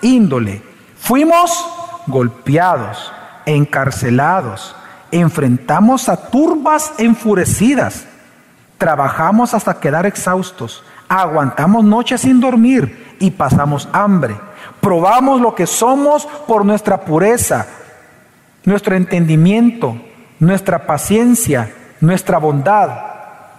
índole. 0.03 0.63
Fuimos 0.99 1.67
golpeados, 2.07 3.13
encarcelados, 3.47 4.77
enfrentamos 5.11 6.09
a 6.09 6.17
turbas 6.17 6.93
enfurecidas, 6.99 8.05
trabajamos 8.77 9.55
hasta 9.55 9.81
quedar 9.81 10.07
exhaustos, 10.07 10.85
aguantamos 11.09 11.83
noches 11.83 12.21
sin 12.21 12.41
dormir 12.41 13.17
y 13.19 13.31
pasamos 13.31 13.89
hambre 13.93 14.37
Probamos 14.81 15.41
lo 15.41 15.55
que 15.55 15.67
somos 15.67 16.27
por 16.47 16.65
nuestra 16.65 17.05
pureza, 17.05 17.67
nuestro 18.65 18.97
entendimiento, 18.97 19.97
nuestra 20.39 20.87
paciencia, 20.87 21.75
nuestra 22.01 22.39
bondad, 22.39 23.11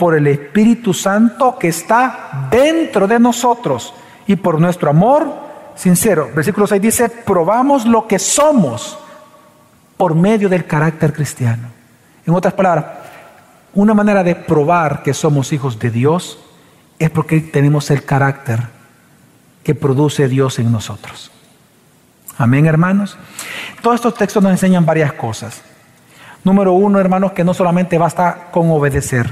por 0.02 0.16
el 0.16 0.26
Espíritu 0.26 0.96
Santo 0.96 1.60
que 1.60 1.68
está 1.68 2.48
dentro 2.50 3.08
de 3.08 3.20
nosotros 3.20 3.94
y 4.26 4.36
por 4.36 4.60
nuestro 4.60 4.90
amor 4.90 5.32
sincero. 5.76 6.32
Versículo 6.34 6.66
6 6.66 6.82
dice, 6.82 7.10
probamos 7.10 7.86
lo 7.86 8.08
que 8.08 8.18
somos 8.18 8.98
por 9.98 10.16
medio 10.16 10.50
del 10.50 10.66
carácter 10.66 11.14
cristiano. 11.14 11.68
En 12.26 12.34
otras 12.34 12.56
palabras, 12.56 12.86
una 13.76 13.94
manera 13.94 14.24
de 14.24 14.34
probar 14.34 15.04
que 15.04 15.14
somos 15.14 15.54
hijos 15.54 15.78
de 15.78 15.92
Dios 15.92 16.40
es 16.98 17.12
porque 17.12 17.40
tenemos 17.40 17.92
el 17.92 18.04
carácter 18.04 18.60
que 19.64 19.76
produce 19.76 20.28
Dios 20.28 20.60
en 20.60 20.72
nosotros. 20.72 21.32
Amén, 22.38 22.66
hermanos. 22.66 23.18
Todos 23.82 23.96
estos 23.96 24.16
textos 24.16 24.42
nos 24.42 24.52
enseñan 24.52 24.86
varias 24.86 25.14
cosas. 25.14 25.62
Número 26.44 26.74
uno, 26.74 27.00
hermanos, 27.00 27.34
que 27.34 27.44
no 27.44 27.54
solamente 27.54 27.98
basta 27.98 28.50
con 28.52 28.72
obedecer. 28.72 29.32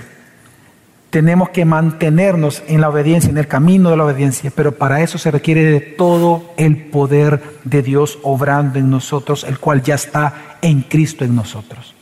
Tenemos 1.09 1.49
que 1.49 1.65
mantenernos 1.65 2.61
en 2.67 2.81
la 2.81 2.89
obediencia, 2.89 3.31
en 3.31 3.37
el 3.39 3.47
camino 3.47 3.89
de 3.89 3.97
la 3.97 4.05
obediencia, 4.05 4.51
pero 4.55 4.75
para 4.75 5.01
eso 5.01 5.17
se 5.17 5.31
requiere 5.31 5.63
de 5.65 5.79
todo 5.79 6.53
el 6.57 6.77
poder 6.77 7.41
de 7.63 7.81
Dios 7.81 8.19
obrando 8.21 8.77
en 8.77 8.91
nosotros, 8.91 9.43
el 9.43 9.57
cual 9.57 9.81
ya 9.81 9.95
está 9.95 10.57
en 10.61 10.81
Cristo 10.81 11.25
en 11.25 11.35
nosotros 11.35 11.95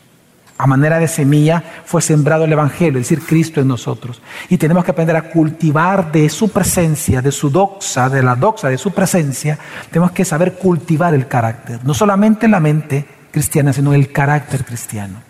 a 0.57 0.65
manera 0.65 0.97
de 0.97 1.07
semilla, 1.07 1.63
fue 1.85 2.01
sembrado 2.01 2.45
el 2.45 2.51
Evangelio, 2.51 2.99
es 2.99 3.07
decir, 3.07 3.25
Cristo 3.25 3.61
en 3.61 3.67
nosotros. 3.67 4.21
Y 4.49 4.57
tenemos 4.57 4.83
que 4.83 4.91
aprender 4.91 5.15
a 5.15 5.29
cultivar 5.29 6.11
de 6.11 6.27
su 6.29 6.49
presencia, 6.49 7.21
de 7.21 7.31
su 7.31 7.49
doxa, 7.49 8.09
de 8.09 8.23
la 8.23 8.35
doxa 8.35 8.69
de 8.69 8.77
su 8.77 8.91
presencia, 8.91 9.59
tenemos 9.91 10.11
que 10.11 10.25
saber 10.25 10.53
cultivar 10.53 11.13
el 11.13 11.27
carácter, 11.27 11.79
no 11.83 11.93
solamente 11.93 12.47
la 12.47 12.59
mente 12.59 13.05
cristiana, 13.31 13.71
sino 13.71 13.93
el 13.93 14.11
carácter 14.11 14.65
cristiano. 14.65 15.21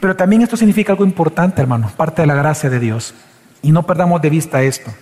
Pero 0.00 0.16
también 0.16 0.42
esto 0.42 0.56
significa 0.56 0.92
algo 0.92 1.04
importante, 1.04 1.62
hermanos, 1.62 1.92
parte 1.92 2.22
de 2.22 2.26
la 2.26 2.34
gracia 2.34 2.68
de 2.68 2.80
Dios. 2.80 3.14
Y 3.62 3.70
no 3.70 3.84
perdamos 3.84 4.20
de 4.20 4.30
vista 4.30 4.60
esto. 4.62 4.92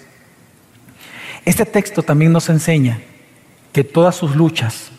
Este 1.46 1.64
texto 1.64 2.03
también 2.03 2.32
nos 2.32 2.51
enseña 2.51 3.01
que 3.72 3.82
todas 3.82 4.14
sus 4.14 4.36
luchas 4.36 4.90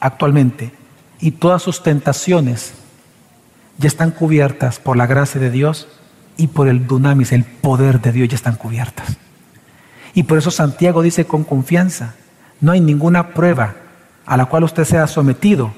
actualmente 0.00 0.70
y 1.18 1.30
todas 1.30 1.62
sus 1.62 1.82
tentaciones 1.82 2.74
ya 3.78 3.86
están 3.88 4.10
cubiertas 4.10 4.78
por 4.78 4.96
la 4.96 5.06
gracia 5.06 5.40
de 5.40 5.50
Dios 5.50 5.88
y 6.36 6.48
por 6.48 6.68
el 6.68 6.86
dunamis, 6.86 7.32
el 7.32 7.44
poder 7.44 8.00
de 8.00 8.12
Dios, 8.12 8.28
ya 8.28 8.36
están 8.36 8.56
cubiertas. 8.56 9.16
Y 10.14 10.24
por 10.24 10.38
eso 10.38 10.50
Santiago 10.50 11.02
dice 11.02 11.26
con 11.26 11.44
confianza, 11.44 12.14
no 12.60 12.72
hay 12.72 12.80
ninguna 12.80 13.28
prueba 13.30 13.76
a 14.26 14.36
la 14.36 14.46
cual 14.46 14.64
usted 14.64 14.84
sea 14.84 15.06
sometido, 15.06 15.72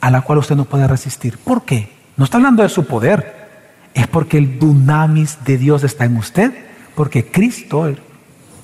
a 0.00 0.10
la 0.10 0.20
cual 0.22 0.38
usted 0.38 0.56
no 0.56 0.64
puede 0.64 0.86
resistir. 0.86 1.38
¿Por 1.38 1.64
qué? 1.64 1.96
No 2.16 2.24
está 2.24 2.36
hablando 2.38 2.62
de 2.62 2.68
su 2.68 2.86
poder, 2.86 3.48
es 3.94 4.06
porque 4.06 4.38
el 4.38 4.58
dunamis 4.58 5.38
de 5.44 5.58
Dios 5.58 5.84
está 5.84 6.04
en 6.04 6.16
usted, 6.16 6.52
porque 6.94 7.30
Cristo, 7.30 7.94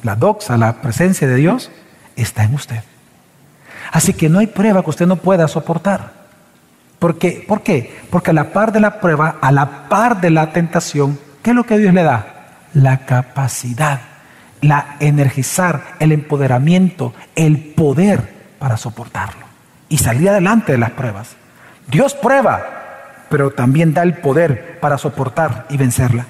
la 0.03 0.16
doxa, 0.16 0.57
la 0.57 0.83
presencia 0.83 1.29
de 1.29 1.37
Dios, 1.37 1.70
está 2.16 2.45
en 2.45 2.55
usted. 2.55 2.83
Así 3.93 4.12
que 4.12 4.29
no 4.29 4.41
hay 4.41 4.49
prueba 4.49 4.83
que 4.83 4.91
usted 4.91 5.07
no 5.07 5.16
pueda 5.16 5.47
soportar. 5.47 6.24
¿Por 7.05 7.18
qué? 7.18 7.44
¿Por 7.46 7.61
qué? 7.61 7.94
Porque 8.09 8.30
a 8.30 8.32
la 8.32 8.50
par 8.55 8.72
de 8.72 8.80
la 8.80 8.98
prueba, 8.98 9.36
a 9.42 9.52
la 9.52 9.90
par 9.90 10.22
de 10.22 10.30
la 10.30 10.55
tentación, 10.55 11.18
¿qué 11.42 11.50
es 11.50 11.57
lo 11.57 11.66
que 11.66 11.76
Dios 11.76 11.92
le 11.92 12.02
da? 12.02 12.46
La 12.72 13.05
capacidad, 13.05 14.00
la 14.62 14.96
energizar, 15.00 15.82
el 15.98 16.12
empoderamiento, 16.12 17.12
el 17.36 17.59
poder 17.59 18.32
para 18.59 18.78
soportarlo 18.78 19.44
y 19.90 19.98
salir 19.98 20.30
adelante 20.30 20.72
de 20.72 20.78
las 20.78 20.92
pruebas. 20.92 21.36
Dios 21.88 22.14
prueba, 22.14 22.62
pero 23.28 23.50
también 23.50 23.92
da 23.92 24.02
el 24.02 24.14
poder 24.14 24.80
para 24.80 24.96
soportar 24.96 25.66
y 25.68 25.76
vencerla. 25.76 26.24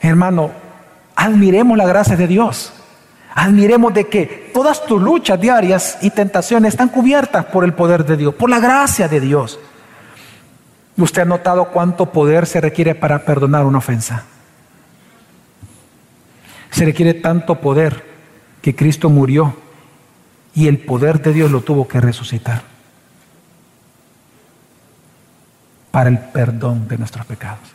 Hermano, 0.00 0.50
admiremos 1.14 1.78
la 1.78 1.86
gracia 1.86 2.16
de 2.16 2.26
Dios. 2.26 2.81
Admiremos 3.34 3.94
de 3.94 4.08
que 4.08 4.50
todas 4.52 4.84
tus 4.84 5.00
luchas 5.00 5.40
diarias 5.40 5.98
y 6.02 6.10
tentaciones 6.10 6.74
están 6.74 6.88
cubiertas 6.88 7.46
por 7.46 7.64
el 7.64 7.72
poder 7.72 8.04
de 8.04 8.16
Dios, 8.16 8.34
por 8.34 8.50
la 8.50 8.60
gracia 8.60 9.08
de 9.08 9.20
Dios. 9.20 9.58
¿Usted 10.96 11.22
ha 11.22 11.26
notado 11.26 11.66
cuánto 11.70 12.12
poder 12.12 12.46
se 12.46 12.60
requiere 12.60 12.94
para 12.94 13.24
perdonar 13.24 13.64
una 13.64 13.78
ofensa? 13.78 14.24
Se 16.70 16.84
requiere 16.84 17.14
tanto 17.14 17.60
poder 17.60 18.04
que 18.60 18.76
Cristo 18.76 19.08
murió 19.08 19.56
y 20.54 20.68
el 20.68 20.78
poder 20.78 21.22
de 21.22 21.32
Dios 21.32 21.50
lo 21.50 21.62
tuvo 21.62 21.88
que 21.88 22.00
resucitar 22.00 22.62
para 25.90 26.10
el 26.10 26.18
perdón 26.18 26.88
de 26.88 26.98
nuestros 26.98 27.24
pecados. 27.24 27.68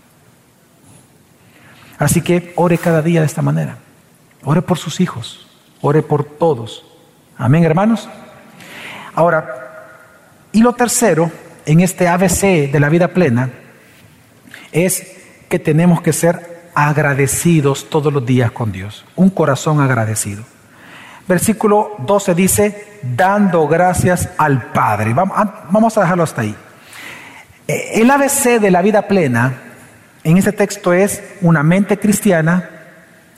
Así 1.98 2.22
que 2.22 2.54
ore 2.56 2.78
cada 2.78 3.02
día 3.02 3.22
de 3.22 3.26
esta 3.26 3.42
manera. 3.42 3.78
Ore 4.44 4.62
por 4.62 4.78
sus 4.78 5.00
hijos, 5.00 5.47
ore 5.82 6.02
por 6.02 6.24
todos. 6.24 6.86
Amén, 7.38 7.64
hermanos. 7.64 8.10
Ahora, 9.14 9.68
y 10.52 10.62
lo 10.62 10.74
tercero, 10.74 11.32
en 11.66 11.82
este 11.82 12.08
ABC 12.08 12.72
de 12.72 12.80
la 12.80 12.90
vida 12.90 13.10
plena, 13.10 13.50
es 14.72 15.18
que 15.50 15.60
tenemos 15.60 16.02
que 16.02 16.14
ser 16.14 16.70
agradecidos 16.74 17.90
todos 17.90 18.14
los 18.14 18.26
días 18.26 18.52
con 18.52 18.72
Dios, 18.72 19.06
un 19.16 19.30
corazón 19.30 19.82
agradecido. 19.82 20.44
Versículo 21.28 21.96
12 22.00 22.36
dice, 22.36 23.00
dando 23.02 23.68
gracias 23.68 24.30
al 24.38 24.72
Padre. 24.72 25.14
Vamos 25.14 25.98
a 25.98 26.02
dejarlo 26.02 26.24
hasta 26.24 26.42
ahí. 26.42 26.56
Eh, 27.68 28.02
el 28.02 28.10
ABC 28.10 28.62
de 28.62 28.72
la 28.72 28.82
vida 28.82 29.08
plena 29.08 29.62
en 30.24 30.38
este 30.38 30.54
texto 30.54 30.94
es 30.94 31.22
una 31.42 31.64
mente 31.64 32.00
cristiana 32.00 32.77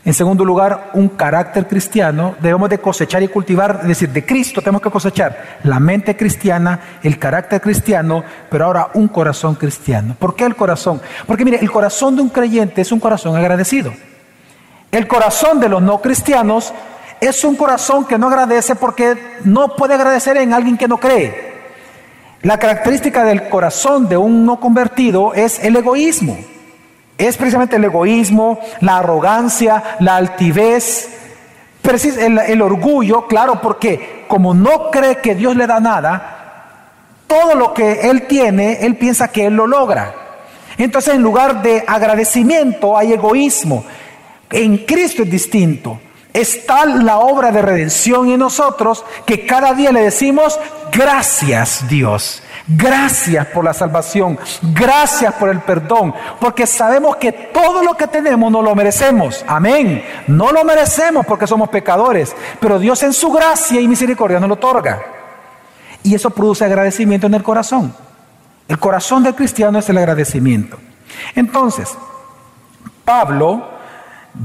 en 0.09 0.15
segundo 0.15 0.43
lugar, 0.43 0.89
un 0.93 1.09
carácter 1.09 1.67
cristiano. 1.67 2.33
Debemos 2.41 2.67
de 2.67 2.79
cosechar 2.79 3.21
y 3.21 3.27
cultivar, 3.27 3.81
es 3.83 3.89
decir, 3.89 4.09
de 4.09 4.25
Cristo 4.25 4.59
tenemos 4.59 4.81
que 4.81 4.89
cosechar 4.89 5.59
la 5.61 5.79
mente 5.79 6.17
cristiana, 6.17 6.79
el 7.03 7.19
carácter 7.19 7.61
cristiano, 7.61 8.23
pero 8.49 8.65
ahora 8.65 8.89
un 8.95 9.07
corazón 9.09 9.53
cristiano. 9.53 10.15
¿Por 10.17 10.35
qué 10.35 10.45
el 10.45 10.55
corazón? 10.55 10.99
Porque 11.27 11.45
mire, 11.45 11.59
el 11.61 11.69
corazón 11.69 12.15
de 12.15 12.23
un 12.23 12.29
creyente 12.29 12.81
es 12.81 12.91
un 12.91 12.99
corazón 12.99 13.35
agradecido. 13.35 13.93
El 14.91 15.07
corazón 15.07 15.59
de 15.59 15.69
los 15.69 15.79
no 15.79 16.01
cristianos 16.01 16.73
es 17.21 17.43
un 17.43 17.55
corazón 17.55 18.05
que 18.05 18.17
no 18.17 18.29
agradece 18.29 18.73
porque 18.73 19.37
no 19.43 19.75
puede 19.75 19.93
agradecer 19.93 20.37
en 20.37 20.55
alguien 20.55 20.75
que 20.75 20.87
no 20.87 20.97
cree. 20.97 21.53
La 22.41 22.57
característica 22.57 23.23
del 23.23 23.47
corazón 23.47 24.09
de 24.09 24.17
un 24.17 24.43
no 24.43 24.59
convertido 24.59 25.35
es 25.35 25.63
el 25.63 25.75
egoísmo 25.75 26.35
es 27.19 27.35
precisamente 27.35 27.75
el 27.75 27.83
egoísmo, 27.83 28.59
la 28.79 28.97
arrogancia, 28.99 29.97
la 29.99 30.15
altivez, 30.15 31.09
el, 31.83 32.61
orgullo, 32.61 33.27
claro, 33.27 33.59
porque 33.61 34.25
como 34.27 34.53
no 34.53 34.89
cree 34.89 35.17
que 35.17 35.35
Dios 35.35 35.55
le 35.55 35.67
da 35.67 35.79
nada, 35.79 36.85
todo 37.27 37.55
lo 37.55 37.73
que 37.73 38.09
él 38.09 38.25
tiene, 38.25 38.85
él 38.85 38.95
piensa 38.95 39.27
que 39.27 39.47
él 39.47 39.53
lo 39.53 39.67
logra. 39.67 40.15
Entonces 40.77 41.15
en 41.15 41.21
lugar 41.21 41.61
de 41.61 41.83
agradecimiento 41.85 42.97
hay 42.97 43.13
egoísmo. 43.13 43.83
En 44.49 44.77
Cristo 44.85 45.23
es 45.23 45.29
distinto. 45.29 45.99
Está 46.31 46.85
la 46.85 47.19
obra 47.19 47.51
de 47.51 47.61
redención 47.61 48.29
en 48.29 48.39
nosotros 48.39 49.03
que 49.25 49.45
cada 49.45 49.73
día 49.73 49.91
le 49.91 50.03
decimos, 50.03 50.57
gracias 50.91 51.85
Dios. 51.89 52.43
Gracias 52.71 53.47
por 53.47 53.65
la 53.65 53.73
salvación, 53.73 54.37
gracias 54.61 55.33
por 55.33 55.49
el 55.49 55.59
perdón, 55.59 56.13
porque 56.39 56.67
sabemos 56.67 57.15
que 57.15 57.31
todo 57.31 57.81
lo 57.81 57.97
que 57.97 58.05
tenemos 58.05 58.51
no 58.51 58.61
lo 58.61 58.75
merecemos. 58.75 59.43
Amén. 59.47 60.03
No 60.27 60.51
lo 60.51 60.63
merecemos 60.63 61.25
porque 61.25 61.47
somos 61.47 61.69
pecadores, 61.69 62.35
pero 62.59 62.77
Dios 62.77 63.01
en 63.01 63.13
su 63.13 63.31
gracia 63.31 63.81
y 63.81 63.87
misericordia 63.87 64.39
nos 64.39 64.49
lo 64.49 64.53
otorga. 64.53 65.01
Y 66.03 66.13
eso 66.13 66.29
produce 66.29 66.63
agradecimiento 66.63 67.25
en 67.25 67.33
el 67.33 67.41
corazón. 67.41 67.91
El 68.67 68.77
corazón 68.77 69.23
del 69.23 69.33
cristiano 69.33 69.79
es 69.79 69.89
el 69.89 69.97
agradecimiento. 69.97 70.77
Entonces, 71.33 71.97
Pablo, 73.03 73.67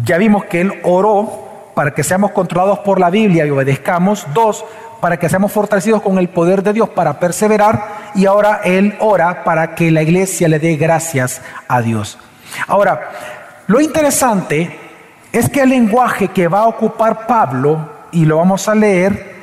ya 0.03 0.17
vimos 0.17 0.47
que 0.47 0.63
él 0.63 0.81
oró 0.83 1.45
para 1.75 1.93
que 1.93 2.03
seamos 2.03 2.31
controlados 2.31 2.79
por 2.79 2.99
la 2.99 3.11
Biblia 3.11 3.45
y 3.45 3.51
obedezcamos. 3.51 4.27
Dos, 4.33 4.65
para 5.05 5.19
que 5.19 5.29
seamos 5.29 5.53
fortalecidos 5.53 6.01
con 6.01 6.17
el 6.17 6.31
poder 6.31 6.63
de 6.63 6.73
Dios 6.73 6.89
para 6.89 7.21
perseverar 7.21 8.13
y 8.15 8.25
ahora 8.25 8.63
Él 8.65 8.97
ora 9.01 9.45
para 9.45 9.75
que 9.75 9.91
la 9.91 10.01
iglesia 10.01 10.49
le 10.49 10.59
dé 10.59 10.77
gracias 10.77 11.43
a 11.69 11.83
Dios. 11.83 12.19
Ahora, 12.67 13.11
lo 13.67 13.83
interesante 13.83 14.79
es 15.31 15.51
que 15.51 15.61
el 15.61 15.69
lenguaje 15.69 16.29
que 16.29 16.49
va 16.49 16.61
a 16.61 16.69
ocupar 16.69 17.27
Pablo, 17.27 17.87
y 18.13 18.25
lo 18.25 18.39
vamos 18.39 18.67
a 18.67 18.75
leer, 18.75 19.35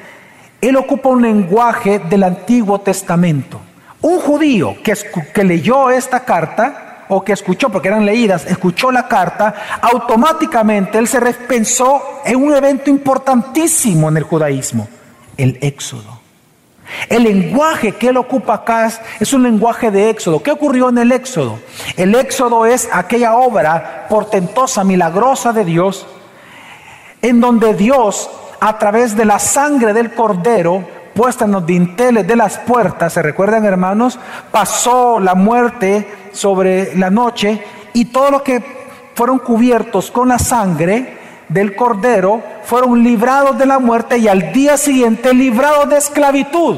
él 0.61 0.75
ocupa 0.77 1.09
un 1.09 1.21
lenguaje 1.21 1.99
del 1.99 2.23
Antiguo 2.23 2.81
Testamento. 2.81 3.61
Un 4.01 4.19
judío 4.19 4.73
que, 4.83 4.95
que 5.31 5.43
leyó 5.43 5.91
esta 5.91 6.21
carta, 6.21 7.05
o 7.07 7.23
que 7.23 7.33
escuchó, 7.33 7.69
porque 7.69 7.89
eran 7.89 8.03
leídas, 8.03 8.47
escuchó 8.47 8.91
la 8.91 9.07
carta, 9.07 9.53
automáticamente 9.79 10.97
él 10.97 11.07
se 11.07 11.21
pensó 11.21 12.01
en 12.25 12.43
un 12.43 12.51
evento 12.51 12.89
importantísimo 12.89 14.09
en 14.09 14.17
el 14.17 14.23
judaísmo 14.23 14.87
el 15.37 15.57
éxodo. 15.61 16.21
El 17.09 17.23
lenguaje 17.23 17.93
que 17.93 18.09
él 18.09 18.17
ocupa 18.17 18.55
acá 18.55 18.91
es, 19.19 19.33
un 19.33 19.43
lenguaje 19.43 19.91
de 19.91 20.09
éxodo. 20.09 20.43
¿Qué 20.43 20.51
ocurrió 20.51 20.89
en 20.89 20.97
el 20.97 21.11
éxodo? 21.11 21.59
El 21.95 22.15
éxodo 22.15 22.65
es 22.65 22.89
aquella 22.91 23.35
obra 23.35 24.07
portentosa, 24.09 24.83
milagrosa 24.83 25.53
de 25.53 25.65
Dios, 25.65 26.05
en 27.21 27.39
donde 27.39 27.73
Dios, 27.73 28.29
a 28.59 28.77
través 28.77 29.15
de 29.15 29.25
la 29.25 29.39
sangre 29.39 29.93
del 29.93 30.13
cordero, 30.13 30.85
puesta 31.13 31.45
en 31.45 31.51
los 31.51 31.65
dinteles 31.65 32.25
de 32.25 32.35
las 32.35 32.57
puertas, 32.59 33.13
¿se 33.13 33.21
recuerdan 33.21 33.65
hermanos? 33.65 34.17
Pasó 34.51 35.19
la 35.19 35.35
muerte 35.35 36.07
sobre 36.31 36.95
la 36.95 37.09
noche 37.09 37.61
y 37.93 38.05
todos 38.05 38.31
los 38.31 38.41
que 38.41 38.63
fueron 39.15 39.39
cubiertos 39.39 40.09
con 40.09 40.29
la 40.29 40.39
sangre, 40.39 41.20
del 41.51 41.75
Cordero 41.75 42.41
fueron 42.63 43.03
librados 43.03 43.57
de 43.57 43.65
la 43.65 43.79
muerte 43.79 44.17
y 44.17 44.27
al 44.27 44.53
día 44.53 44.77
siguiente 44.77 45.33
librados 45.33 45.89
de 45.89 45.97
esclavitud. 45.97 46.77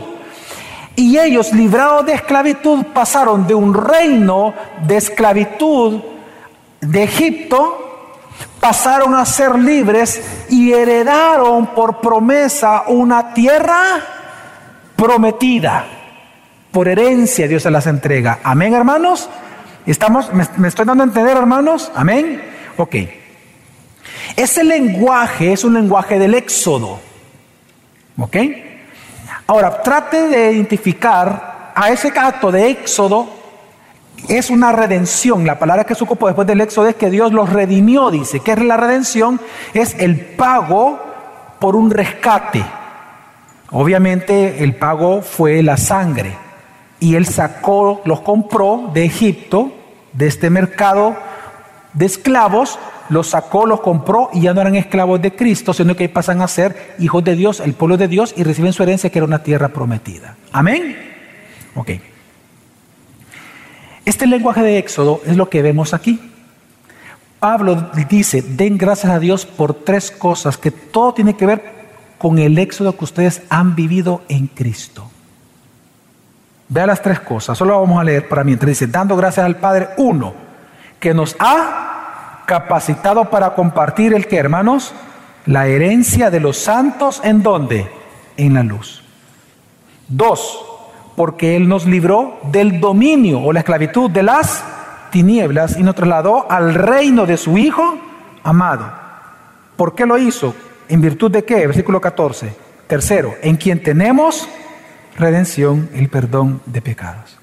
Y 0.95 1.17
ellos, 1.17 1.53
librados 1.53 2.05
de 2.05 2.13
esclavitud, 2.13 2.85
pasaron 2.93 3.47
de 3.47 3.55
un 3.55 3.73
reino 3.73 4.53
de 4.85 4.97
esclavitud 4.97 6.01
de 6.81 7.03
Egipto, 7.03 8.19
pasaron 8.59 9.15
a 9.15 9.25
ser 9.25 9.57
libres 9.57 10.21
y 10.49 10.71
heredaron 10.71 11.67
por 11.67 11.99
promesa 11.99 12.83
una 12.87 13.33
tierra 13.33 14.01
prometida. 14.95 15.85
Por 16.71 16.87
herencia 16.87 17.47
Dios 17.47 17.63
se 17.63 17.71
las 17.71 17.87
entrega. 17.87 18.39
Amén, 18.43 18.73
hermanos. 18.73 19.29
¿Estamos, 19.85 20.31
me, 20.33 20.47
me 20.57 20.67
estoy 20.67 20.85
dando 20.85 21.03
a 21.03 21.07
entender, 21.07 21.37
hermanos? 21.37 21.91
Amén. 21.95 22.41
Ok. 22.77 22.95
Ese 24.35 24.63
lenguaje 24.63 25.53
es 25.53 25.63
un 25.63 25.75
lenguaje 25.75 26.17
del 26.17 26.33
éxodo. 26.33 26.99
¿Ok? 28.17 28.37
Ahora, 29.47 29.81
trate 29.81 30.27
de 30.27 30.51
identificar 30.53 31.71
a 31.75 31.89
ese 31.89 32.07
acto 32.07 32.51
de 32.51 32.69
éxodo. 32.69 33.27
Es 34.27 34.49
una 34.49 34.71
redención. 34.71 35.45
La 35.45 35.59
palabra 35.59 35.83
que 35.83 35.95
se 35.95 36.03
ocupó 36.03 36.27
después 36.27 36.47
del 36.47 36.61
éxodo 36.61 36.87
es 36.87 36.95
que 36.95 37.09
Dios 37.09 37.31
los 37.31 37.51
redimió, 37.51 38.09
dice. 38.09 38.39
¿Qué 38.39 38.53
es 38.53 38.61
la 38.61 38.77
redención? 38.77 39.39
Es 39.73 39.95
el 39.99 40.19
pago 40.19 40.99
por 41.59 41.75
un 41.75 41.91
rescate. 41.91 42.63
Obviamente 43.71 44.63
el 44.63 44.75
pago 44.75 45.21
fue 45.21 45.61
la 45.61 45.77
sangre. 45.77 46.35
Y 46.99 47.15
él 47.15 47.25
sacó, 47.25 48.01
los 48.05 48.21
compró 48.21 48.89
de 48.93 49.05
Egipto, 49.05 49.71
de 50.13 50.27
este 50.27 50.49
mercado 50.49 51.17
de 51.93 52.05
esclavos, 52.05 52.79
los 53.09 53.27
sacó, 53.27 53.65
los 53.65 53.81
compró 53.81 54.29
y 54.33 54.41
ya 54.41 54.53
no 54.53 54.61
eran 54.61 54.75
esclavos 54.75 55.21
de 55.21 55.35
Cristo, 55.35 55.73
sino 55.73 55.95
que 55.95 56.09
pasan 56.09 56.41
a 56.41 56.47
ser 56.47 56.95
hijos 56.99 57.23
de 57.23 57.35
Dios, 57.35 57.59
el 57.59 57.73
pueblo 57.73 57.97
de 57.97 58.07
Dios 58.07 58.33
y 58.35 58.43
reciben 58.43 58.73
su 58.73 58.83
herencia 58.83 59.09
que 59.09 59.19
era 59.19 59.25
una 59.25 59.43
tierra 59.43 59.69
prometida. 59.69 60.35
Amén. 60.51 60.97
Ok. 61.75 61.91
Este 64.05 64.27
lenguaje 64.27 64.61
de 64.61 64.77
Éxodo 64.77 65.21
es 65.25 65.37
lo 65.37 65.49
que 65.49 65.61
vemos 65.61 65.93
aquí. 65.93 66.19
Pablo 67.39 67.91
dice, 68.09 68.41
den 68.41 68.77
gracias 68.77 69.11
a 69.11 69.19
Dios 69.19 69.45
por 69.45 69.73
tres 69.73 70.11
cosas, 70.11 70.57
que 70.57 70.71
todo 70.71 71.13
tiene 71.13 71.35
que 71.35 71.45
ver 71.45 71.73
con 72.17 72.39
el 72.39 72.57
Éxodo 72.57 72.97
que 72.97 73.03
ustedes 73.03 73.41
han 73.49 73.75
vivido 73.75 74.21
en 74.29 74.47
Cristo. 74.47 75.09
Vea 76.69 76.87
las 76.87 77.01
tres 77.01 77.19
cosas, 77.19 77.57
solo 77.57 77.79
vamos 77.79 77.99
a 77.99 78.03
leer 78.03 78.29
para 78.29 78.43
mientras 78.45 78.69
dice, 78.69 78.87
dando 78.87 79.17
gracias 79.17 79.45
al 79.45 79.57
Padre, 79.57 79.89
uno, 79.97 80.33
que 81.03 81.13
nos 81.13 81.35
ha 81.37 82.43
capacitado 82.45 83.25
para 83.25 83.55
compartir 83.55 84.13
el 84.13 84.25
que, 84.25 84.37
hermanos, 84.37 84.93
la 85.45 85.67
herencia 85.67 86.31
de 86.31 86.39
los 86.39 86.57
santos 86.57 87.19
en 87.25 87.43
dónde? 87.43 87.91
En 88.37 88.53
la 88.53 88.63
luz. 88.63 89.03
Dos, 90.07 90.65
porque 91.17 91.57
Él 91.57 91.67
nos 91.67 91.85
libró 91.85 92.39
del 92.43 92.79
dominio 92.79 93.41
o 93.41 93.51
la 93.51 93.59
esclavitud 93.59 94.09
de 94.11 94.23
las 94.23 94.63
tinieblas 95.11 95.77
y 95.77 95.83
nos 95.83 95.93
trasladó 95.93 96.49
al 96.49 96.73
reino 96.73 97.25
de 97.25 97.35
su 97.35 97.57
Hijo 97.57 97.97
amado. 98.41 98.89
¿Por 99.75 99.95
qué 99.95 100.05
lo 100.05 100.17
hizo? 100.17 100.55
¿En 100.87 101.01
virtud 101.01 101.31
de 101.31 101.43
qué? 101.43 101.67
Versículo 101.67 101.99
14. 101.99 102.55
Tercero, 102.87 103.35
en 103.41 103.57
quien 103.57 103.83
tenemos 103.83 104.47
redención, 105.17 105.89
el 105.93 106.07
perdón 106.07 106.61
de 106.65 106.81
pecados. 106.81 107.37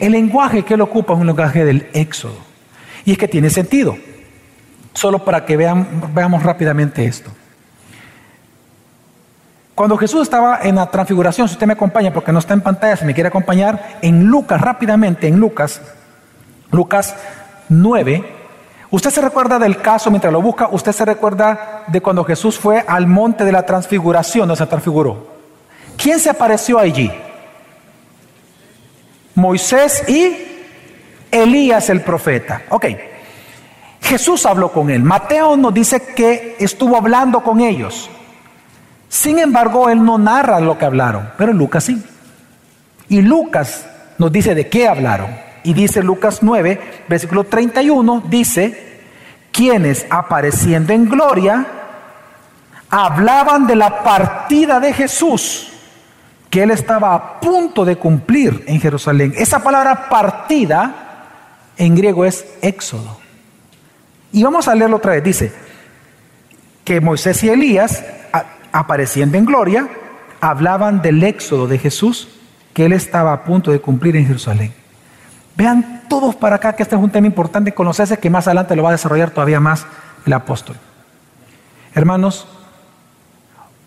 El 0.00 0.10
lenguaje 0.10 0.64
que 0.64 0.74
él 0.74 0.80
ocupa 0.80 1.14
es 1.14 1.20
un 1.20 1.28
lenguaje 1.28 1.64
del 1.64 1.86
éxodo. 1.92 2.47
Y 3.08 3.12
es 3.12 3.16
que 3.16 3.26
tiene 3.26 3.48
sentido. 3.48 3.96
Solo 4.92 5.24
para 5.24 5.46
que 5.46 5.56
veamos 5.56 6.42
rápidamente 6.42 7.06
esto. 7.06 7.30
Cuando 9.74 9.96
Jesús 9.96 10.20
estaba 10.20 10.58
en 10.62 10.74
la 10.74 10.90
transfiguración, 10.90 11.48
si 11.48 11.54
usted 11.54 11.66
me 11.66 11.72
acompaña, 11.72 12.12
porque 12.12 12.32
no 12.32 12.38
está 12.38 12.52
en 12.52 12.60
pantalla, 12.60 12.96
si 12.96 13.06
me 13.06 13.14
quiere 13.14 13.28
acompañar, 13.28 14.00
en 14.02 14.26
Lucas, 14.26 14.60
rápidamente, 14.60 15.26
en 15.26 15.40
Lucas, 15.40 15.80
Lucas 16.70 17.16
9, 17.70 18.30
usted 18.90 19.08
se 19.08 19.22
recuerda 19.22 19.58
del 19.58 19.78
caso, 19.78 20.10
mientras 20.10 20.30
lo 20.30 20.42
busca, 20.42 20.68
usted 20.70 20.92
se 20.92 21.06
recuerda 21.06 21.84
de 21.86 22.02
cuando 22.02 22.24
Jesús 22.24 22.58
fue 22.58 22.84
al 22.86 23.06
monte 23.06 23.42
de 23.42 23.52
la 23.52 23.64
transfiguración, 23.64 24.48
no 24.48 24.54
se 24.54 24.66
transfiguró. 24.66 25.28
¿Quién 25.96 26.20
se 26.20 26.28
apareció 26.28 26.78
allí? 26.78 27.10
Moisés 29.34 30.06
y 30.06 30.57
Elías 31.30 31.90
el 31.90 32.00
profeta. 32.02 32.62
Ok. 32.70 32.86
Jesús 34.00 34.46
habló 34.46 34.72
con 34.72 34.90
él. 34.90 35.02
Mateo 35.02 35.56
nos 35.56 35.74
dice 35.74 36.00
que 36.14 36.56
estuvo 36.58 36.96
hablando 36.96 37.42
con 37.42 37.60
ellos. 37.60 38.08
Sin 39.08 39.38
embargo, 39.38 39.88
él 39.88 40.04
no 40.04 40.18
narra 40.18 40.60
lo 40.60 40.78
que 40.78 40.84
hablaron, 40.84 41.30
pero 41.36 41.52
Lucas 41.52 41.84
sí. 41.84 42.02
Y 43.08 43.22
Lucas 43.22 43.86
nos 44.18 44.30
dice 44.30 44.54
de 44.54 44.68
qué 44.68 44.88
hablaron. 44.88 45.28
Y 45.62 45.72
dice 45.74 46.02
Lucas 46.02 46.38
9, 46.42 47.04
versículo 47.08 47.44
31, 47.44 48.22
dice, 48.28 49.00
quienes 49.50 50.06
apareciendo 50.08 50.92
en 50.92 51.08
gloria 51.08 51.66
hablaban 52.90 53.66
de 53.66 53.76
la 53.76 54.02
partida 54.02 54.80
de 54.80 54.92
Jesús, 54.92 55.72
que 56.48 56.62
él 56.62 56.70
estaba 56.70 57.14
a 57.14 57.40
punto 57.40 57.84
de 57.84 57.96
cumplir 57.96 58.64
en 58.66 58.80
Jerusalén. 58.80 59.34
Esa 59.36 59.62
palabra 59.62 60.08
partida 60.08 61.07
en 61.78 61.94
griego 61.94 62.24
es 62.24 62.44
éxodo. 62.60 63.18
Y 64.32 64.42
vamos 64.42 64.68
a 64.68 64.74
leerlo 64.74 64.98
otra 64.98 65.12
vez. 65.12 65.24
Dice 65.24 65.52
que 66.84 67.00
Moisés 67.00 67.42
y 67.44 67.48
Elías 67.48 68.02
apareciendo 68.72 69.38
en 69.38 69.44
gloria, 69.44 69.88
hablaban 70.40 71.02
del 71.02 71.22
éxodo 71.22 71.66
de 71.66 71.78
Jesús 71.78 72.28
que 72.74 72.86
él 72.86 72.92
estaba 72.92 73.32
a 73.32 73.44
punto 73.44 73.70
de 73.72 73.80
cumplir 73.80 74.16
en 74.16 74.26
Jerusalén. 74.26 74.72
Vean 75.56 76.04
todos 76.08 76.36
para 76.36 76.56
acá 76.56 76.74
que 76.76 76.82
este 76.82 76.94
es 76.94 77.02
un 77.02 77.10
tema 77.10 77.26
importante 77.26 77.72
conocerse 77.72 78.18
que 78.18 78.30
más 78.30 78.46
adelante 78.46 78.76
lo 78.76 78.84
va 78.84 78.90
a 78.90 78.92
desarrollar 78.92 79.30
todavía 79.30 79.60
más 79.60 79.86
el 80.24 80.32
apóstol. 80.32 80.76
Hermanos, 81.94 82.46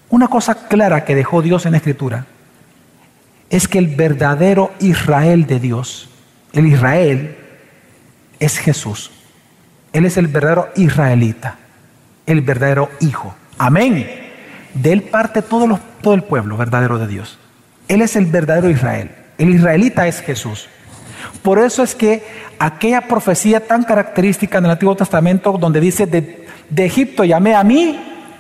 una 0.10 0.28
cosa 0.28 0.68
clara 0.68 1.06
que 1.06 1.16
dejó 1.16 1.42
Dios 1.42 1.66
en 1.66 1.72
la 1.72 1.78
escritura 1.78 2.26
es 3.50 3.68
que 3.68 3.78
el 3.78 3.88
verdadero 3.88 4.72
Israel 4.80 5.46
de 5.46 5.60
Dios, 5.60 6.10
el 6.52 6.68
Israel, 6.68 7.38
es 8.42 8.58
Jesús. 8.58 9.12
Él 9.94 10.06
es 10.06 10.18
el 10.18 10.28
verdadero 10.28 10.70
israelita, 10.76 11.58
el 12.26 12.42
verdadero 12.42 12.90
hijo. 13.00 13.34
Amén. 13.58 14.10
De 14.74 14.92
él 14.92 15.04
parte 15.04 15.42
todo, 15.42 15.80
el 16.14 16.24
pueblo 16.24 16.58
verdadero 16.58 16.98
de 16.98 17.08
Dios. 17.08 17.38
Él 17.88 18.02
es 18.02 18.16
el 18.16 18.26
verdadero 18.26 18.70
Israel. 18.70 19.12
El 19.38 19.50
israelita 19.50 20.08
es 20.08 20.22
Jesús. 20.22 20.68
Por 21.44 21.60
eso 21.60 21.84
es 21.84 21.94
que 21.94 22.24
aquella 22.58 23.02
profecía 23.02 23.66
tan 23.68 23.84
característica 23.84 24.58
en 24.58 24.66
el 24.66 24.72
Antiguo 24.72 24.96
Testamento 24.96 25.58
donde 25.60 25.80
dice 25.80 26.06
de, 26.06 26.48
Egipto 26.76 27.24
llamé 27.24 27.56
a 27.56 27.64
mi 27.64 28.00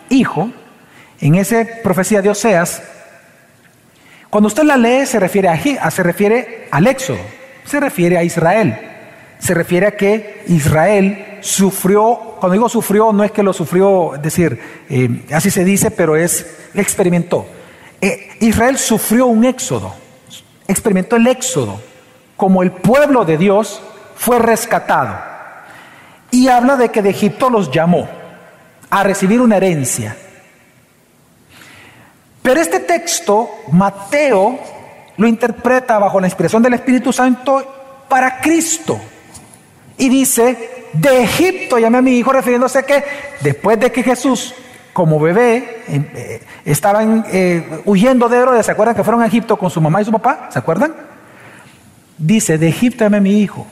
hijo, 0.09 0.51
en 1.19 1.35
esa 1.35 1.63
profecía 1.83 2.21
de 2.21 2.29
Oseas, 2.29 2.81
cuando 4.31 4.47
usted 4.47 4.63
la 4.63 4.77
lee 4.77 5.05
se 5.05 5.19
refiere, 5.19 5.49
a, 5.49 5.91
se 5.91 6.01
refiere 6.01 6.67
al 6.71 6.87
éxodo, 6.87 7.19
se 7.65 7.79
refiere 7.79 8.17
a 8.17 8.23
Israel, 8.23 8.90
se 9.41 9.55
refiere 9.55 9.87
a 9.87 9.97
que 9.97 10.43
Israel 10.47 11.39
sufrió, 11.41 12.37
cuando 12.39 12.53
digo 12.53 12.69
sufrió, 12.69 13.11
no 13.11 13.23
es 13.23 13.31
que 13.31 13.41
lo 13.41 13.53
sufrió, 13.53 14.15
es 14.15 14.21
decir, 14.21 14.59
eh, 14.87 15.25
así 15.33 15.49
se 15.49 15.65
dice, 15.65 15.89
pero 15.89 16.15
es, 16.15 16.45
experimentó. 16.75 17.47
Eh, 17.99 18.29
Israel 18.39 18.77
sufrió 18.77 19.25
un 19.25 19.43
éxodo, 19.43 19.93
experimentó 20.67 21.15
el 21.15 21.25
éxodo, 21.25 21.81
como 22.37 22.61
el 22.61 22.71
pueblo 22.71 23.25
de 23.25 23.37
Dios 23.37 23.81
fue 24.15 24.37
rescatado. 24.37 25.19
Y 26.29 26.47
habla 26.47 26.77
de 26.77 26.89
que 26.89 27.01
de 27.01 27.09
Egipto 27.09 27.49
los 27.49 27.71
llamó 27.71 28.07
a 28.91 29.03
recibir 29.03 29.41
una 29.41 29.57
herencia. 29.57 30.15
Pero 32.43 32.61
este 32.61 32.79
texto, 32.79 33.49
Mateo 33.71 34.59
lo 35.17 35.27
interpreta 35.27 35.97
bajo 35.97 36.19
la 36.19 36.27
inspiración 36.27 36.61
del 36.61 36.75
Espíritu 36.75 37.11
Santo 37.11 38.05
para 38.07 38.39
Cristo. 38.39 38.99
Y 40.01 40.09
dice, 40.09 40.87
de 40.93 41.21
Egipto 41.21 41.77
llamé 41.77 41.99
a 41.99 42.01
mi 42.01 42.17
hijo, 42.17 42.33
refiriéndose 42.33 42.79
a 42.79 42.81
que 42.81 43.03
después 43.41 43.79
de 43.79 43.91
que 43.91 44.01
Jesús, 44.01 44.55
como 44.93 45.19
bebé, 45.19 45.83
eh, 45.87 46.41
estaban 46.65 47.23
eh, 47.31 47.83
huyendo 47.85 48.27
de 48.27 48.37
Herodes, 48.37 48.65
¿se 48.65 48.71
acuerdan 48.71 48.95
que 48.95 49.03
fueron 49.03 49.21
a 49.21 49.27
Egipto 49.27 49.59
con 49.59 49.69
su 49.69 49.79
mamá 49.79 50.01
y 50.01 50.05
su 50.05 50.11
papá? 50.11 50.49
¿Se 50.51 50.57
acuerdan? 50.57 50.95
Dice, 52.17 52.57
de 52.57 52.67
Egipto 52.67 53.03
llamé 53.03 53.17
a 53.17 53.21
mi 53.21 53.41
hijo. 53.41 53.67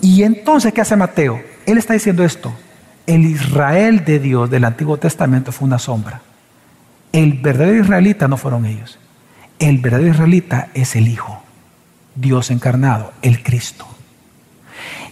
Y 0.00 0.22
entonces, 0.22 0.72
¿qué 0.72 0.80
hace 0.80 0.94
Mateo? 0.94 1.42
Él 1.66 1.76
está 1.76 1.94
diciendo 1.94 2.22
esto. 2.22 2.54
El 3.08 3.24
Israel 3.24 4.04
de 4.04 4.20
Dios 4.20 4.48
del 4.48 4.64
Antiguo 4.64 4.96
Testamento 4.96 5.50
fue 5.50 5.66
una 5.66 5.80
sombra. 5.80 6.20
El 7.10 7.32
verdadero 7.32 7.82
israelita 7.82 8.28
no 8.28 8.36
fueron 8.36 8.64
ellos. 8.64 8.96
El 9.58 9.78
verdadero 9.78 10.12
israelita 10.12 10.68
es 10.72 10.94
el 10.94 11.08
Hijo, 11.08 11.42
Dios 12.14 12.52
encarnado, 12.52 13.12
el 13.22 13.42
Cristo. 13.42 13.88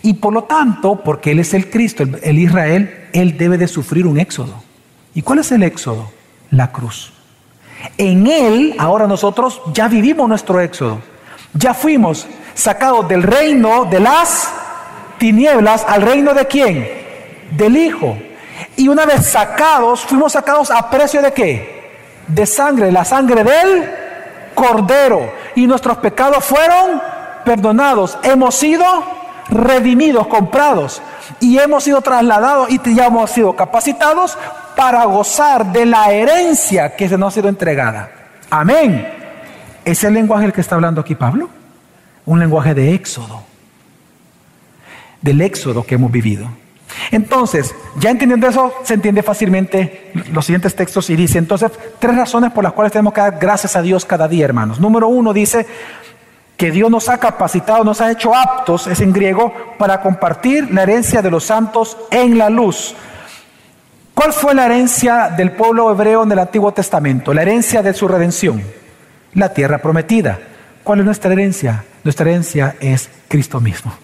Y 0.03 0.15
por 0.15 0.33
lo 0.33 0.45
tanto, 0.45 0.97
porque 0.97 1.33
Él 1.33 1.41
es 1.41 1.53
el 1.55 1.69
Cristo, 1.69 2.05
el, 2.23 2.39
Israel, 2.39 3.09
Él 3.13 3.37
debe 3.37 3.59
de 3.59 3.69
sufrir 3.69 4.07
un 4.07 4.19
éxodo. 4.19 4.63
¿Y 5.15 5.23
cuál 5.23 5.41
es 5.41 5.53
el 5.53 5.63
éxodo? 5.63 6.11
La 6.51 6.73
cruz. 6.73 7.13
En 7.99 8.27
Él, 8.27 8.75
ahora 8.79 9.07
nosotros 9.07 9.61
ya 9.73 9.89
vivimos 9.89 10.29
nuestro 10.29 10.61
éxodo. 10.61 11.01
Ya 11.53 11.75
fuimos 11.75 12.27
sacados 12.55 13.09
del 13.09 13.23
reino 13.23 13.85
de 13.85 14.01
las 14.01 14.51
tinieblas 15.19 15.85
al 15.87 16.03
reino 16.03 16.33
de 16.33 16.47
quién? 16.47 16.89
Del 17.51 17.77
Hijo. 17.77 18.17
Y 18.77 18.89
una 18.89 19.05
vez 19.05 19.27
sacados, 19.27 20.03
fuimos 20.03 20.33
sacados 20.33 20.71
a 20.71 20.89
precio 20.89 21.21
de 21.21 21.33
qué? 21.33 21.81
De 22.27 22.47
sangre, 22.47 22.91
la 22.91 23.05
sangre 23.05 23.45
del 23.45 23.91
Cordero. 24.55 25.33
Y 25.55 25.67
nuestros 25.67 25.99
pecados 25.99 26.45
fueron 26.45 27.03
perdonados. 27.45 28.19
Hemos 28.23 28.55
sido 28.55 28.87
redimidos, 29.51 30.27
comprados, 30.27 31.03
y 31.41 31.59
hemos 31.59 31.85
sido 31.85 32.01
trasladados 32.01 32.71
y 32.71 32.95
ya 32.95 33.07
hemos 33.07 33.31
sido 33.31 33.55
capacitados 33.55 34.39
para 34.77 35.05
gozar 35.05 35.73
de 35.73 35.87
la 35.87 36.13
herencia 36.13 36.97
que 36.97 37.09
se 37.09 37.19
nos 37.19 37.33
ha 37.33 37.35
sido 37.35 37.49
entregada. 37.49 38.11
Amén. 38.51 39.07
¿Es 39.85 40.05
el 40.05 40.15
lenguaje 40.15 40.47
el 40.47 40.53
que 40.53 40.61
está 40.61 40.75
hablando 40.75 41.01
aquí 41.01 41.15
Pablo? 41.15 41.49
Un 42.27 42.39
lenguaje 42.39 42.75
de 42.75 42.95
éxodo, 42.95 43.43
del 45.21 45.41
éxodo 45.41 45.85
que 45.85 45.97
hemos 45.97 46.11
vivido. 46.11 46.49
Entonces, 47.11 47.75
ya 47.99 48.11
entendiendo 48.11 48.47
eso, 48.47 48.73
se 48.85 48.95
entiende 48.95 49.23
fácilmente 49.23 50.13
los 50.33 50.45
siguientes 50.45 50.75
textos 50.75 51.09
y 51.11 51.17
dice, 51.17 51.39
entonces, 51.39 51.71
tres 51.99 52.17
razones 52.17 52.53
por 52.53 52.65
las 52.65 52.73
cuales 52.73 52.93
tenemos 52.93 53.13
que 53.13 53.21
dar 53.21 53.39
gracias 53.39 53.77
a 53.77 53.83
Dios 53.83 54.05
cada 54.05 54.29
día, 54.29 54.45
hermanos. 54.45 54.81
Número 54.81 55.09
uno 55.09 55.33
dice, 55.33 55.67
que 56.61 56.71
Dios 56.71 56.91
nos 56.91 57.09
ha 57.09 57.17
capacitado, 57.17 57.85
nos 57.85 58.03
ha 58.03 58.13
hecho 58.13 58.37
aptos, 58.37 58.87
es 58.87 59.01
en 59.01 59.15
griego, 59.15 59.51
para 59.79 60.03
compartir 60.03 60.71
la 60.71 60.83
herencia 60.83 61.23
de 61.23 61.31
los 61.31 61.45
santos 61.45 61.97
en 62.11 62.37
la 62.37 62.51
luz. 62.51 62.95
¿Cuál 64.13 64.35
fue 64.35 64.55
la 64.55 64.67
herencia 64.67 65.31
del 65.31 65.53
pueblo 65.53 65.91
hebreo 65.91 66.23
en 66.23 66.33
el 66.33 66.39
Antiguo 66.39 66.71
Testamento? 66.71 67.33
La 67.33 67.41
herencia 67.41 67.81
de 67.81 67.95
su 67.95 68.07
redención, 68.07 68.63
la 69.33 69.55
tierra 69.55 69.79
prometida. 69.79 70.39
¿Cuál 70.85 70.99
es 70.99 71.07
nuestra 71.07 71.33
herencia? 71.33 71.83
Nuestra 72.05 72.29
herencia 72.29 72.77
es 72.79 73.09
Cristo 73.27 73.59
mismo. 73.59 73.95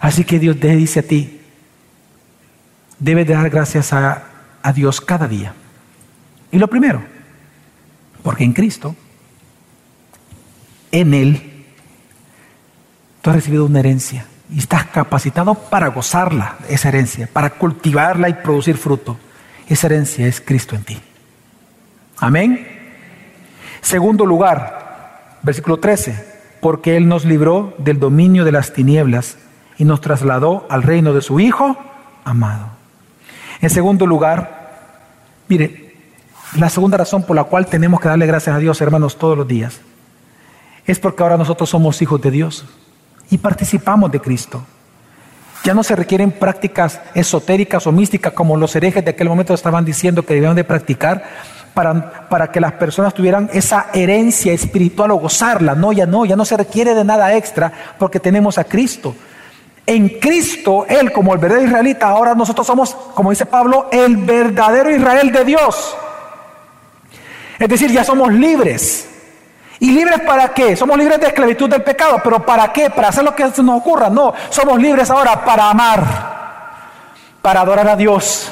Así 0.00 0.24
que 0.24 0.38
Dios 0.38 0.60
te 0.60 0.76
dice 0.76 1.00
a 1.00 1.02
ti, 1.02 1.40
debes 2.98 3.26
dar 3.26 3.48
gracias 3.48 3.94
a, 3.94 4.24
a 4.62 4.72
Dios 4.74 5.00
cada 5.00 5.26
día. 5.26 5.54
Y 6.52 6.58
lo 6.58 6.68
primero, 6.68 7.02
porque 8.22 8.44
en 8.44 8.52
Cristo 8.52 8.94
en 10.92 11.14
Él, 11.14 11.64
tú 13.22 13.30
has 13.30 13.36
recibido 13.36 13.64
una 13.66 13.80
herencia 13.80 14.26
y 14.50 14.58
estás 14.58 14.86
capacitado 14.86 15.54
para 15.54 15.88
gozarla, 15.88 16.56
esa 16.68 16.88
herencia, 16.88 17.28
para 17.32 17.50
cultivarla 17.50 18.28
y 18.28 18.34
producir 18.34 18.76
fruto. 18.76 19.18
esa 19.68 19.86
herencia 19.86 20.26
es 20.26 20.40
Cristo 20.40 20.74
en 20.76 20.84
ti. 20.84 20.98
Amén. 22.18 22.66
Segundo 23.80 24.24
lugar, 24.24 25.38
versículo 25.42 25.78
13, 25.78 26.24
porque 26.60 26.96
Él 26.96 27.06
nos 27.06 27.24
libró 27.24 27.74
del 27.78 28.00
dominio 28.00 28.44
de 28.44 28.52
las 28.52 28.72
tinieblas 28.72 29.36
y 29.76 29.84
nos 29.84 30.00
trasladó 30.00 30.66
al 30.70 30.82
reino 30.82 31.12
de 31.12 31.20
su 31.20 31.38
Hijo 31.38 31.76
amado. 32.24 32.70
En 33.60 33.70
segundo 33.70 34.06
lugar, 34.06 34.94
mire, 35.48 35.96
la 36.56 36.68
segunda 36.68 36.96
razón 36.96 37.24
por 37.24 37.36
la 37.36 37.44
cual 37.44 37.66
tenemos 37.66 38.00
que 38.00 38.08
darle 38.08 38.26
gracias 38.26 38.56
a 38.56 38.58
Dios, 38.58 38.80
hermanos, 38.80 39.18
todos 39.18 39.36
los 39.36 39.46
días, 39.46 39.80
es 40.88 40.98
porque 40.98 41.22
ahora 41.22 41.36
nosotros 41.36 41.68
somos 41.68 42.00
hijos 42.02 42.20
de 42.20 42.30
Dios 42.30 42.64
y 43.30 43.38
participamos 43.38 44.10
de 44.10 44.20
Cristo. 44.20 44.64
Ya 45.64 45.74
no 45.74 45.82
se 45.82 45.94
requieren 45.94 46.32
prácticas 46.32 47.00
esotéricas 47.14 47.86
o 47.86 47.92
místicas 47.92 48.32
como 48.32 48.56
los 48.56 48.74
herejes 48.74 49.04
de 49.04 49.10
aquel 49.10 49.28
momento 49.28 49.52
estaban 49.52 49.84
diciendo 49.84 50.22
que 50.24 50.34
debían 50.34 50.54
de 50.54 50.64
practicar 50.64 51.24
para, 51.74 52.28
para, 52.28 52.50
que 52.50 52.60
las 52.60 52.72
personas 52.72 53.12
tuvieran 53.12 53.50
esa 53.52 53.88
herencia 53.92 54.52
espiritual 54.52 55.10
o 55.10 55.16
gozarla. 55.16 55.74
No, 55.74 55.92
ya 55.92 56.06
no, 56.06 56.24
ya 56.24 56.36
no 56.36 56.44
se 56.44 56.56
requiere 56.56 56.94
de 56.94 57.04
nada 57.04 57.34
extra 57.34 57.70
porque 57.98 58.18
tenemos 58.18 58.56
a 58.56 58.64
Cristo. 58.64 59.14
En 59.84 60.08
Cristo, 60.20 60.86
Él 60.88 61.12
como 61.12 61.34
el 61.34 61.38
verdadero 61.38 61.66
israelita, 61.66 62.08
ahora 62.08 62.34
nosotros 62.34 62.66
somos, 62.66 62.94
como 63.14 63.30
dice 63.30 63.46
Pablo, 63.46 63.88
el 63.92 64.16
verdadero 64.16 64.90
Israel 64.90 65.32
de 65.32 65.44
Dios. 65.44 65.96
Es 67.58 67.68
decir, 67.68 67.90
ya 67.90 68.04
somos 68.04 68.32
libres. 68.32 69.17
¿Y 69.80 69.92
libres 69.92 70.20
para 70.20 70.48
qué? 70.48 70.74
Somos 70.76 70.98
libres 70.98 71.20
de 71.20 71.28
esclavitud 71.28 71.70
del 71.70 71.82
pecado, 71.82 72.20
pero 72.22 72.44
¿para 72.44 72.72
qué? 72.72 72.90
¿Para 72.90 73.08
hacer 73.08 73.22
lo 73.22 73.34
que 73.34 73.44
nos 73.44 73.80
ocurra? 73.80 74.10
No, 74.10 74.34
somos 74.50 74.80
libres 74.80 75.08
ahora 75.10 75.44
para 75.44 75.70
amar, 75.70 76.04
para 77.40 77.60
adorar 77.60 77.88
a 77.88 77.96
Dios, 77.96 78.50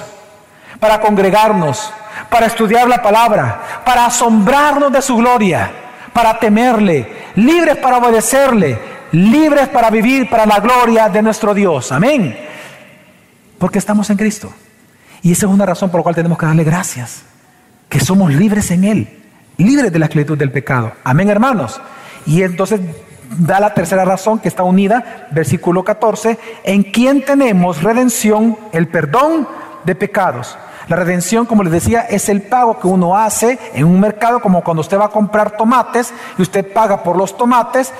para 0.79 1.01
congregarnos, 1.01 1.93
para 2.31 2.47
estudiar 2.47 2.89
la 2.89 3.03
palabra, 3.03 3.61
para 3.85 4.07
asombrarnos 4.07 4.93
de 4.93 5.03
su 5.03 5.17
gloria, 5.17 5.71
para 6.13 6.39
temerle, 6.39 7.33
libres 7.35 7.77
para 7.77 7.99
obedecerle, 7.99 8.79
libres 9.11 9.67
para 9.69 9.91
vivir 9.91 10.31
para 10.31 10.47
la 10.47 10.61
gloria 10.61 11.09
de 11.09 11.23
nuestro 11.23 11.55
Dios. 11.55 11.91
Amén. 11.91 12.39
Porque 13.59 13.79
estamos 13.79 14.09
en 14.11 14.17
Cristo. 14.17 14.53
Y 15.23 15.33
esa 15.33 15.47
es 15.47 15.53
una 15.53 15.67
razón 15.67 15.91
por 15.91 15.99
la 15.99 16.03
cual 16.05 16.15
tenemos 16.15 16.39
que 16.39 16.47
darle 16.47 16.63
gracias, 16.63 17.23
que 17.89 17.99
somos 17.99 18.33
libres 18.33 18.71
en 18.71 18.85
Él 18.85 19.26
libres 19.59 19.93
de 19.93 19.99
la 19.99 20.07
esclavitud 20.07 20.37
del 20.37 20.53
pecado. 20.53 20.93
Amén, 21.05 21.29
hermanos. 21.29 21.81
Y 22.27 22.43
entonces 22.43 22.81
da 23.39 23.61
la 23.61 23.75
tercera 23.75 24.05
razón 24.05 24.39
que 24.39 24.49
está 24.49 24.63
unida, 24.63 25.29
versículo 25.31 25.85
14, 25.85 26.39
en 26.65 26.83
quien 26.85 27.25
tenemos 27.25 27.83
redención, 27.83 28.57
el 28.73 28.89
perdón 28.89 29.49
de 29.85 29.95
pecados. 29.95 30.57
La 30.89 30.97
redención, 30.97 31.47
como 31.47 31.65
les 31.65 31.73
decía, 31.73 32.03
es 32.03 32.29
el 32.29 32.43
pago 32.43 32.79
que 32.79 32.87
uno 32.87 33.17
hace 33.17 33.59
en 33.75 33.87
un 33.87 33.99
mercado, 33.99 34.41
como 34.41 34.63
cuando 34.63 34.83
usted 34.83 34.99
va 34.99 35.07
a 35.07 35.11
comprar 35.11 35.57
tomates 35.57 36.13
y 36.39 36.43
usted 36.43 36.73
paga 36.73 37.03
por 37.03 37.17
los 37.17 37.37
tomates. 37.37 37.93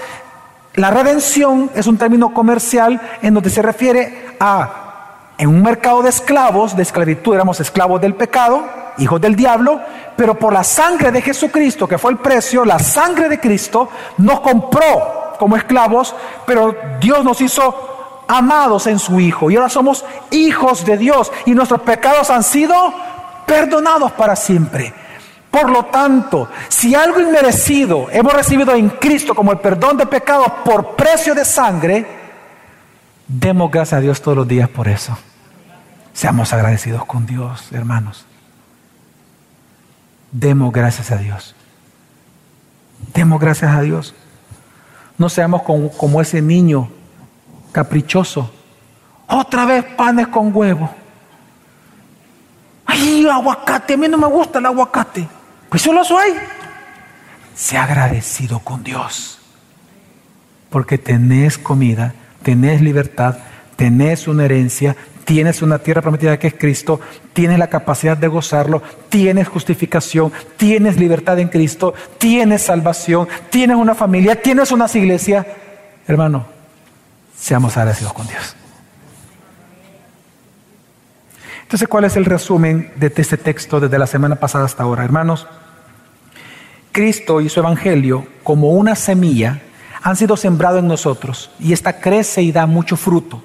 La 0.75 0.91
redención 0.91 1.71
es 1.75 1.87
un 1.87 1.99
término 1.99 2.33
comercial 2.33 3.01
en 3.23 3.35
donde 3.35 3.51
se 3.51 3.63
refiere 3.63 4.37
a, 4.39 5.25
en 5.39 5.49
un 5.49 5.63
mercado 5.63 6.03
de 6.03 6.11
esclavos, 6.11 6.77
de 6.77 6.83
esclavitud, 6.83 7.35
éramos 7.35 7.59
esclavos 7.59 8.01
del 8.01 8.15
pecado, 8.15 8.65
hijos 8.99 9.21
del 9.21 9.35
diablo, 9.35 9.81
pero 10.17 10.39
por 10.39 10.53
la 10.53 10.65
sangre 10.65 11.13
de 11.13 11.23
Jesucristo, 11.23 11.87
que 11.87 11.99
fue 11.99 12.13
el 12.13 12.19
precio, 12.19 12.65
la 12.65 12.79
sangre 12.79 13.29
de 13.29 13.39
Cristo 13.39 13.89
nos 14.19 14.41
compró 14.41 15.35
como 15.39 15.57
esclavos, 15.57 16.15
pero 16.47 16.75
Dios 17.01 17.23
nos 17.25 17.41
hizo 17.41 18.25
amados 18.27 18.87
en 18.87 18.99
su 18.99 19.21
Hijo. 19.21 19.51
Y 19.51 19.57
ahora 19.57 19.69
somos 19.69 20.05
hijos 20.31 20.85
de 20.85 20.97
Dios 20.97 21.31
y 21.45 21.53
nuestros 21.53 21.83
pecados 21.83 22.31
han 22.31 22.43
sido 22.43 22.75
perdonados 23.47 24.13
para 24.13 24.35
siempre. 24.35 24.93
Por 25.51 25.71
lo 25.71 25.85
tanto, 25.87 26.49
si 26.69 26.95
algo 26.95 27.21
inmerecido 27.21 28.09
hemos 28.11 28.33
recibido 28.33 28.75
en 28.75 28.91
Cristo 28.91 29.35
como 29.35 29.53
el 29.53 29.59
perdón 29.59 29.97
de 29.97 30.07
pecados 30.07 30.49
por 30.65 30.97
precio 30.97 31.35
de 31.35 31.45
sangre, 31.45 32.07
demos 33.27 33.71
gracias 33.71 33.99
a 33.99 34.01
Dios 34.01 34.21
todos 34.21 34.37
los 34.37 34.49
días 34.49 34.69
por 34.69 34.89
eso. 34.89 35.17
Seamos 36.13 36.53
agradecidos 36.53 37.05
con 37.05 37.27
Dios, 37.27 37.73
hermanos. 37.73 38.27
Demos 40.33 40.73
gracias 40.73 41.11
a 41.11 41.17
Dios. 41.17 41.55
Demos 43.15 43.41
gracias 43.41 43.75
a 43.75 43.81
Dios. 43.83 44.15
No 45.19 45.29
seamos 45.29 45.63
como, 45.63 46.21
ese 46.21 46.43
niño 46.43 46.91
caprichoso. 47.73 48.53
Otra 49.29 49.65
vez 49.65 49.85
panes 49.97 50.29
con 50.29 50.55
huevo. 50.55 50.91
Ay, 52.85 53.27
aguacate, 53.27 53.95
a 53.95 53.97
mí 53.97 54.09
no 54.09 54.19
me 54.19 54.27
gusta 54.27 54.59
el 54.59 54.67
aguacate. 54.67 55.29
Pues 55.69 55.83
solo 55.83 56.05
soy. 56.05 56.35
Sea 57.55 57.85
agradecido 57.85 58.61
con 58.61 58.85
Dios. 58.85 59.39
Porque 60.71 60.99
tenés 60.99 61.59
comida, 61.59 62.15
tenés 62.43 62.83
libertad, 62.83 63.39
tenés 63.77 64.29
una 64.29 64.45
herencia, 64.45 64.97
tienes 65.27 65.61
una 65.61 65.81
tierra 65.81 66.01
prometida 66.01 66.39
que 66.39 66.47
es 66.47 66.55
Cristo, 66.55 67.01
tienes 67.33 67.59
la 67.59 67.67
capacidad 67.67 68.17
de 68.17 68.29
gozarlo, 68.29 68.81
tienes 69.09 69.49
justificación, 69.49 70.33
tienes 70.57 70.99
libertad 70.99 71.39
en 71.41 71.49
Cristo, 71.49 71.93
tienes 72.17 72.63
salvación, 72.63 73.29
tienes 73.51 73.77
una 73.77 73.97
familia, 73.97 74.41
tienes 74.41 74.71
una 74.71 74.87
iglesia. 74.95 75.45
Hermano, 76.07 76.47
seamos 77.37 77.77
agradecidos 77.77 78.13
con 78.13 78.29
Dios. 78.29 78.55
Entonces, 81.63 81.89
¿cuál 81.89 82.05
es 82.05 82.15
el 82.17 82.25
resumen 82.25 82.93
de 82.95 83.13
este 83.17 83.37
texto 83.37 83.81
desde 83.81 83.99
la 83.99 84.07
semana 84.07 84.37
pasada 84.37 84.65
hasta 84.65 84.85
ahora? 84.85 85.03
Hermanos, 85.03 85.49
Cristo 86.93 87.41
y 87.41 87.49
su 87.49 87.59
Evangelio, 87.59 88.29
como 88.45 88.71
una 88.71 88.95
semilla, 88.95 89.61
han 90.03 90.15
sido 90.15 90.37
sembrados 90.37 90.79
en 90.79 90.87
nosotros 90.87 91.51
y 91.59 91.73
esta 91.73 91.99
crece 91.99 92.43
y 92.43 92.53
da 92.53 92.67
mucho 92.67 92.97
fruto. 92.97 93.43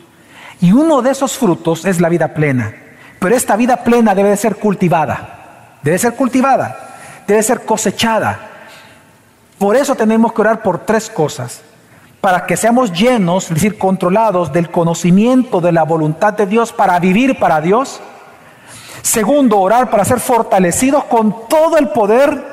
Y 0.62 0.72
uno 0.72 1.02
de 1.02 1.10
esos 1.10 1.38
frutos 1.38 1.86
es 1.86 2.00
la 2.00 2.08
vida 2.08 2.30
plena. 2.30 2.74
Pero 3.20 3.36
esta 3.36 3.56
vida 3.56 3.78
plena 3.78 4.14
debe 4.16 4.30
de 4.30 4.38
ser 4.38 4.56
cultivada. 4.56 5.78
Debe 5.82 5.98
ser 5.98 6.14
cultivada. 6.14 6.78
Debe 7.28 7.42
ser 7.42 7.66
cosechada. 7.66 8.40
Por 9.58 9.76
eso 9.76 9.96
tenemos 9.96 10.34
que 10.34 10.42
orar 10.42 10.62
por 10.62 10.80
tres 10.80 11.10
cosas. 11.10 11.62
Para 12.20 12.46
que 12.46 12.56
seamos 12.56 12.94
llenos, 12.94 13.46
es 13.46 13.56
decir, 13.56 13.80
controlados 13.80 14.54
del 14.54 14.70
conocimiento 14.70 15.62
de 15.62 15.72
la 15.72 15.84
voluntad 15.84 16.34
de 16.34 16.46
Dios 16.46 16.72
para 16.72 17.00
vivir 17.00 17.40
para 17.40 17.60
Dios. 17.60 18.00
Segundo, 19.02 19.60
orar 19.60 19.90
para 19.90 20.06
ser 20.06 20.20
fortalecidos 20.20 21.06
con 21.06 21.48
todo 21.48 21.80
el 21.80 21.90
poder 21.90 22.44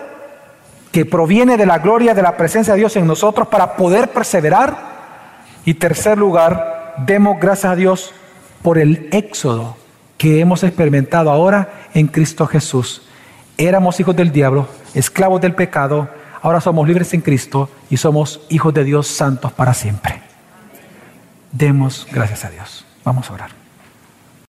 que 0.91 1.05
proviene 1.05 1.59
de 1.59 1.67
la 1.67 1.79
gloria 1.79 2.15
de 2.15 2.23
la 2.23 2.39
presencia 2.39 2.73
de 2.73 2.79
Dios 2.79 2.97
en 2.97 3.07
nosotros 3.07 3.49
para 3.49 3.77
poder 3.77 4.09
perseverar. 4.09 4.97
Y 5.67 5.75
tercer 5.75 6.17
lugar, 6.17 6.78
demos 7.07 7.39
gracias 7.41 7.73
a 7.73 7.77
Dios 7.77 8.13
por 8.63 8.79
el 8.79 9.09
éxodo 9.13 9.77
que 10.17 10.41
hemos 10.41 10.65
experimentado 10.65 11.31
ahora 11.31 11.89
en 11.95 12.09
Cristo 12.09 12.47
Jesús. 12.47 13.03
Éramos 13.57 14.01
hijos 14.01 14.17
del 14.17 14.33
diablo, 14.33 14.69
esclavos 14.95 15.41
del 15.41 15.55
pecado, 15.55 16.09
ahora 16.43 16.61
somos 16.61 16.87
libres 16.87 17.15
en 17.15 17.21
Cristo 17.21 17.71
y 17.91 17.97
somos 17.97 18.41
hijos 18.49 18.75
de 18.75 18.85
Dios 18.85 19.07
santos 19.07 19.53
para 19.53 19.75
siempre. 19.75 20.21
Demos 21.53 22.07
gracias 22.13 22.45
a 22.45 22.51
Dios. 22.51 22.85
Vamos 23.05 23.31
a 23.31 23.35
orar. 23.35 23.58